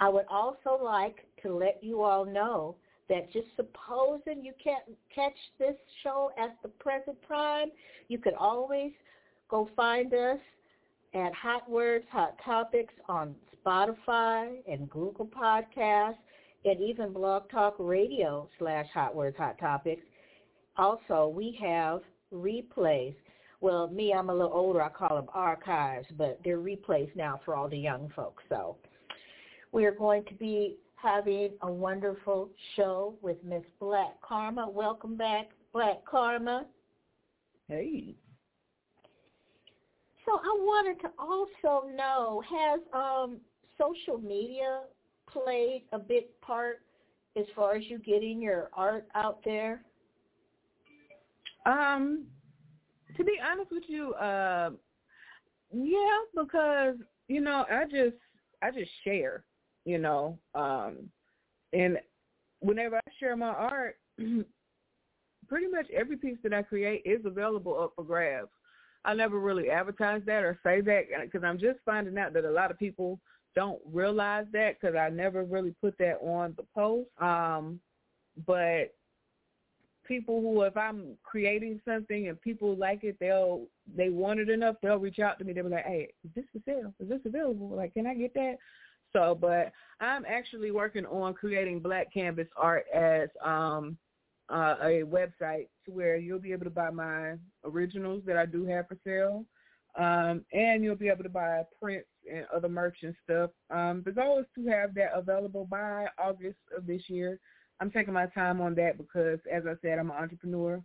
I 0.00 0.08
would 0.08 0.24
also 0.28 0.76
like 0.82 1.24
to 1.44 1.56
let 1.56 1.78
you 1.82 2.02
all 2.02 2.24
know 2.24 2.74
that 3.08 3.32
just 3.32 3.46
supposing 3.54 4.44
you 4.44 4.54
can't 4.62 4.82
catch 5.14 5.38
this 5.60 5.76
show 6.02 6.32
at 6.36 6.56
the 6.64 6.68
present 6.68 7.16
time, 7.28 7.68
you 8.08 8.18
could 8.18 8.34
always 8.34 8.90
go 9.48 9.70
find 9.76 10.12
us 10.14 10.40
at 11.14 11.30
Hotwordz, 11.32 12.08
Hot 12.10 12.34
Topics 12.44 12.94
on 13.08 13.36
Spotify 13.64 14.56
and 14.68 14.90
Google 14.90 15.26
Podcasts 15.26 16.16
and 16.64 16.80
even 16.80 17.12
Blog 17.12 17.50
Talk 17.50 17.74
Radio 17.78 18.48
slash 18.58 18.86
Hotwordz, 18.94 19.36
Hot 19.36 19.58
Topics. 19.58 20.02
Also, 20.76 21.32
we 21.34 21.58
have 21.62 22.00
replays. 22.32 23.14
Well, 23.60 23.88
me, 23.88 24.12
I'm 24.12 24.30
a 24.30 24.34
little 24.34 24.52
older. 24.52 24.82
I 24.82 24.88
call 24.88 25.16
them 25.16 25.28
archives, 25.34 26.06
but 26.16 26.40
they're 26.44 26.58
replays 26.58 27.14
now 27.14 27.40
for 27.44 27.54
all 27.54 27.68
the 27.68 27.78
young 27.78 28.10
folks. 28.14 28.42
So 28.48 28.76
we're 29.72 29.94
going 29.94 30.24
to 30.24 30.34
be 30.34 30.76
having 30.94 31.50
a 31.62 31.70
wonderful 31.70 32.50
show 32.76 33.14
with 33.22 33.36
Miss 33.44 33.62
BlaqKharma. 33.80 34.72
Welcome 34.72 35.16
back, 35.16 35.50
BlaqKharma. 35.74 36.64
Hey. 37.68 38.14
So 40.26 40.32
I 40.32 40.56
wanted 40.58 41.00
to 41.00 41.08
also 41.18 41.88
know, 41.94 42.42
has 42.48 42.80
um, 42.92 43.38
social 43.78 44.18
media 44.18 44.80
played 45.32 45.84
a 45.92 45.98
big 45.98 46.24
part 46.40 46.80
as 47.36 47.44
far 47.54 47.74
as 47.74 47.84
you 47.86 47.98
getting 47.98 48.42
your 48.42 48.70
art 48.72 49.06
out 49.14 49.40
there? 49.44 49.82
Um, 51.66 52.24
to 53.16 53.24
be 53.24 53.38
honest 53.44 53.70
with 53.70 53.84
you, 53.86 54.14
uh, 54.14 54.70
yeah, 55.72 56.18
because 56.34 56.96
you 57.28 57.40
know, 57.40 57.64
I 57.70 57.84
just 57.84 58.16
I 58.62 58.70
just 58.70 58.90
share, 59.04 59.44
you 59.84 59.98
know, 59.98 60.38
um, 60.54 61.08
and 61.72 61.98
whenever 62.60 62.96
I 62.96 63.10
share 63.18 63.36
my 63.36 63.48
art, 63.48 63.96
pretty 65.48 65.68
much 65.70 65.86
every 65.90 66.16
piece 66.16 66.38
that 66.42 66.52
I 66.52 66.62
create 66.62 67.02
is 67.04 67.24
available 67.24 67.78
up 67.80 67.92
for 67.94 68.04
grabs. 68.04 68.50
I 69.04 69.14
never 69.14 69.38
really 69.40 69.70
advertise 69.70 70.22
that 70.26 70.42
or 70.42 70.58
say 70.62 70.80
that 70.82 71.04
because 71.22 71.42
I'm 71.44 71.58
just 71.58 71.78
finding 71.84 72.18
out 72.18 72.32
that 72.34 72.44
a 72.44 72.50
lot 72.50 72.70
of 72.70 72.78
people 72.78 73.18
don't 73.54 73.80
realize 73.84 74.46
that 74.52 74.80
because 74.80 74.96
I 74.96 75.08
never 75.08 75.44
really 75.44 75.74
put 75.80 75.96
that 75.98 76.18
on 76.22 76.54
the 76.56 76.64
post. 76.74 77.08
Um, 77.20 77.80
but 78.46 78.94
people 80.06 80.40
who, 80.40 80.62
if 80.62 80.76
I'm 80.76 81.16
creating 81.22 81.80
something 81.84 82.28
and 82.28 82.40
people 82.40 82.76
like 82.76 83.04
it, 83.04 83.16
they'll 83.20 83.66
they 83.96 84.08
want 84.08 84.40
it 84.40 84.48
enough, 84.48 84.76
they'll 84.82 84.98
reach 84.98 85.18
out 85.18 85.38
to 85.38 85.44
me. 85.44 85.52
They'll 85.52 85.64
be 85.64 85.70
like, 85.70 85.84
"Hey, 85.84 86.08
is 86.24 86.30
this 86.34 86.44
for 86.52 86.60
sale? 86.64 86.94
Is 87.00 87.08
this 87.08 87.20
available? 87.24 87.68
Like, 87.68 87.94
can 87.94 88.06
I 88.06 88.14
get 88.14 88.34
that?" 88.34 88.56
So, 89.12 89.36
but 89.40 89.72
I'm 90.00 90.24
actually 90.24 90.70
working 90.70 91.06
on 91.06 91.34
creating 91.34 91.80
Blaq 91.80 92.06
Kanvas 92.14 92.48
art 92.56 92.86
as 92.94 93.28
um, 93.44 93.96
uh, 94.48 94.76
a 94.82 95.02
website 95.02 95.68
to 95.86 95.92
where 95.92 96.16
you'll 96.16 96.38
be 96.38 96.52
able 96.52 96.64
to 96.64 96.70
buy 96.70 96.90
my 96.90 97.34
originals 97.64 98.22
that 98.26 98.36
I 98.36 98.46
do 98.46 98.64
have 98.66 98.88
for 98.88 98.98
sale. 99.04 99.44
Um, 99.98 100.44
and 100.52 100.84
you'll 100.84 100.94
be 100.94 101.08
able 101.08 101.24
to 101.24 101.28
buy 101.28 101.62
prints 101.80 102.06
and 102.30 102.46
other 102.54 102.68
merch 102.68 102.98
and 103.02 103.14
stuff. 103.24 103.50
Um, 103.70 104.02
the 104.04 104.12
goal 104.12 104.38
is 104.38 104.46
to 104.56 104.70
have 104.70 104.94
that 104.94 105.10
available 105.14 105.66
by 105.70 106.06
August 106.18 106.58
of 106.76 106.86
this 106.86 107.02
year. 107.08 107.38
I'm 107.80 107.90
taking 107.90 108.14
my 108.14 108.26
time 108.26 108.60
on 108.60 108.74
that 108.74 108.98
because, 108.98 109.38
as 109.50 109.62
I 109.66 109.74
said, 109.82 109.98
I'm 109.98 110.10
an 110.10 110.16
entrepreneur. 110.16 110.82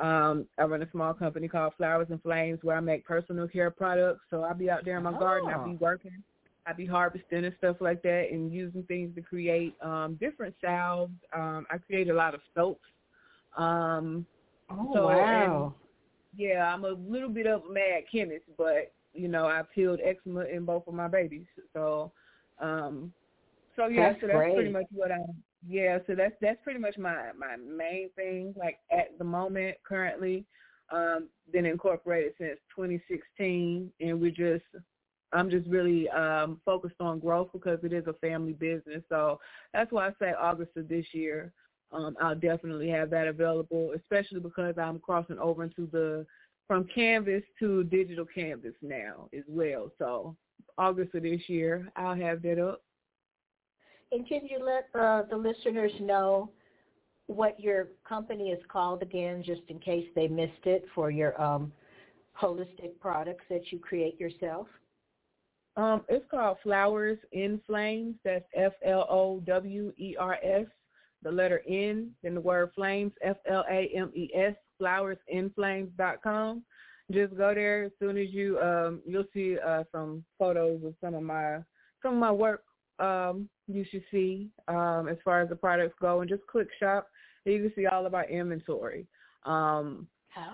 Um, 0.00 0.46
I 0.58 0.64
run 0.64 0.82
a 0.82 0.90
small 0.90 1.14
company 1.14 1.48
called 1.48 1.74
Flowers 1.76 2.08
N 2.10 2.18
Flames 2.22 2.60
where 2.62 2.76
I 2.76 2.80
make 2.80 3.04
personal 3.04 3.46
care 3.46 3.70
products. 3.70 4.22
So 4.30 4.42
I'll 4.42 4.54
be 4.54 4.70
out 4.70 4.84
there 4.84 4.96
in 4.96 5.02
my 5.02 5.14
oh. 5.14 5.18
garden. 5.18 5.50
I'll 5.50 5.66
be 5.68 5.76
working. 5.76 6.22
I'll 6.66 6.76
be 6.76 6.86
harvesting 6.86 7.44
and 7.44 7.54
stuff 7.58 7.76
like 7.80 8.02
that 8.02 8.28
and 8.30 8.52
using 8.52 8.84
things 8.84 9.14
to 9.16 9.20
create 9.20 9.74
um, 9.82 10.16
different 10.20 10.54
salves. 10.60 11.12
Um, 11.34 11.66
I 11.70 11.78
create 11.78 12.08
a 12.08 12.14
lot 12.14 12.34
of 12.34 12.40
soaps. 12.54 12.88
Um, 13.56 14.24
oh, 14.70 14.90
so, 14.94 15.06
wow 15.08 15.74
yeah, 16.36 16.72
I'm 16.72 16.84
a 16.84 16.90
little 16.90 17.28
bit 17.28 17.46
of 17.46 17.62
a 17.68 17.72
mad 17.72 18.04
chemist, 18.10 18.44
but 18.56 18.92
you 19.12 19.28
know, 19.28 19.46
I've 19.46 19.70
healed 19.74 20.00
eczema 20.02 20.42
in 20.42 20.64
both 20.64 20.86
of 20.86 20.94
my 20.94 21.08
babies. 21.08 21.46
So, 21.72 22.12
um, 22.60 23.12
so 23.76 23.86
yeah, 23.86 24.10
that's 24.10 24.20
so 24.20 24.26
that's 24.26 24.38
great. 24.38 24.54
pretty 24.54 24.70
much 24.70 24.86
what 24.92 25.12
I. 25.12 25.18
Yeah, 25.66 25.98
so 26.06 26.14
that's 26.14 26.34
that's 26.40 26.58
pretty 26.64 26.80
much 26.80 26.98
my 26.98 27.30
my 27.38 27.56
main 27.56 28.10
thing. 28.16 28.54
Like 28.56 28.78
at 28.90 29.16
the 29.18 29.24
moment, 29.24 29.76
currently, 29.86 30.44
um, 30.90 31.28
been 31.52 31.66
incorporated 31.66 32.32
since 32.38 32.58
2016, 32.74 33.90
and 34.00 34.20
we're 34.20 34.30
just 34.30 34.64
I'm 35.32 35.50
just 35.50 35.66
really 35.68 36.08
um, 36.10 36.60
focused 36.64 37.00
on 37.00 37.20
growth 37.20 37.48
because 37.52 37.78
it 37.82 37.92
is 37.92 38.06
a 38.06 38.12
family 38.14 38.52
business. 38.52 39.02
So 39.08 39.40
that's 39.72 39.92
why 39.92 40.08
I 40.08 40.10
say 40.18 40.32
August 40.38 40.76
of 40.76 40.88
this 40.88 41.06
year 41.12 41.52
um, 41.92 42.16
I'll 42.20 42.34
definitely 42.34 42.88
have 42.88 43.10
that 43.10 43.26
available, 43.26 43.92
especially 43.94 44.40
because 44.40 44.74
I'm 44.78 44.98
crossing 44.98 45.38
over 45.38 45.64
into 45.64 45.86
the 45.92 46.26
from 46.66 46.86
canvas 46.94 47.42
to 47.58 47.84
digital 47.84 48.24
canvas 48.24 48.74
now 48.82 49.28
as 49.36 49.44
well. 49.48 49.90
So 49.98 50.36
August 50.78 51.14
of 51.14 51.22
this 51.22 51.42
year, 51.48 51.88
I'll 51.96 52.16
have 52.16 52.42
that 52.42 52.58
up. 52.58 52.82
And 54.10 54.26
can 54.28 54.46
you 54.46 54.58
let 54.64 54.88
uh, 55.00 55.22
the 55.30 55.36
listeners 55.36 55.92
know 56.00 56.50
what 57.26 57.58
your 57.58 57.88
company 58.06 58.50
is 58.50 58.60
called 58.68 59.02
again, 59.02 59.42
just 59.44 59.62
in 59.68 59.78
case 59.78 60.06
they 60.14 60.28
missed 60.28 60.66
it 60.66 60.84
for 60.94 61.10
your 61.10 61.40
um, 61.40 61.72
holistic 62.40 62.98
products 63.00 63.44
that 63.48 63.72
you 63.72 63.78
create 63.78 64.20
yourself? 64.20 64.66
Um, 65.76 66.02
it's 66.10 66.26
called 66.30 66.58
Flowers 66.62 67.18
N 67.32 67.58
Flames. 67.66 68.16
That's 68.24 68.44
F 68.54 68.72
L 68.84 69.06
O 69.08 69.40
W 69.46 69.92
E 69.96 70.14
R 70.18 70.38
S 70.42 70.66
the 71.22 71.30
letter 71.30 71.62
N, 71.68 72.10
then 72.22 72.34
the 72.34 72.40
word 72.40 72.70
flames, 72.74 73.12
F-L-A-M-E-S, 73.22 74.54
flowersnflames.com. 74.82 76.62
Just 77.10 77.36
go 77.36 77.54
there 77.54 77.84
as 77.84 77.92
soon 77.98 78.16
as 78.16 78.28
you, 78.30 78.58
um, 78.60 79.00
you'll 79.06 79.24
see 79.34 79.56
uh, 79.58 79.84
some 79.92 80.24
photos 80.38 80.82
of 80.84 80.94
some 81.00 81.14
of 81.14 81.22
my, 81.22 81.58
some 82.02 82.14
of 82.14 82.18
my 82.18 82.32
work 82.32 82.64
um, 82.98 83.48
you 83.66 83.84
should 83.90 84.04
see 84.10 84.48
um, 84.68 85.08
as 85.10 85.16
far 85.24 85.40
as 85.40 85.48
the 85.48 85.56
products 85.56 85.94
go 86.00 86.20
and 86.20 86.30
just 86.30 86.46
click 86.46 86.68
shop. 86.78 87.08
And 87.44 87.54
You 87.54 87.62
can 87.62 87.72
see 87.74 87.86
all 87.86 88.06
of 88.06 88.14
our 88.14 88.24
inventory. 88.24 89.06
Um, 89.44 90.06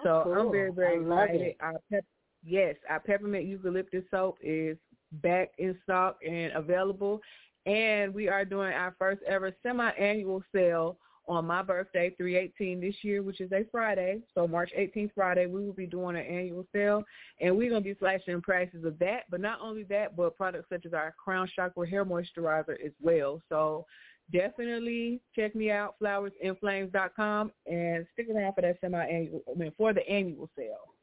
so 0.03 0.23
cool. 0.25 0.35
I'm 0.35 0.51
very, 0.51 0.73
very 0.73 0.99
I 0.99 1.25
excited. 1.25 1.57
Our 1.61 1.81
pep- 1.93 2.05
yes, 2.45 2.75
our 2.89 3.01
peppermint 3.01 3.47
eucalyptus 3.47 4.05
soap 4.11 4.39
is 4.43 4.77
back 5.13 5.51
in 5.59 5.77
stock 5.85 6.19
and 6.27 6.53
available 6.55 7.21
and 7.69 8.15
we 8.15 8.29
are 8.29 8.45
doing 8.45 8.73
our 8.73 8.95
first 8.99 9.21
ever 9.27 9.55
semi-annual 9.63 10.43
sale 10.55 10.99
on 11.29 11.47
my 11.47 11.63
birthday, 11.63 12.15
318 12.17 12.81
this 12.81 12.95
year, 13.03 13.23
which 13.23 13.41
is 13.41 13.53
a 13.53 13.65
Friday. 13.71 14.21
So 14.35 14.49
March 14.49 14.71
18th 14.77 15.11
Friday, 15.15 15.47
we 15.47 15.65
will 15.65 15.73
be 15.73 15.87
doing 15.87 16.17
an 16.17 16.25
annual 16.25 16.67
sale, 16.73 17.05
and 17.41 17.57
we're 17.57 17.71
going 17.71 17.83
to 17.83 17.89
be 17.89 17.97
slashing 17.99 18.41
prices 18.41 18.85
of 18.85 18.99
that. 18.99 19.25
But 19.31 19.41
not 19.41 19.61
only 19.61 19.85
that, 19.85 20.17
but 20.17 20.37
products 20.37 20.69
such 20.71 20.87
as 20.87 20.95
our 20.95 21.15
Crown 21.23 21.49
Chakra 21.55 21.89
hair 21.89 22.05
moisturizer 22.05 22.77
as 22.85 22.93
well. 23.01 23.41
So 23.49 23.87
definitely 24.33 25.21
check 25.37 25.55
me 25.55 25.71
out, 25.71 25.97
flowersnflames.com, 26.03 27.53
and 27.67 28.07
stick 28.15 28.29
around 28.35 28.55
for 28.55 28.63
that 28.63 28.79
semi-annual, 28.81 29.43
I 29.51 29.59
mean, 29.59 29.73
for 29.77 29.93
the 29.93 30.09
annual 30.09 30.49
sale. 30.57 30.95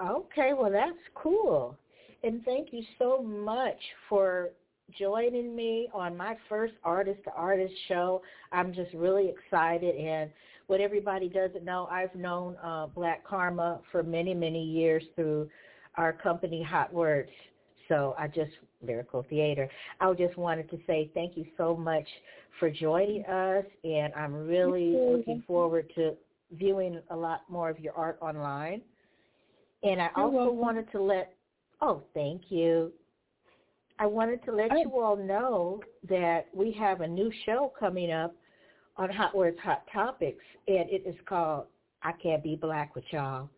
Okay, 0.00 0.52
well, 0.52 0.70
that's 0.70 0.96
cool. 1.14 1.76
And 2.22 2.44
thank 2.44 2.72
you 2.72 2.82
so 2.98 3.22
much 3.22 3.78
for 4.08 4.50
joining 4.98 5.54
me 5.56 5.88
on 5.92 6.16
my 6.16 6.36
first 6.48 6.74
artist 6.84 7.20
to 7.24 7.32
artist 7.34 7.74
show. 7.88 8.22
I'm 8.52 8.72
just 8.72 8.92
really 8.94 9.28
excited 9.28 9.96
and 9.96 10.30
what 10.66 10.80
everybody 10.80 11.28
doesn't 11.28 11.64
know, 11.64 11.88
I've 11.90 12.14
known 12.14 12.56
uh, 12.62 12.86
BlaqKharma 12.96 13.80
for 13.92 14.02
many, 14.02 14.32
many 14.32 14.64
years 14.64 15.02
through 15.14 15.48
our 15.96 16.12
company 16.12 16.66
Hotwordz. 16.68 17.28
So 17.88 18.14
I 18.18 18.28
just, 18.28 18.52
Lyrical 18.82 19.26
Theater. 19.28 19.68
I 20.00 20.12
just 20.14 20.38
wanted 20.38 20.70
to 20.70 20.78
say 20.86 21.10
thank 21.12 21.36
you 21.36 21.44
so 21.58 21.76
much 21.76 22.06
for 22.58 22.70
joining 22.70 23.24
us 23.26 23.64
and 23.84 24.12
I'm 24.14 24.32
really 24.32 24.92
looking 24.92 25.42
forward 25.46 25.90
to 25.96 26.14
viewing 26.52 27.00
a 27.10 27.16
lot 27.16 27.42
more 27.48 27.68
of 27.68 27.78
your 27.78 27.92
art 27.94 28.18
online. 28.22 28.80
And 29.82 30.00
I 30.00 30.08
You're 30.16 30.24
also 30.24 30.36
welcome. 30.36 30.56
wanted 30.56 30.92
to 30.92 31.02
let, 31.02 31.34
oh, 31.82 32.02
thank 32.14 32.42
you. 32.48 32.90
I 33.98 34.06
wanted 34.06 34.44
to 34.44 34.52
let 34.52 34.72
you 34.72 34.90
all 35.00 35.16
know 35.16 35.80
that 36.08 36.46
we 36.52 36.72
have 36.72 37.00
a 37.00 37.06
new 37.06 37.30
show 37.46 37.72
coming 37.78 38.10
up 38.10 38.34
on 38.96 39.08
Hotwordz 39.08 39.58
Hot 39.60 39.82
Topics, 39.92 40.44
and 40.66 40.90
it 40.90 41.02
is 41.06 41.14
called 41.28 41.66
I 42.02 42.12
Can't 42.12 42.42
Be 42.42 42.56
Black 42.56 42.94
with 42.94 43.04
Y'all. 43.10 43.48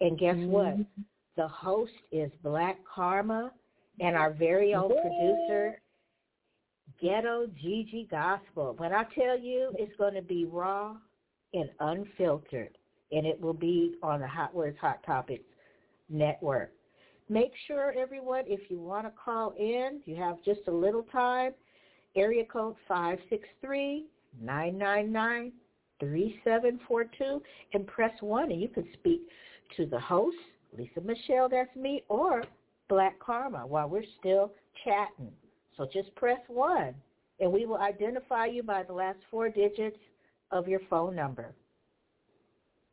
And 0.00 0.18
guess 0.18 0.36
mm-hmm. 0.36 0.50
what? 0.50 0.76
The 1.36 1.48
host 1.48 1.92
is 2.12 2.30
BlaqKharma 2.44 3.50
and 4.00 4.16
our 4.16 4.32
very 4.32 4.74
own 4.74 4.90
Yay. 4.90 5.02
producer, 5.02 5.80
Ghetto 7.00 7.46
Gigi 7.60 8.08
Gospel. 8.10 8.74
But 8.78 8.92
I 8.92 9.04
tell 9.14 9.38
you, 9.38 9.72
it's 9.78 9.96
going 9.96 10.14
to 10.14 10.22
be 10.22 10.44
raw 10.44 10.96
and 11.54 11.70
unfiltered, 11.80 12.76
and 13.12 13.26
it 13.26 13.40
will 13.40 13.54
be 13.54 13.94
on 14.02 14.20
the 14.20 14.26
Hotwordz 14.26 14.76
Hot 14.78 15.02
Topics 15.06 15.44
network. 16.10 16.72
Make 17.28 17.52
sure, 17.66 17.92
everyone, 17.98 18.44
if 18.46 18.70
you 18.70 18.80
want 18.80 19.04
to 19.06 19.12
call 19.22 19.52
in, 19.58 20.00
you 20.06 20.16
have 20.16 20.42
just 20.44 20.60
a 20.66 20.72
little 20.72 21.02
time, 21.12 21.52
area 22.16 22.44
code 22.44 22.76
563-999-3742 24.42 25.52
and 27.74 27.86
press 27.86 28.12
1 28.20 28.50
and 28.50 28.60
you 28.60 28.68
can 28.68 28.88
speak 28.94 29.20
to 29.76 29.84
the 29.84 30.00
host, 30.00 30.36
Lisa 30.76 31.02
Michelle, 31.02 31.48
that's 31.50 31.74
me, 31.76 32.02
or 32.08 32.44
BlaqKharma 32.90 33.68
while 33.68 33.88
we're 33.88 34.02
still 34.18 34.52
chatting. 34.84 35.30
So 35.76 35.86
just 35.92 36.14
press 36.14 36.40
1 36.48 36.94
and 37.40 37.52
we 37.52 37.66
will 37.66 37.78
identify 37.78 38.46
you 38.46 38.62
by 38.62 38.84
the 38.84 38.94
last 38.94 39.18
four 39.30 39.50
digits 39.50 39.98
of 40.50 40.66
your 40.66 40.80
phone 40.88 41.14
number. 41.14 41.54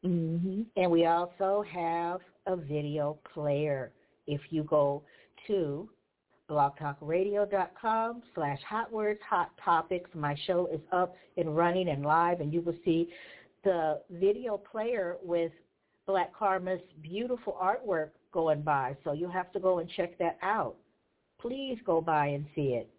Mm-hmm. 0.05 0.63
And 0.75 0.91
we 0.91 1.05
also 1.05 1.63
have 1.71 2.19
a 2.45 2.57
video 2.57 3.17
player 3.33 3.91
if 4.28 4.41
you 4.49 4.63
go 4.63 5.03
to 5.47 5.89
blogtalkradio.com 6.49 8.23
slash 8.34 8.59
hotwordz, 8.69 9.17
hot 9.28 9.51
topics. 9.63 10.09
My 10.13 10.36
show 10.45 10.67
is 10.71 10.82
up 10.91 11.15
and 11.38 11.55
running 11.55 11.89
and 11.89 12.03
live, 12.03 12.39
and 12.39 12.53
you 12.53 12.61
will 12.61 12.76
see 12.84 13.09
the 13.63 14.01
video 14.11 14.57
player 14.57 15.17
with 15.23 15.51
BlaqKharma's 16.07 16.84
beautiful 17.01 17.57
artwork 17.61 18.09
going 18.32 18.61
by. 18.61 18.95
So 19.03 19.13
you'll 19.13 19.32
have 19.32 19.51
to 19.53 19.59
go 19.59 19.80
and 19.80 19.89
check 19.89 20.17
that 20.19 20.38
out. 20.43 20.76
Please 21.41 21.80
go 21.86 21.99
by 21.99 22.28
and 22.28 22.45
see 22.53 22.73
it. 22.73 22.89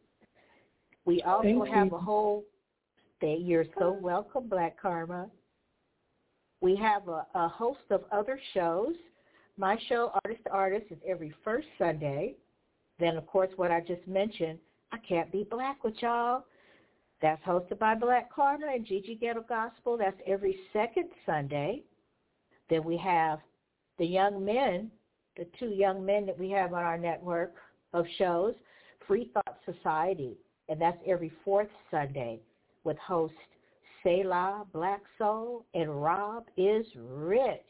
We 1.05 1.23
also 1.23 1.45
Thank 1.45 1.69
have 1.69 1.87
you. 1.89 1.97
a 1.97 2.01
whole 2.01 2.45
day. 3.21 3.37
You're 3.41 3.67
so 3.79 3.93
welcome, 3.93 4.49
BlaqKharma. 4.49 5.31
We 6.61 6.75
have 6.77 7.07
a, 7.07 7.27
a 7.35 7.49
host 7.49 7.81
of 7.91 8.03
other 8.11 8.41
shows. 8.55 8.95
My 9.59 9.79
show, 9.89 10.13
Artist 10.25 10.45
to 10.45 10.51
Artist, 10.51 10.87
is 10.91 10.99
every 11.07 11.33
first 11.43 11.67
Sunday. 11.79 12.35
Then, 12.99 13.17
of 13.17 13.27
course, 13.27 13.51
what 13.57 13.71
I 13.71 13.81
just 13.81 14.07
mentioned, 14.07 14.59
I 14.93 14.99
Can't 14.99 15.33
Be 15.33 15.47
Black 15.51 15.83
with 15.83 15.95
Y'all. 16.01 16.45
That's 17.23 17.43
hosted 17.45 17.79
by 17.79 17.95
BlaqKharma 17.95 18.75
and 18.75 18.85
Gigi 18.85 19.15
Ghetto 19.15 19.45
Gospel. 19.49 19.97
That's 19.97 20.21
every 20.27 20.59
second 20.73 21.09
Sunday. 21.25 21.83
Then 22.69 22.85
we 22.85 22.99
have 22.99 23.39
the 23.99 24.05
young 24.05 24.45
men, 24.45 24.91
the 25.37 25.47
two 25.59 25.71
young 25.71 26.05
men 26.05 26.27
that 26.27 26.39
we 26.39 26.51
have 26.51 26.75
on 26.75 26.83
our 26.83 26.99
network 26.99 27.55
of 27.95 28.05
shows, 28.19 28.55
Free 29.07 29.31
Thought 29.33 29.59
Society, 29.65 30.37
and 30.69 30.79
that's 30.79 30.99
every 31.07 31.33
fourth 31.45 31.69
Sunday 31.91 32.41
with 32.85 32.99
host 32.99 33.35
Selah 34.03 34.67
Black 34.73 35.01
Soul 35.17 35.65
and 35.75 36.03
Rob 36.03 36.45
is 36.59 36.87
Rich. 36.95 37.63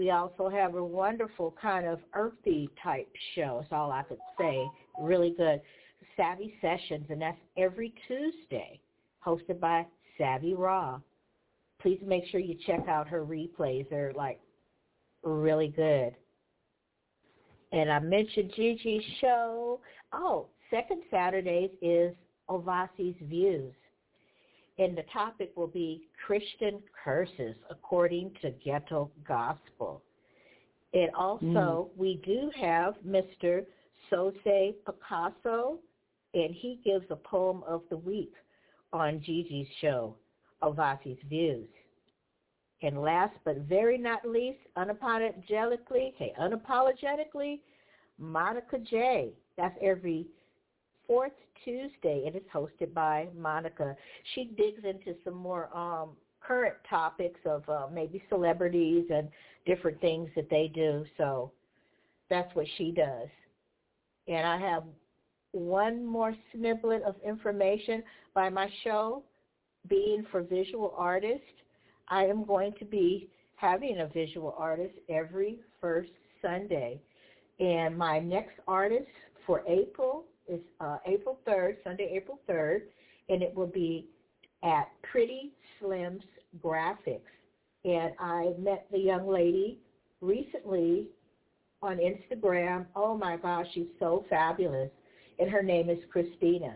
We 0.00 0.12
also 0.12 0.48
have 0.48 0.76
a 0.76 0.82
wonderful 0.82 1.54
kind 1.60 1.86
of 1.86 1.98
earthy 2.14 2.70
type 2.82 3.06
show. 3.34 3.58
That's 3.60 3.70
all 3.70 3.92
I 3.92 4.02
could 4.02 4.16
say. 4.38 4.66
Really 4.98 5.34
good. 5.36 5.60
Savvy 6.16 6.54
Sessions, 6.62 7.04
and 7.10 7.20
that's 7.20 7.36
every 7.58 7.92
Tuesday, 8.08 8.80
hosted 9.22 9.60
by 9.60 9.84
Savvy 10.16 10.54
Raw. 10.54 11.00
Please 11.82 12.00
make 12.02 12.24
sure 12.30 12.40
you 12.40 12.56
check 12.66 12.88
out 12.88 13.08
her 13.08 13.26
replays. 13.26 13.90
They're 13.90 14.14
like 14.14 14.40
really 15.22 15.68
good. 15.68 16.14
And 17.72 17.92
I 17.92 17.98
mentioned 17.98 18.54
Gigi's 18.56 19.04
show. 19.20 19.80
Oh, 20.14 20.46
second 20.70 21.02
Saturdays 21.10 21.72
is 21.82 22.14
Ovasi's 22.48 23.16
Views. 23.24 23.74
And 24.78 24.96
the 24.96 25.04
topic 25.12 25.52
will 25.56 25.66
be 25.66 26.08
Christian 26.26 26.80
curses 27.04 27.54
according 27.70 28.32
to 28.42 28.50
ghetto 28.64 29.10
gospel. 29.26 30.02
And 30.94 31.10
also, 31.14 31.90
hmm. 31.94 32.00
we 32.00 32.20
do 32.24 32.50
have 32.58 32.94
Mr. 33.06 33.64
Sose 34.10 34.74
Picasso, 34.84 35.78
and 36.34 36.54
he 36.54 36.80
gives 36.84 37.04
a 37.10 37.16
poem 37.16 37.62
of 37.66 37.82
the 37.90 37.96
week 37.96 38.32
on 38.92 39.20
Gigi's 39.20 39.68
show, 39.80 40.16
Ovasi's 40.62 41.18
Views. 41.28 41.68
And 42.82 43.02
last 43.02 43.34
but 43.44 43.58
very 43.58 43.98
not 43.98 44.26
least, 44.26 44.58
unapologetically, 44.76 46.14
hey, 46.16 46.32
unapologetically, 46.40 47.60
Monica 48.18 48.78
J. 48.78 49.32
That's 49.56 49.76
every 49.82 50.26
fourth 51.10 51.32
Tuesday, 51.64 52.22
and 52.26 52.36
it's 52.36 52.48
hosted 52.54 52.94
by 52.94 53.26
Monica. 53.36 53.96
She 54.32 54.44
digs 54.56 54.84
into 54.84 55.18
some 55.24 55.34
more 55.34 55.68
um, 55.76 56.10
current 56.40 56.76
topics 56.88 57.40
of 57.44 57.68
uh, 57.68 57.88
maybe 57.92 58.22
celebrities 58.28 59.06
and 59.12 59.28
different 59.66 60.00
things 60.00 60.30
that 60.36 60.48
they 60.48 60.70
do. 60.72 61.04
So 61.18 61.50
that's 62.28 62.54
what 62.54 62.66
she 62.78 62.92
does. 62.92 63.26
And 64.28 64.46
I 64.46 64.56
have 64.60 64.84
one 65.50 66.06
more 66.06 66.32
snippet 66.54 67.02
of 67.02 67.16
information 67.26 68.04
by 68.32 68.48
my 68.48 68.70
show, 68.84 69.24
Being 69.88 70.24
for 70.30 70.42
Visual 70.42 70.94
Artists. 70.96 71.42
I 72.06 72.26
am 72.26 72.44
going 72.44 72.72
to 72.78 72.84
be 72.84 73.28
having 73.56 73.98
a 73.98 74.06
visual 74.06 74.54
artist 74.56 74.94
every 75.08 75.58
first 75.80 76.12
Sunday. 76.40 77.00
And 77.58 77.98
my 77.98 78.20
next 78.20 78.60
artist 78.68 79.08
for 79.44 79.64
April 79.66 80.26
is 80.50 80.60
uh, 80.80 80.98
April 81.06 81.38
3rd, 81.46 81.76
Sunday, 81.84 82.10
April 82.14 82.40
3rd, 82.48 82.82
and 83.28 83.42
it 83.42 83.54
will 83.54 83.66
be 83.66 84.06
at 84.62 84.88
Pretty 85.02 85.52
Slim's 85.78 86.22
Graphics. 86.62 87.20
And 87.84 88.12
I 88.18 88.52
met 88.58 88.86
the 88.90 88.98
young 88.98 89.28
lady 89.28 89.78
recently 90.20 91.06
on 91.82 91.98
Instagram. 91.98 92.86
Oh 92.94 93.16
my 93.16 93.36
gosh, 93.36 93.66
she's 93.72 93.88
so 93.98 94.24
fabulous. 94.28 94.90
And 95.38 95.48
her 95.48 95.62
name 95.62 95.88
is 95.88 95.98
Christina. 96.12 96.74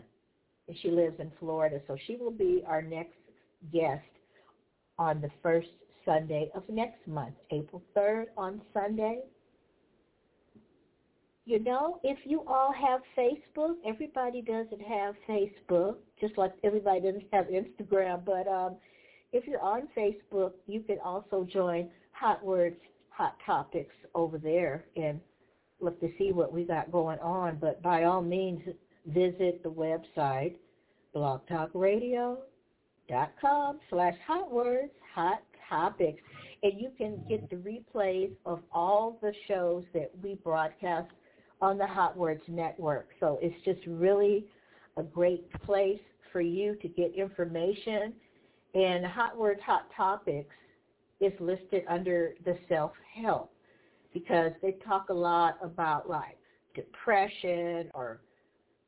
And 0.69 0.77
she 0.81 0.91
lives 0.91 1.17
in 1.19 1.31
Florida. 1.39 1.81
So 1.87 1.97
she 2.07 2.17
will 2.17 2.31
be 2.31 2.63
our 2.67 2.81
next 2.81 3.19
guest 3.73 4.03
on 4.99 5.21
the 5.21 5.31
first 5.43 5.69
Sunday 6.05 6.51
of 6.55 6.63
next 6.69 7.07
month, 7.07 7.35
April 7.51 7.83
3rd 7.97 8.27
on 8.37 8.61
Sunday. 8.73 9.21
You 11.47 11.63
know, 11.63 12.01
if 12.03 12.17
you 12.25 12.43
all 12.47 12.73
have 12.73 13.03
Facebook, 13.17 13.75
everybody 13.87 14.41
doesn't 14.41 14.81
have 14.81 15.15
Facebook, 15.29 15.97
just 16.19 16.39
like 16.39 16.55
everybody 16.65 17.01
doesn't 17.01 17.27
have 17.33 17.45
Instagram. 17.47 18.25
But 18.25 18.49
um, 18.49 18.77
if 19.33 19.47
you're 19.47 19.61
on 19.61 19.89
Facebook, 19.95 20.53
you 20.67 20.81
can 20.81 20.99
also 21.05 21.47
join 21.53 21.91
Hotwordz, 22.19 22.77
Hot 23.11 23.37
Topics 23.45 23.95
over 24.15 24.39
there 24.39 24.87
and 24.97 25.21
look 25.81 26.01
to 26.01 26.09
see 26.19 26.33
what 26.33 26.51
we 26.51 26.65
got 26.65 26.91
going 26.91 27.19
on. 27.19 27.59
But 27.61 27.83
by 27.83 28.05
all 28.05 28.23
means, 28.23 28.63
visit 29.07 29.63
the 29.63 29.71
website, 29.71 30.55
blogtalkradio.com 31.15 33.81
slash 33.91 34.15
hotwordz, 34.27 34.89
hot 35.15 35.43
topics. 35.69 36.23
And 36.63 36.81
you 36.81 36.91
can 36.97 37.23
get 37.29 37.51
the 37.51 37.57
replays 37.57 38.31
of 38.47 38.61
all 38.73 39.19
the 39.21 39.35
shows 39.47 39.85
that 39.93 40.11
we 40.23 40.37
broadcast 40.37 41.11
on 41.65 41.79
the 41.79 41.85
Hotwordz 41.85 42.47
Network. 42.47 43.09
So 43.21 43.39
it's 43.41 43.57
just 43.65 43.81
really 43.87 44.45
a 44.99 45.03
great 45.03 45.51
place 45.63 46.01
for 46.31 46.43
you 46.43 46.77
to 46.83 46.89
get 46.89 47.15
information. 47.15 48.13
And 48.75 49.03
Hotwordz, 49.03 49.61
Hot 49.63 49.87
Topics 49.97 50.55
is 51.23 51.33
listed 51.41 51.85
under 51.89 52.35
the 52.45 52.59
self-help 52.69 53.51
because 54.13 54.53
they 54.61 54.73
talk 54.87 55.09
a 55.09 55.15
lot 55.15 55.57
about 55.63 56.07
like 56.07 56.37
depression 56.75 57.91
or 57.95 58.21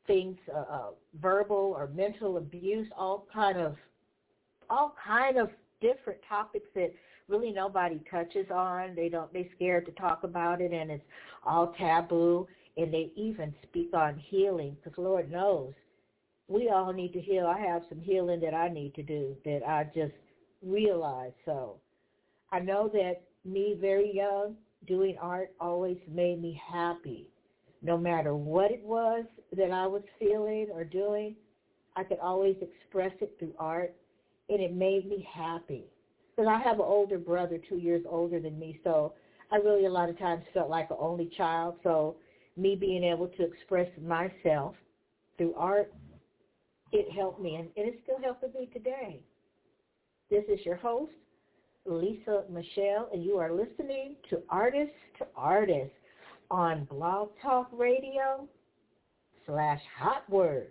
things, 0.06 0.36
uh, 0.54 0.58
uh, 0.70 0.90
verbal 1.22 1.74
or 1.78 1.88
mental 1.94 2.36
abuse, 2.36 2.88
all 2.94 3.26
kind 3.32 3.56
of, 3.56 3.76
all 4.68 4.94
kind 5.02 5.38
of 5.38 5.48
different 5.80 6.20
topics 6.28 6.68
that 6.74 6.92
really 7.26 7.52
nobody 7.52 8.02
touches 8.10 8.46
on. 8.54 8.94
They 8.94 9.08
don't, 9.08 9.32
they're 9.32 9.44
scared 9.56 9.86
to 9.86 9.92
talk 9.92 10.24
about 10.24 10.60
it 10.60 10.72
and 10.72 10.90
it's 10.90 11.04
all 11.42 11.74
taboo. 11.78 12.46
And 12.76 12.92
they 12.92 13.10
even 13.16 13.54
speak 13.62 13.90
on 13.94 14.18
healing 14.18 14.76
because 14.82 14.98
Lord 14.98 15.30
knows 15.30 15.72
we 16.48 16.68
all 16.68 16.92
need 16.92 17.12
to 17.12 17.20
heal. 17.20 17.46
I 17.46 17.58
have 17.58 17.82
some 17.88 18.00
healing 18.00 18.40
that 18.40 18.54
I 18.54 18.68
need 18.68 18.94
to 18.94 19.02
do 19.02 19.36
that 19.44 19.60
I 19.66 19.84
just 19.94 20.14
realize. 20.62 21.32
So 21.44 21.76
I 22.52 22.60
know 22.60 22.88
that 22.92 23.22
me 23.44 23.76
very 23.80 24.14
young 24.14 24.56
doing 24.86 25.16
art 25.20 25.50
always 25.60 25.98
made 26.08 26.40
me 26.40 26.60
happy. 26.70 27.28
No 27.82 27.96
matter 27.96 28.34
what 28.34 28.70
it 28.70 28.82
was 28.82 29.24
that 29.56 29.70
I 29.70 29.86
was 29.86 30.02
feeling 30.18 30.68
or 30.72 30.84
doing, 30.84 31.34
I 31.96 32.04
could 32.04 32.18
always 32.20 32.56
express 32.60 33.12
it 33.20 33.34
through 33.38 33.54
art 33.58 33.94
and 34.48 34.60
it 34.60 34.74
made 34.74 35.08
me 35.08 35.26
happy. 35.32 35.84
Because 36.34 36.48
I 36.48 36.62
have 36.62 36.76
an 36.76 36.84
older 36.86 37.18
brother, 37.18 37.58
two 37.68 37.78
years 37.78 38.04
older 38.08 38.38
than 38.38 38.58
me, 38.58 38.78
so 38.84 39.14
I 39.50 39.56
really 39.56 39.86
a 39.86 39.90
lot 39.90 40.10
of 40.10 40.18
times 40.18 40.44
felt 40.52 40.68
like 40.68 40.90
an 40.90 40.96
only 41.00 41.30
child. 41.36 41.76
So 41.82 42.16
me 42.56 42.74
being 42.74 43.04
able 43.04 43.28
to 43.28 43.44
express 43.44 43.88
myself 44.02 44.74
through 45.36 45.54
art, 45.54 45.92
it 46.92 47.12
helped 47.12 47.40
me, 47.40 47.56
and 47.56 47.68
it 47.76 47.82
is 47.82 48.00
still 48.04 48.18
helping 48.22 48.52
me 48.58 48.68
today. 48.72 49.20
This 50.30 50.44
is 50.48 50.64
your 50.64 50.76
host, 50.76 51.12
Lisa 51.84 52.44
Michelle, 52.50 53.08
and 53.12 53.22
you 53.22 53.36
are 53.36 53.52
listening 53.52 54.16
to 54.30 54.40
Artist 54.48 54.92
to 55.18 55.26
Artist 55.36 55.92
on 56.50 56.84
Blog 56.84 57.30
Talk 57.42 57.68
Radio 57.72 58.48
slash 59.46 59.80
Hotwordz, 60.00 60.66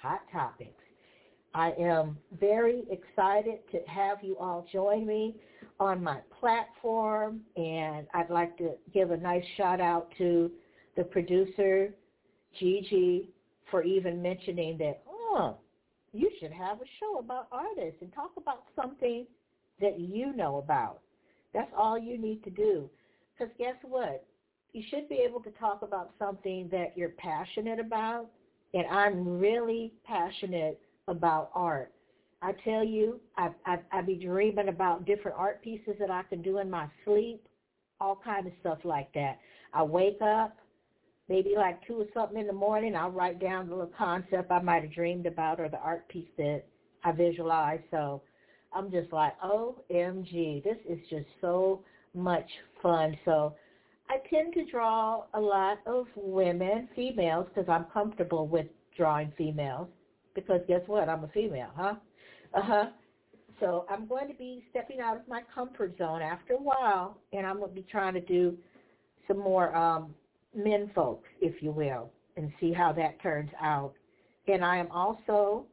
Hot 0.00 0.20
Topics. 0.32 0.70
I 1.54 1.72
am 1.78 2.18
very 2.40 2.84
excited 2.90 3.60
to 3.70 3.78
have 3.86 4.18
you 4.22 4.36
all 4.38 4.66
join 4.72 5.06
me 5.06 5.36
on 5.78 6.02
my 6.02 6.18
platform, 6.40 7.40
and 7.56 8.06
I'd 8.14 8.30
like 8.30 8.56
to 8.58 8.72
give 8.92 9.10
a 9.10 9.16
nice 9.16 9.44
shout 9.56 9.80
out 9.80 10.08
to 10.18 10.50
the 10.96 11.04
producer, 11.04 11.94
Gigi, 12.58 13.30
for 13.70 13.82
even 13.82 14.22
mentioning 14.22 14.78
that, 14.78 15.02
oh, 15.08 15.56
you 16.12 16.30
should 16.40 16.52
have 16.52 16.78
a 16.78 16.84
show 17.00 17.18
about 17.18 17.48
artists 17.50 18.00
and 18.00 18.12
talk 18.12 18.30
about 18.36 18.64
something 18.76 19.26
that 19.80 19.98
you 19.98 20.34
know 20.34 20.58
about. 20.58 21.00
That's 21.52 21.70
all 21.76 21.98
you 21.98 22.18
need 22.18 22.44
to 22.44 22.50
do. 22.50 22.88
Because 23.36 23.52
guess 23.58 23.74
what? 23.82 24.24
you 24.74 24.82
should 24.90 25.08
be 25.08 25.24
able 25.26 25.40
to 25.40 25.50
talk 25.52 25.80
about 25.82 26.10
something 26.18 26.68
that 26.70 26.92
you're 26.96 27.10
passionate 27.10 27.78
about. 27.78 28.26
And 28.74 28.84
I'm 28.88 29.38
really 29.38 29.92
passionate 30.04 30.80
about 31.06 31.50
art. 31.54 31.92
I 32.42 32.52
tell 32.64 32.84
you, 32.84 33.20
I, 33.38 33.50
I 33.64 33.78
I 33.92 34.02
be 34.02 34.16
dreaming 34.16 34.68
about 34.68 35.06
different 35.06 35.38
art 35.38 35.62
pieces 35.62 35.94
that 36.00 36.10
I 36.10 36.24
can 36.24 36.42
do 36.42 36.58
in 36.58 36.68
my 36.68 36.88
sleep, 37.04 37.46
all 38.00 38.20
kind 38.22 38.46
of 38.46 38.52
stuff 38.60 38.78
like 38.84 39.14
that. 39.14 39.38
I 39.72 39.82
wake 39.84 40.20
up, 40.20 40.56
maybe 41.28 41.54
like 41.56 41.84
two 41.86 41.94
or 41.94 42.06
something 42.12 42.38
in 42.38 42.46
the 42.46 42.52
morning. 42.52 42.94
I'll 42.94 43.10
write 43.10 43.40
down 43.40 43.68
the 43.68 43.74
little 43.74 43.92
concept 43.96 44.50
I 44.50 44.60
might 44.60 44.82
have 44.82 44.92
dreamed 44.92 45.26
about 45.26 45.60
or 45.60 45.68
the 45.68 45.78
art 45.78 46.08
piece 46.08 46.28
that 46.38 46.62
I 47.02 47.12
visualize. 47.12 47.80
So 47.90 48.22
I'm 48.72 48.90
just 48.90 49.12
like, 49.12 49.32
OMG, 49.40 50.62
this 50.64 50.76
is 50.88 50.98
just 51.08 51.26
so 51.40 51.82
much 52.14 52.48
fun. 52.82 53.16
So 53.24 53.54
I 54.08 54.16
tend 54.28 54.54
to 54.54 54.70
draw 54.70 55.24
a 55.34 55.40
lot 55.40 55.78
of 55.86 56.06
women, 56.16 56.88
females, 56.94 57.46
because 57.54 57.68
I'm 57.68 57.86
comfortable 57.92 58.46
with 58.46 58.66
drawing 58.96 59.32
females. 59.36 59.88
Because 60.34 60.60
guess 60.68 60.80
what? 60.86 61.08
I'm 61.08 61.24
a 61.24 61.28
female, 61.28 61.70
huh? 61.76 61.94
Uh 62.52 62.62
huh. 62.62 62.86
So 63.60 63.86
I'm 63.88 64.06
going 64.06 64.28
to 64.28 64.34
be 64.34 64.64
stepping 64.70 65.00
out 65.00 65.16
of 65.16 65.28
my 65.28 65.42
comfort 65.54 65.96
zone 65.96 66.20
after 66.20 66.54
a 66.54 66.58
while, 66.58 67.18
and 67.32 67.46
I'm 67.46 67.58
going 67.58 67.70
to 67.70 67.74
be 67.74 67.86
trying 67.88 68.14
to 68.14 68.20
do 68.20 68.56
some 69.28 69.38
more 69.38 69.74
um, 69.74 70.12
men 70.56 70.90
folks, 70.94 71.28
if 71.40 71.62
you 71.62 71.72
will, 71.72 72.10
and 72.36 72.52
see 72.60 72.72
how 72.72 72.92
that 72.92 73.20
turns 73.22 73.50
out. 73.60 73.94
And 74.46 74.64
I 74.64 74.76
am 74.76 74.90
also 74.90 75.66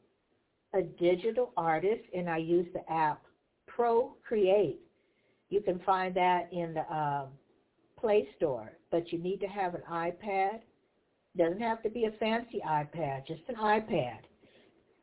a 0.74 0.82
digital 0.82 1.52
artist, 1.58 2.04
and 2.16 2.30
I 2.30 2.38
use 2.38 2.68
the 2.74 2.90
app 2.92 3.22
Procreate. 3.68 4.80
You 5.50 5.62
can 5.62 5.80
find 5.80 6.14
that 6.16 6.50
in 6.52 6.74
the 6.74 6.94
um, 6.94 7.28
Play 8.00 8.28
Store, 8.38 8.74
but 8.90 9.12
you 9.12 9.20
need 9.20 9.40
to 9.42 9.48
have 9.48 9.76
an 9.76 9.82
iPad. 9.90 10.60
Doesn't 11.38 11.62
have 11.62 11.82
to 11.84 11.90
be 11.90 12.06
a 12.06 12.12
fancy 12.12 12.62
iPad, 12.68 13.28
just 13.28 13.42
an 13.48 13.56
iPad. 13.56 14.20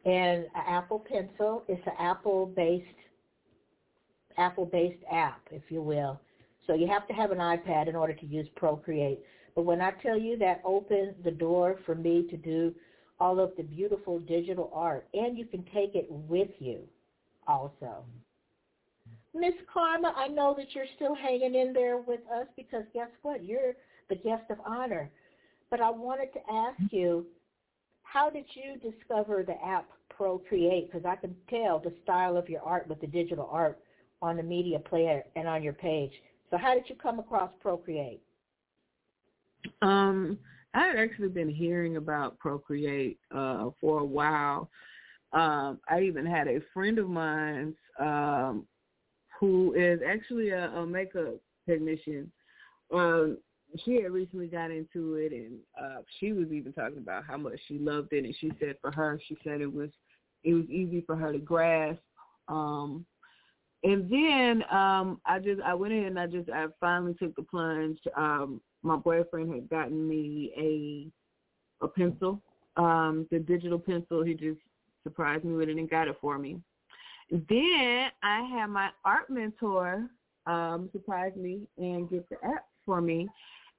And 0.04 0.44
an 0.44 0.62
Apple 0.66 1.04
Pencil 1.10 1.64
is 1.68 1.78
an 1.86 1.92
Apple-based 1.98 2.86
Apple-based 4.36 5.02
app, 5.10 5.40
if 5.50 5.62
you 5.68 5.82
will. 5.82 6.20
So 6.66 6.74
you 6.74 6.86
have 6.86 7.08
to 7.08 7.14
have 7.14 7.32
an 7.32 7.38
iPad 7.38 7.88
in 7.88 7.96
order 7.96 8.12
to 8.12 8.26
use 8.26 8.46
Procreate. 8.54 9.20
But 9.54 9.62
when 9.62 9.80
I 9.80 9.92
tell 10.02 10.18
you 10.18 10.36
that 10.38 10.62
opens 10.64 11.14
the 11.24 11.30
door 11.30 11.78
for 11.84 11.94
me 11.94 12.26
to 12.30 12.36
do 12.36 12.74
all 13.20 13.40
of 13.40 13.52
the 13.56 13.62
beautiful 13.62 14.20
digital 14.20 14.70
art, 14.72 15.06
and 15.14 15.36
you 15.36 15.44
can 15.44 15.64
take 15.74 15.94
it 15.94 16.06
with 16.10 16.50
you 16.58 16.80
also. 17.46 18.04
Miss 19.34 19.54
Karma, 19.72 20.14
I 20.16 20.28
know 20.28 20.54
that 20.56 20.74
you're 20.74 20.86
still 20.96 21.14
hanging 21.14 21.54
in 21.54 21.72
there 21.72 21.98
with 21.98 22.20
us 22.34 22.46
because 22.56 22.84
guess 22.94 23.10
what? 23.22 23.44
You're 23.44 23.74
the 24.08 24.16
guest 24.16 24.44
of 24.50 24.58
honor. 24.64 25.10
But 25.70 25.80
I 25.80 25.90
wanted 25.90 26.32
to 26.32 26.40
ask 26.50 26.80
mm-hmm. 26.80 26.96
you, 26.96 27.26
how 28.02 28.30
did 28.30 28.46
you 28.54 28.90
discover 28.90 29.42
the 29.42 29.62
app 29.64 29.86
Procreate? 30.08 30.90
Because 30.90 31.04
I 31.04 31.16
can 31.16 31.34
tell 31.48 31.78
the 31.78 31.92
style 32.02 32.36
of 32.36 32.48
your 32.48 32.62
art 32.62 32.88
with 32.88 33.00
the 33.00 33.06
digital 33.06 33.48
art 33.52 33.78
on 34.22 34.36
the 34.36 34.42
media 34.42 34.78
player 34.78 35.22
and 35.36 35.46
on 35.46 35.62
your 35.62 35.74
page. 35.74 36.12
So 36.50 36.56
how 36.56 36.74
did 36.74 36.84
you 36.88 36.96
come 36.96 37.18
across 37.18 37.50
Procreate? 37.60 38.22
Um, 39.82 40.38
I 40.74 40.86
had 40.86 40.96
actually 40.96 41.28
been 41.28 41.48
hearing 41.48 41.96
about 41.96 42.38
Procreate 42.38 43.18
uh, 43.34 43.70
for 43.80 44.00
a 44.00 44.04
while. 44.04 44.70
Um, 45.32 45.80
I 45.88 46.00
even 46.02 46.24
had 46.24 46.48
a 46.48 46.60
friend 46.72 46.98
of 46.98 47.08
mine 47.08 47.74
um, 47.98 48.66
who 49.38 49.74
is 49.74 50.00
actually 50.06 50.50
a, 50.50 50.70
a 50.70 50.86
makeup 50.86 51.34
technician. 51.68 52.30
Um, 52.92 53.38
she 53.84 54.02
had 54.02 54.12
recently 54.12 54.46
got 54.46 54.70
into 54.70 55.14
it, 55.14 55.32
and 55.32 55.58
uh, 55.78 56.00
she 56.18 56.32
was 56.32 56.48
even 56.50 56.72
talking 56.72 56.98
about 56.98 57.24
how 57.26 57.36
much 57.36 57.58
she 57.66 57.78
loved 57.78 58.12
it. 58.12 58.24
And 58.24 58.34
she 58.40 58.50
said 58.58 58.76
for 58.80 58.90
her, 58.90 59.20
she 59.28 59.36
said 59.44 59.60
it 59.60 59.72
was 59.72 59.90
it 60.44 60.54
was 60.54 60.64
easy 60.70 61.02
for 61.06 61.16
her 61.16 61.32
to 61.32 61.38
grasp. 61.38 62.00
Um, 62.48 63.04
and 63.84 64.10
then 64.10 64.64
um, 64.70 65.20
I 65.26 65.38
just 65.38 65.60
I 65.60 65.74
went 65.74 65.92
in 65.92 66.04
and 66.04 66.18
I 66.18 66.26
just 66.26 66.48
I 66.48 66.66
finally 66.80 67.14
took 67.14 67.34
the 67.36 67.42
plunge. 67.42 67.98
Um, 68.16 68.60
my 68.82 68.96
boyfriend 68.96 69.52
had 69.52 69.68
gotten 69.68 70.08
me 70.08 70.52
a 70.56 71.84
a 71.84 71.88
pencil, 71.88 72.40
um, 72.76 73.26
the 73.30 73.38
digital 73.38 73.78
pencil. 73.78 74.22
He 74.22 74.34
just 74.34 74.58
surprised 75.02 75.44
me 75.44 75.54
with 75.54 75.68
it 75.68 75.76
and 75.76 75.88
got 75.88 76.08
it 76.08 76.16
for 76.20 76.38
me. 76.38 76.60
Then 77.30 78.10
I 78.22 78.42
had 78.42 78.66
my 78.66 78.90
art 79.04 79.30
mentor 79.30 80.08
um, 80.46 80.88
surprise 80.92 81.32
me 81.36 81.60
and 81.76 82.10
get 82.10 82.28
the 82.30 82.36
app 82.44 82.66
for 82.86 83.00
me. 83.00 83.28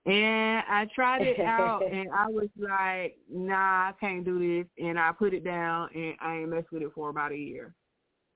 And 0.05 0.63
I 0.69 0.87
tried 0.93 1.23
it 1.23 1.39
out 1.39 1.81
and 1.91 2.09
I 2.13 2.27
was 2.27 2.47
like, 2.57 3.17
nah, 3.29 3.89
I 3.89 3.93
can't 3.99 4.23
do 4.23 4.39
this. 4.39 4.67
And 4.77 4.99
I 4.99 5.11
put 5.11 5.33
it 5.33 5.43
down 5.43 5.89
and 5.93 6.15
I 6.21 6.37
ain't 6.37 6.49
messed 6.49 6.71
with 6.71 6.83
it 6.83 6.91
for 6.93 7.09
about 7.09 7.31
a 7.31 7.37
year. 7.37 7.73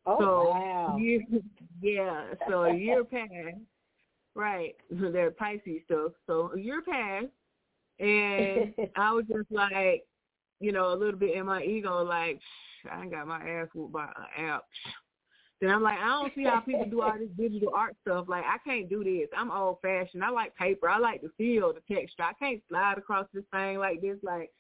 Oh, 0.06 0.18
so, 0.20 0.50
wow. 0.50 0.98
Year, 0.98 1.22
yeah, 1.82 2.26
so 2.50 2.64
a 2.64 2.76
year 2.76 3.04
passed. 3.04 3.58
Right, 4.36 4.76
that 4.90 5.36
Pisces 5.38 5.82
stuff. 5.86 6.14
So 6.28 6.52
a 6.56 6.60
year 6.60 6.82
passed 6.82 7.28
and 8.00 8.74
I 8.96 9.12
was 9.14 9.26
just 9.28 9.52
like, 9.52 10.04
you 10.60 10.72
know, 10.72 10.94
a 10.94 10.96
little 10.96 11.20
bit 11.20 11.36
in 11.36 11.46
my 11.46 11.64
ego, 11.64 12.04
like, 12.04 12.40
I 12.92 13.06
got 13.08 13.28
my 13.28 13.40
ass 13.40 13.68
whooped 13.74 13.94
by 13.94 14.06
an 14.06 14.46
app. 14.46 14.64
Then 15.62 15.70
I'm 15.70 15.84
like, 15.84 16.00
I 16.00 16.08
don't 16.08 16.34
see 16.36 16.44
how 16.44 16.60
people 16.60 16.86
do 16.90 17.02
all 17.02 17.18
this 17.18 17.30
digital 17.38 17.72
art 17.74 17.96
stuff. 18.02 18.26
Like, 18.28 18.44
I 18.44 18.58
can't 18.68 18.90
do 18.90 19.04
this. 19.04 19.30
I'm 19.38 19.52
old 19.52 19.78
fashioned. 19.82 20.24
I 20.24 20.30
like 20.30 20.56
paper. 20.56 20.90
I 20.90 20.98
like 20.98 21.22
the 21.22 21.30
feel 21.38 21.74
the 21.74 21.96
texture. 21.96 22.24
I 22.24 22.34
can't 22.38 22.62
slide 22.68 22.98
across 22.98 23.28
this 23.34 23.46
thing 23.54 23.78
like 23.78 24.02
this. 24.02 24.18
Like, 24.24 24.52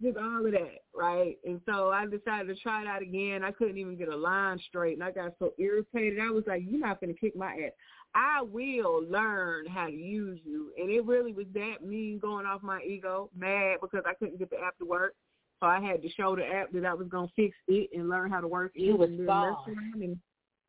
just 0.00 0.16
all 0.16 0.46
of 0.46 0.52
that, 0.52 0.82
right? 0.94 1.36
And 1.44 1.60
so 1.66 1.90
I 1.90 2.04
decided 2.04 2.54
to 2.54 2.62
try 2.62 2.82
it 2.82 2.86
out 2.86 3.02
again. 3.02 3.42
I 3.42 3.50
couldn't 3.50 3.78
even 3.78 3.96
get 3.96 4.08
a 4.08 4.16
line 4.16 4.60
straight, 4.68 4.94
and 4.94 5.02
I 5.02 5.10
got 5.10 5.32
so 5.38 5.52
irritated. 5.58 6.20
I 6.20 6.30
was 6.30 6.44
like, 6.46 6.62
"You're 6.64 6.80
not 6.80 7.00
going 7.00 7.12
to 7.12 7.18
kick 7.18 7.34
my 7.34 7.52
ass. 7.52 7.72
I 8.16 8.42
will 8.42 9.04
learn 9.04 9.66
how 9.66 9.86
to 9.86 9.92
use 9.92 10.40
you." 10.44 10.72
And 10.78 10.90
it 10.90 11.04
really 11.04 11.32
was 11.32 11.46
that 11.54 11.84
mean 11.84 12.18
going 12.18 12.46
off 12.46 12.62
my 12.62 12.80
ego, 12.82 13.30
mad 13.36 13.78
because 13.80 14.02
I 14.06 14.14
couldn't 14.14 14.38
get 14.38 14.50
the 14.50 14.58
app 14.58 14.76
to 14.78 14.86
work. 14.86 15.14
So 15.60 15.66
I 15.66 15.80
had 15.80 16.02
to 16.02 16.08
show 16.10 16.34
the 16.36 16.46
app 16.46 16.72
that 16.72 16.84
I 16.84 16.94
was 16.94 17.08
going 17.08 17.28
to 17.28 17.34
fix 17.34 17.56
it 17.68 17.90
and 17.94 18.08
learn 18.08 18.30
how 18.30 18.40
to 18.40 18.48
work 18.48 18.72
it. 18.74 18.82
You 18.82 18.96
was 18.96 19.08
and 19.10 19.26
boss. 19.26 19.58
And, 19.94 20.18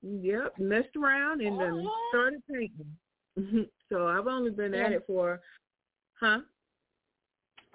yep, 0.02 0.54
messed 0.60 0.96
around 0.96 1.42
and 1.42 1.60
then 1.60 1.74
Uh-huh. 1.74 2.08
started 2.10 2.44
painting. 2.50 2.98
so 3.90 4.08
I've 4.08 4.28
only 4.28 4.52
been 4.52 4.74
at 4.74 4.92
it 4.94 5.04
for, 5.06 5.42
huh? 6.20 6.42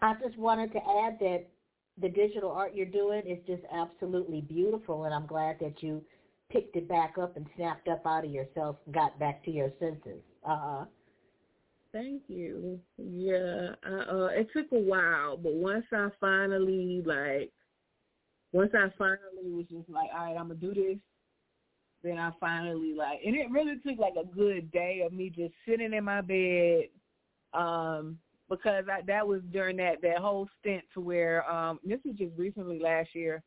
I 0.00 0.14
just 0.14 0.36
wanted 0.38 0.72
to 0.72 0.78
add 0.78 1.18
that 1.20 1.46
the 1.98 2.08
digital 2.08 2.50
art 2.50 2.74
you're 2.74 2.86
doing 2.86 3.26
is 3.26 3.38
just 3.46 3.62
absolutely 3.70 4.40
beautiful, 4.40 5.04
and 5.04 5.14
I'm 5.14 5.26
glad 5.26 5.58
that 5.60 5.82
you 5.82 6.02
picked 6.53 6.76
it 6.76 6.88
back 6.88 7.14
up 7.20 7.36
and 7.36 7.46
snapped 7.57 7.88
up 7.88 8.07
out 8.07 8.24
of 8.24 8.30
yourself 8.30 8.76
and 8.84 8.94
got 8.94 9.18
back 9.18 9.44
to 9.44 9.50
your 9.50 9.70
senses. 9.78 10.20
Uh-huh. 10.44 10.84
Thank 11.92 12.22
you. 12.28 12.80
Yeah, 12.96 13.74
I, 13.84 14.11
uh, 14.11 14.28
it 14.32 14.48
took 14.55 14.66
a 14.72 14.78
while, 14.78 15.36
but 15.36 15.53
once 15.53 15.84
I 15.92 16.09
finally 16.20 17.03
like, 17.05 17.53
once 18.53 18.70
I 18.74 18.88
finally 18.98 19.50
was 19.50 19.66
just 19.70 19.88
like, 19.90 20.09
all 20.14 20.26
right, 20.26 20.36
I'm 20.38 20.48
gonna 20.48 20.55
do 20.55 20.74
this. 20.74 20.98
Then 22.03 22.18
I 22.18 22.30
finally 22.40 22.94
like, 22.94 23.20
and 23.24 23.36
it 23.36 23.50
really 23.50 23.76
took 23.86 23.98
like 23.98 24.14
a 24.20 24.26
good 24.26 24.70
day 24.72 25.03
of 25.05 25.12
me 25.12 25.30
just 25.30 25.53
sitting 25.68 25.92
in 25.92 26.05
my 26.05 26.22
bed, 26.22 26.84
um, 27.53 28.18
because 28.48 28.84
I, 28.90 29.03
that 29.07 29.26
was 29.26 29.42
during 29.53 29.76
that 29.76 30.00
that 30.03 30.18
whole 30.18 30.48
stint 30.61 30.84
to 30.94 31.00
where 31.00 31.48
um, 31.50 31.78
this 31.84 32.00
was 32.05 32.16
just 32.16 32.32
recently 32.36 32.80
last 32.80 33.14
year 33.14 33.42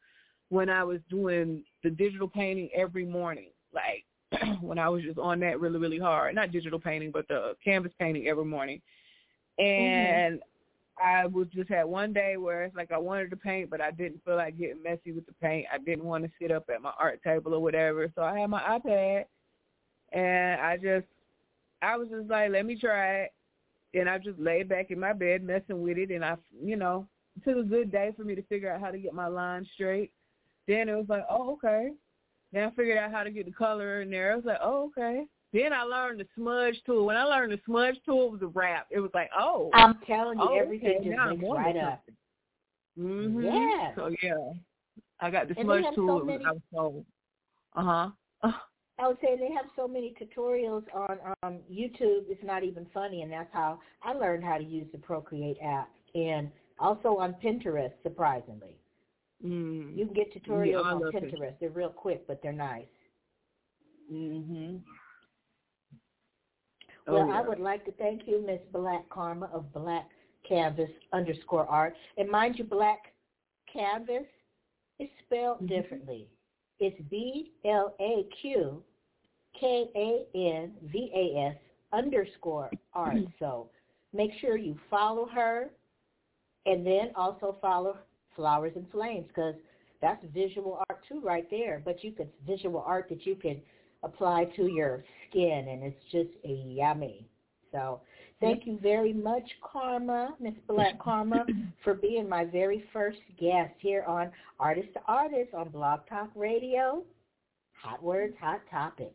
when 0.50 0.70
I 0.70 0.84
was 0.84 1.00
doing 1.10 1.64
the 1.86 1.92
digital 1.92 2.28
painting 2.28 2.70
every 2.76 3.06
morning, 3.06 3.50
like 3.74 4.06
when 4.62 4.80
I 4.80 4.90
was 4.90 5.04
just 5.04 5.20
on 5.20 5.40
that 5.42 5.60
really, 5.60 5.80
really 5.80 6.00
hard. 6.00 6.34
Not 6.34 6.52
digital 6.52 6.80
painting, 6.80 7.12
but 7.12 7.28
the 7.28 7.54
canvas 7.64 7.94
painting 8.00 8.28
every 8.28 8.44
morning. 8.44 8.82
Mm-hmm. 9.60 9.64
And 9.64 10.42
I 11.04 11.28
was 11.28 11.48
just 11.54 11.70
had 11.70 11.84
one 11.84 12.12
day 12.12 12.38
where 12.38 12.64
it's 12.64 12.76
like 12.76 12.92
I 12.92 12.98
wanted 12.98 13.30
to 13.30 13.36
paint, 13.36 13.70
but 13.70 13.82
I 13.82 13.92
didn't 13.92 14.24
feel 14.26 14.36
like 14.36 14.58
getting 14.58 14.82
messy 14.82 15.12
with 15.12 15.28
the 15.28 15.34
paint. 15.34 15.68
I 15.72 15.78
didn't 15.78 16.06
want 16.06 16.24
to 16.24 16.32
sit 16.42 16.52
up 16.52 16.70
at 16.74 16.82
my 16.82 16.92
art 17.00 17.22
table 17.24 17.54
or 17.54 17.62
whatever. 17.62 18.12
So 18.16 18.24
I 18.24 18.40
had 18.40 18.50
my 18.50 18.62
iPad, 18.62 19.26
and 20.12 20.60
I 20.60 20.78
just, 20.78 21.06
I 21.84 21.98
was 21.98 22.08
just 22.10 22.30
like, 22.30 22.50
let 22.50 22.66
me 22.66 22.80
try 22.80 23.24
it. 23.24 23.34
And 23.94 24.10
I 24.10 24.18
just 24.18 24.40
laid 24.40 24.70
back 24.70 24.90
in 24.90 25.00
my 25.00 25.14
bed 25.14 25.44
messing 25.44 25.84
with 25.84 25.98
it, 25.98 26.10
and 26.10 26.26
I, 26.26 26.36
you 26.64 26.78
know, 26.78 27.08
it 27.36 27.48
took 27.48 27.64
a 27.64 27.68
good 27.68 27.92
day 27.92 28.12
for 28.18 28.24
me 28.24 28.34
to 28.34 28.42
figure 28.44 28.72
out 28.72 28.82
how 28.82 28.90
to 28.90 28.98
get 28.98 29.14
my 29.14 29.28
lines 29.28 29.68
straight. 29.76 30.12
Then 30.68 30.90
it 30.90 30.96
was 30.96 31.06
like, 31.10 31.26
oh, 31.30 31.54
okay. 31.54 31.92
Then 32.52 32.64
I 32.68 32.72
figured 32.72 32.98
out 32.98 33.12
how 33.12 33.24
to 33.24 33.32
get 33.32 33.46
the 33.46 33.52
color 33.52 34.02
in 34.02 34.10
there. 34.10 34.32
I 34.32 34.36
was 34.36 34.46
like, 34.46 34.60
oh, 34.62 34.92
okay. 34.98 35.26
Then 35.54 35.74
I 35.74 35.84
learned 35.84 36.20
the 36.20 36.28
smudge 36.36 36.76
tool. 36.86 37.06
When 37.06 37.18
I 37.18 37.24
learned 37.24 37.54
the 37.54 37.60
smudge 37.66 37.96
tool, 38.06 38.28
it 38.28 38.32
was 38.34 38.42
a 38.42 38.48
wrap. 38.48 38.88
It 38.92 39.00
was 39.00 39.12
like, 39.14 39.30
oh, 39.38 39.70
I'm 39.74 40.00
telling 40.06 40.38
you, 40.40 40.46
oh, 40.50 40.58
everything 40.60 40.98
okay, 41.00 41.10
just 41.10 41.40
makes 41.40 41.44
right 41.50 41.78
up. 41.78 42.04
Mhm. 42.98 43.44
Yeah. 43.44 43.96
So 43.96 44.14
yeah, 44.22 44.54
I 45.20 45.30
got 45.30 45.48
the 45.48 45.56
And 45.58 45.66
smudge 45.66 45.96
tool. 45.96 46.20
so 46.20 46.26
many- 46.26 46.46
I 46.46 46.52
was 46.52 46.62
sold. 46.74 47.06
Uh 47.76 48.10
huh. 48.42 48.52
I 49.00 49.08
would 49.10 49.18
say 49.22 49.38
they 49.38 49.52
have 49.54 49.66
so 49.76 49.88
many 49.90 50.14
tutorials 50.20 50.84
on 50.94 51.18
um, 51.44 51.60
YouTube. 51.70 52.24
It's 52.30 52.44
not 52.44 52.64
even 52.64 52.86
funny, 52.94 53.24
and 53.24 53.32
that's 53.32 53.54
how 53.54 53.80
I 54.02 54.14
learned 54.14 54.44
how 54.46 54.58
to 54.58 54.64
use 54.64 54.88
the 54.94 54.98
Procreate 54.98 55.58
app, 55.62 55.90
and 56.16 56.50
also 56.80 57.18
on 57.18 57.36
Pinterest. 57.44 57.92
Surprisingly, 58.04 58.78
Mm. 59.44 59.96
you 59.98 60.06
can 60.06 60.14
get 60.14 60.34
tutorials 60.34 60.72
Yeah, 60.72 60.78
on 60.78 61.02
Pinterest. 61.02 61.34
Pinterest. 61.34 61.60
They're 61.60 61.70
real 61.70 61.90
quick, 61.90 62.26
but 62.28 62.42
they're 62.42 62.54
nice. 62.54 62.88
Mhm. 64.12 64.82
Well, 67.08 67.24
oh, 67.24 67.28
yeah. 67.28 67.40
I 67.40 67.42
would 67.48 67.60
like 67.60 67.86
to 67.86 67.92
thank 67.94 68.28
you, 68.28 68.42
Miss 68.42 68.62
BlaqKharma 68.72 69.52
of 69.52 69.66
Blaq 69.74 70.06
Kanvas 70.50 70.92
underscore 71.14 71.68
art. 71.68 71.96
And 72.18 72.30
mind 72.30 72.58
you, 72.58 72.66
Blaq 72.66 72.98
Kanvas 73.74 74.28
is 75.00 75.10
spelled 75.26 75.60
Mhm. 75.62 75.68
differently. 75.68 76.30
It's 76.80 77.00
B 77.10 77.54
L 77.64 77.96
A 78.00 78.24
Q 78.42 78.84
K 79.54 79.90
A 79.96 80.28
N 80.38 80.78
V 80.84 81.12
A 81.14 81.38
S 81.52 81.58
underscore 81.92 82.72
art. 82.94 83.18
So 83.40 83.70
make 84.14 84.34
sure 84.40 84.58
you 84.58 84.76
follow 84.90 85.26
her 85.28 85.72
and 86.66 86.86
then 86.86 87.12
also 87.16 87.54
follow 87.62 87.98
Flowers 88.36 88.74
N 88.76 88.86
Flames 88.92 89.28
because 89.28 89.56
that's 90.02 90.24
visual 90.34 90.84
art 90.90 91.02
too 91.08 91.22
right 91.22 91.50
there. 91.50 91.82
But 91.84 92.04
you 92.04 92.12
could 92.12 92.30
visual 92.48 92.84
art 92.86 93.08
that 93.10 93.26
you 93.26 93.36
can 93.36 93.62
apply 94.04 94.46
to 94.56 94.68
your 94.68 95.04
skin 95.30 95.68
and 95.70 95.84
it's 95.84 96.04
just 96.12 96.30
yummy. 96.44 97.28
So 97.72 98.00
thank 98.40 98.66
you 98.66 98.80
very 98.82 99.12
much, 99.12 99.44
Karma, 99.62 100.36
Miss 100.40 100.54
BlaqKharma, 100.70 101.46
for 101.84 101.94
being 101.94 102.30
my 102.30 102.46
very 102.46 102.84
first 102.94 103.20
guest 103.40 103.74
here 103.80 104.04
on 104.08 104.32
Artist 104.60 104.90
to 104.94 105.02
Artist 105.08 105.54
on 105.54 105.70
Blog 105.70 106.02
Talk 106.08 106.30
Radio. 106.36 107.04
Hotwordz, 107.86 108.38
hot 108.38 108.62
topics. 108.72 109.14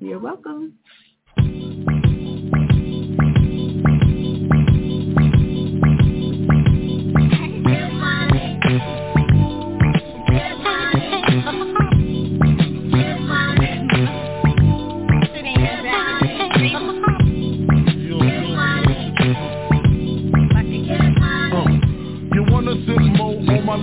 You're 0.00 0.18
welcome. 0.18 0.74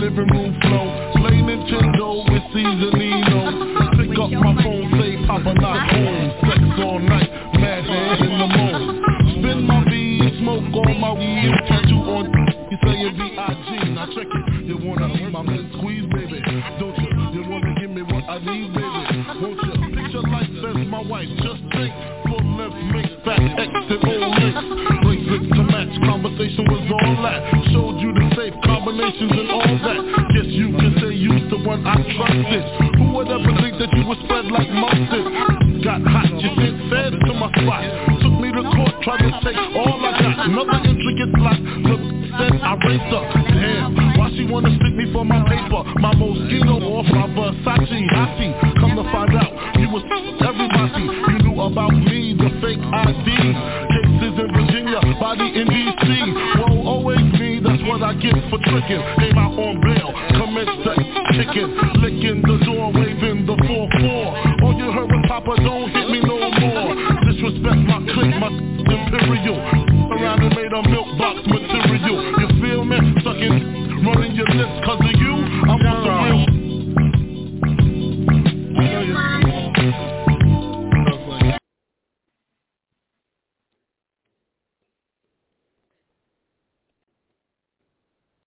Living 0.06 0.28
room 0.38 0.53
floor 0.62 1.12
Play 1.18 1.41
Nintendo 1.41 2.22
with 2.30 2.43
Seasonino 2.53 2.95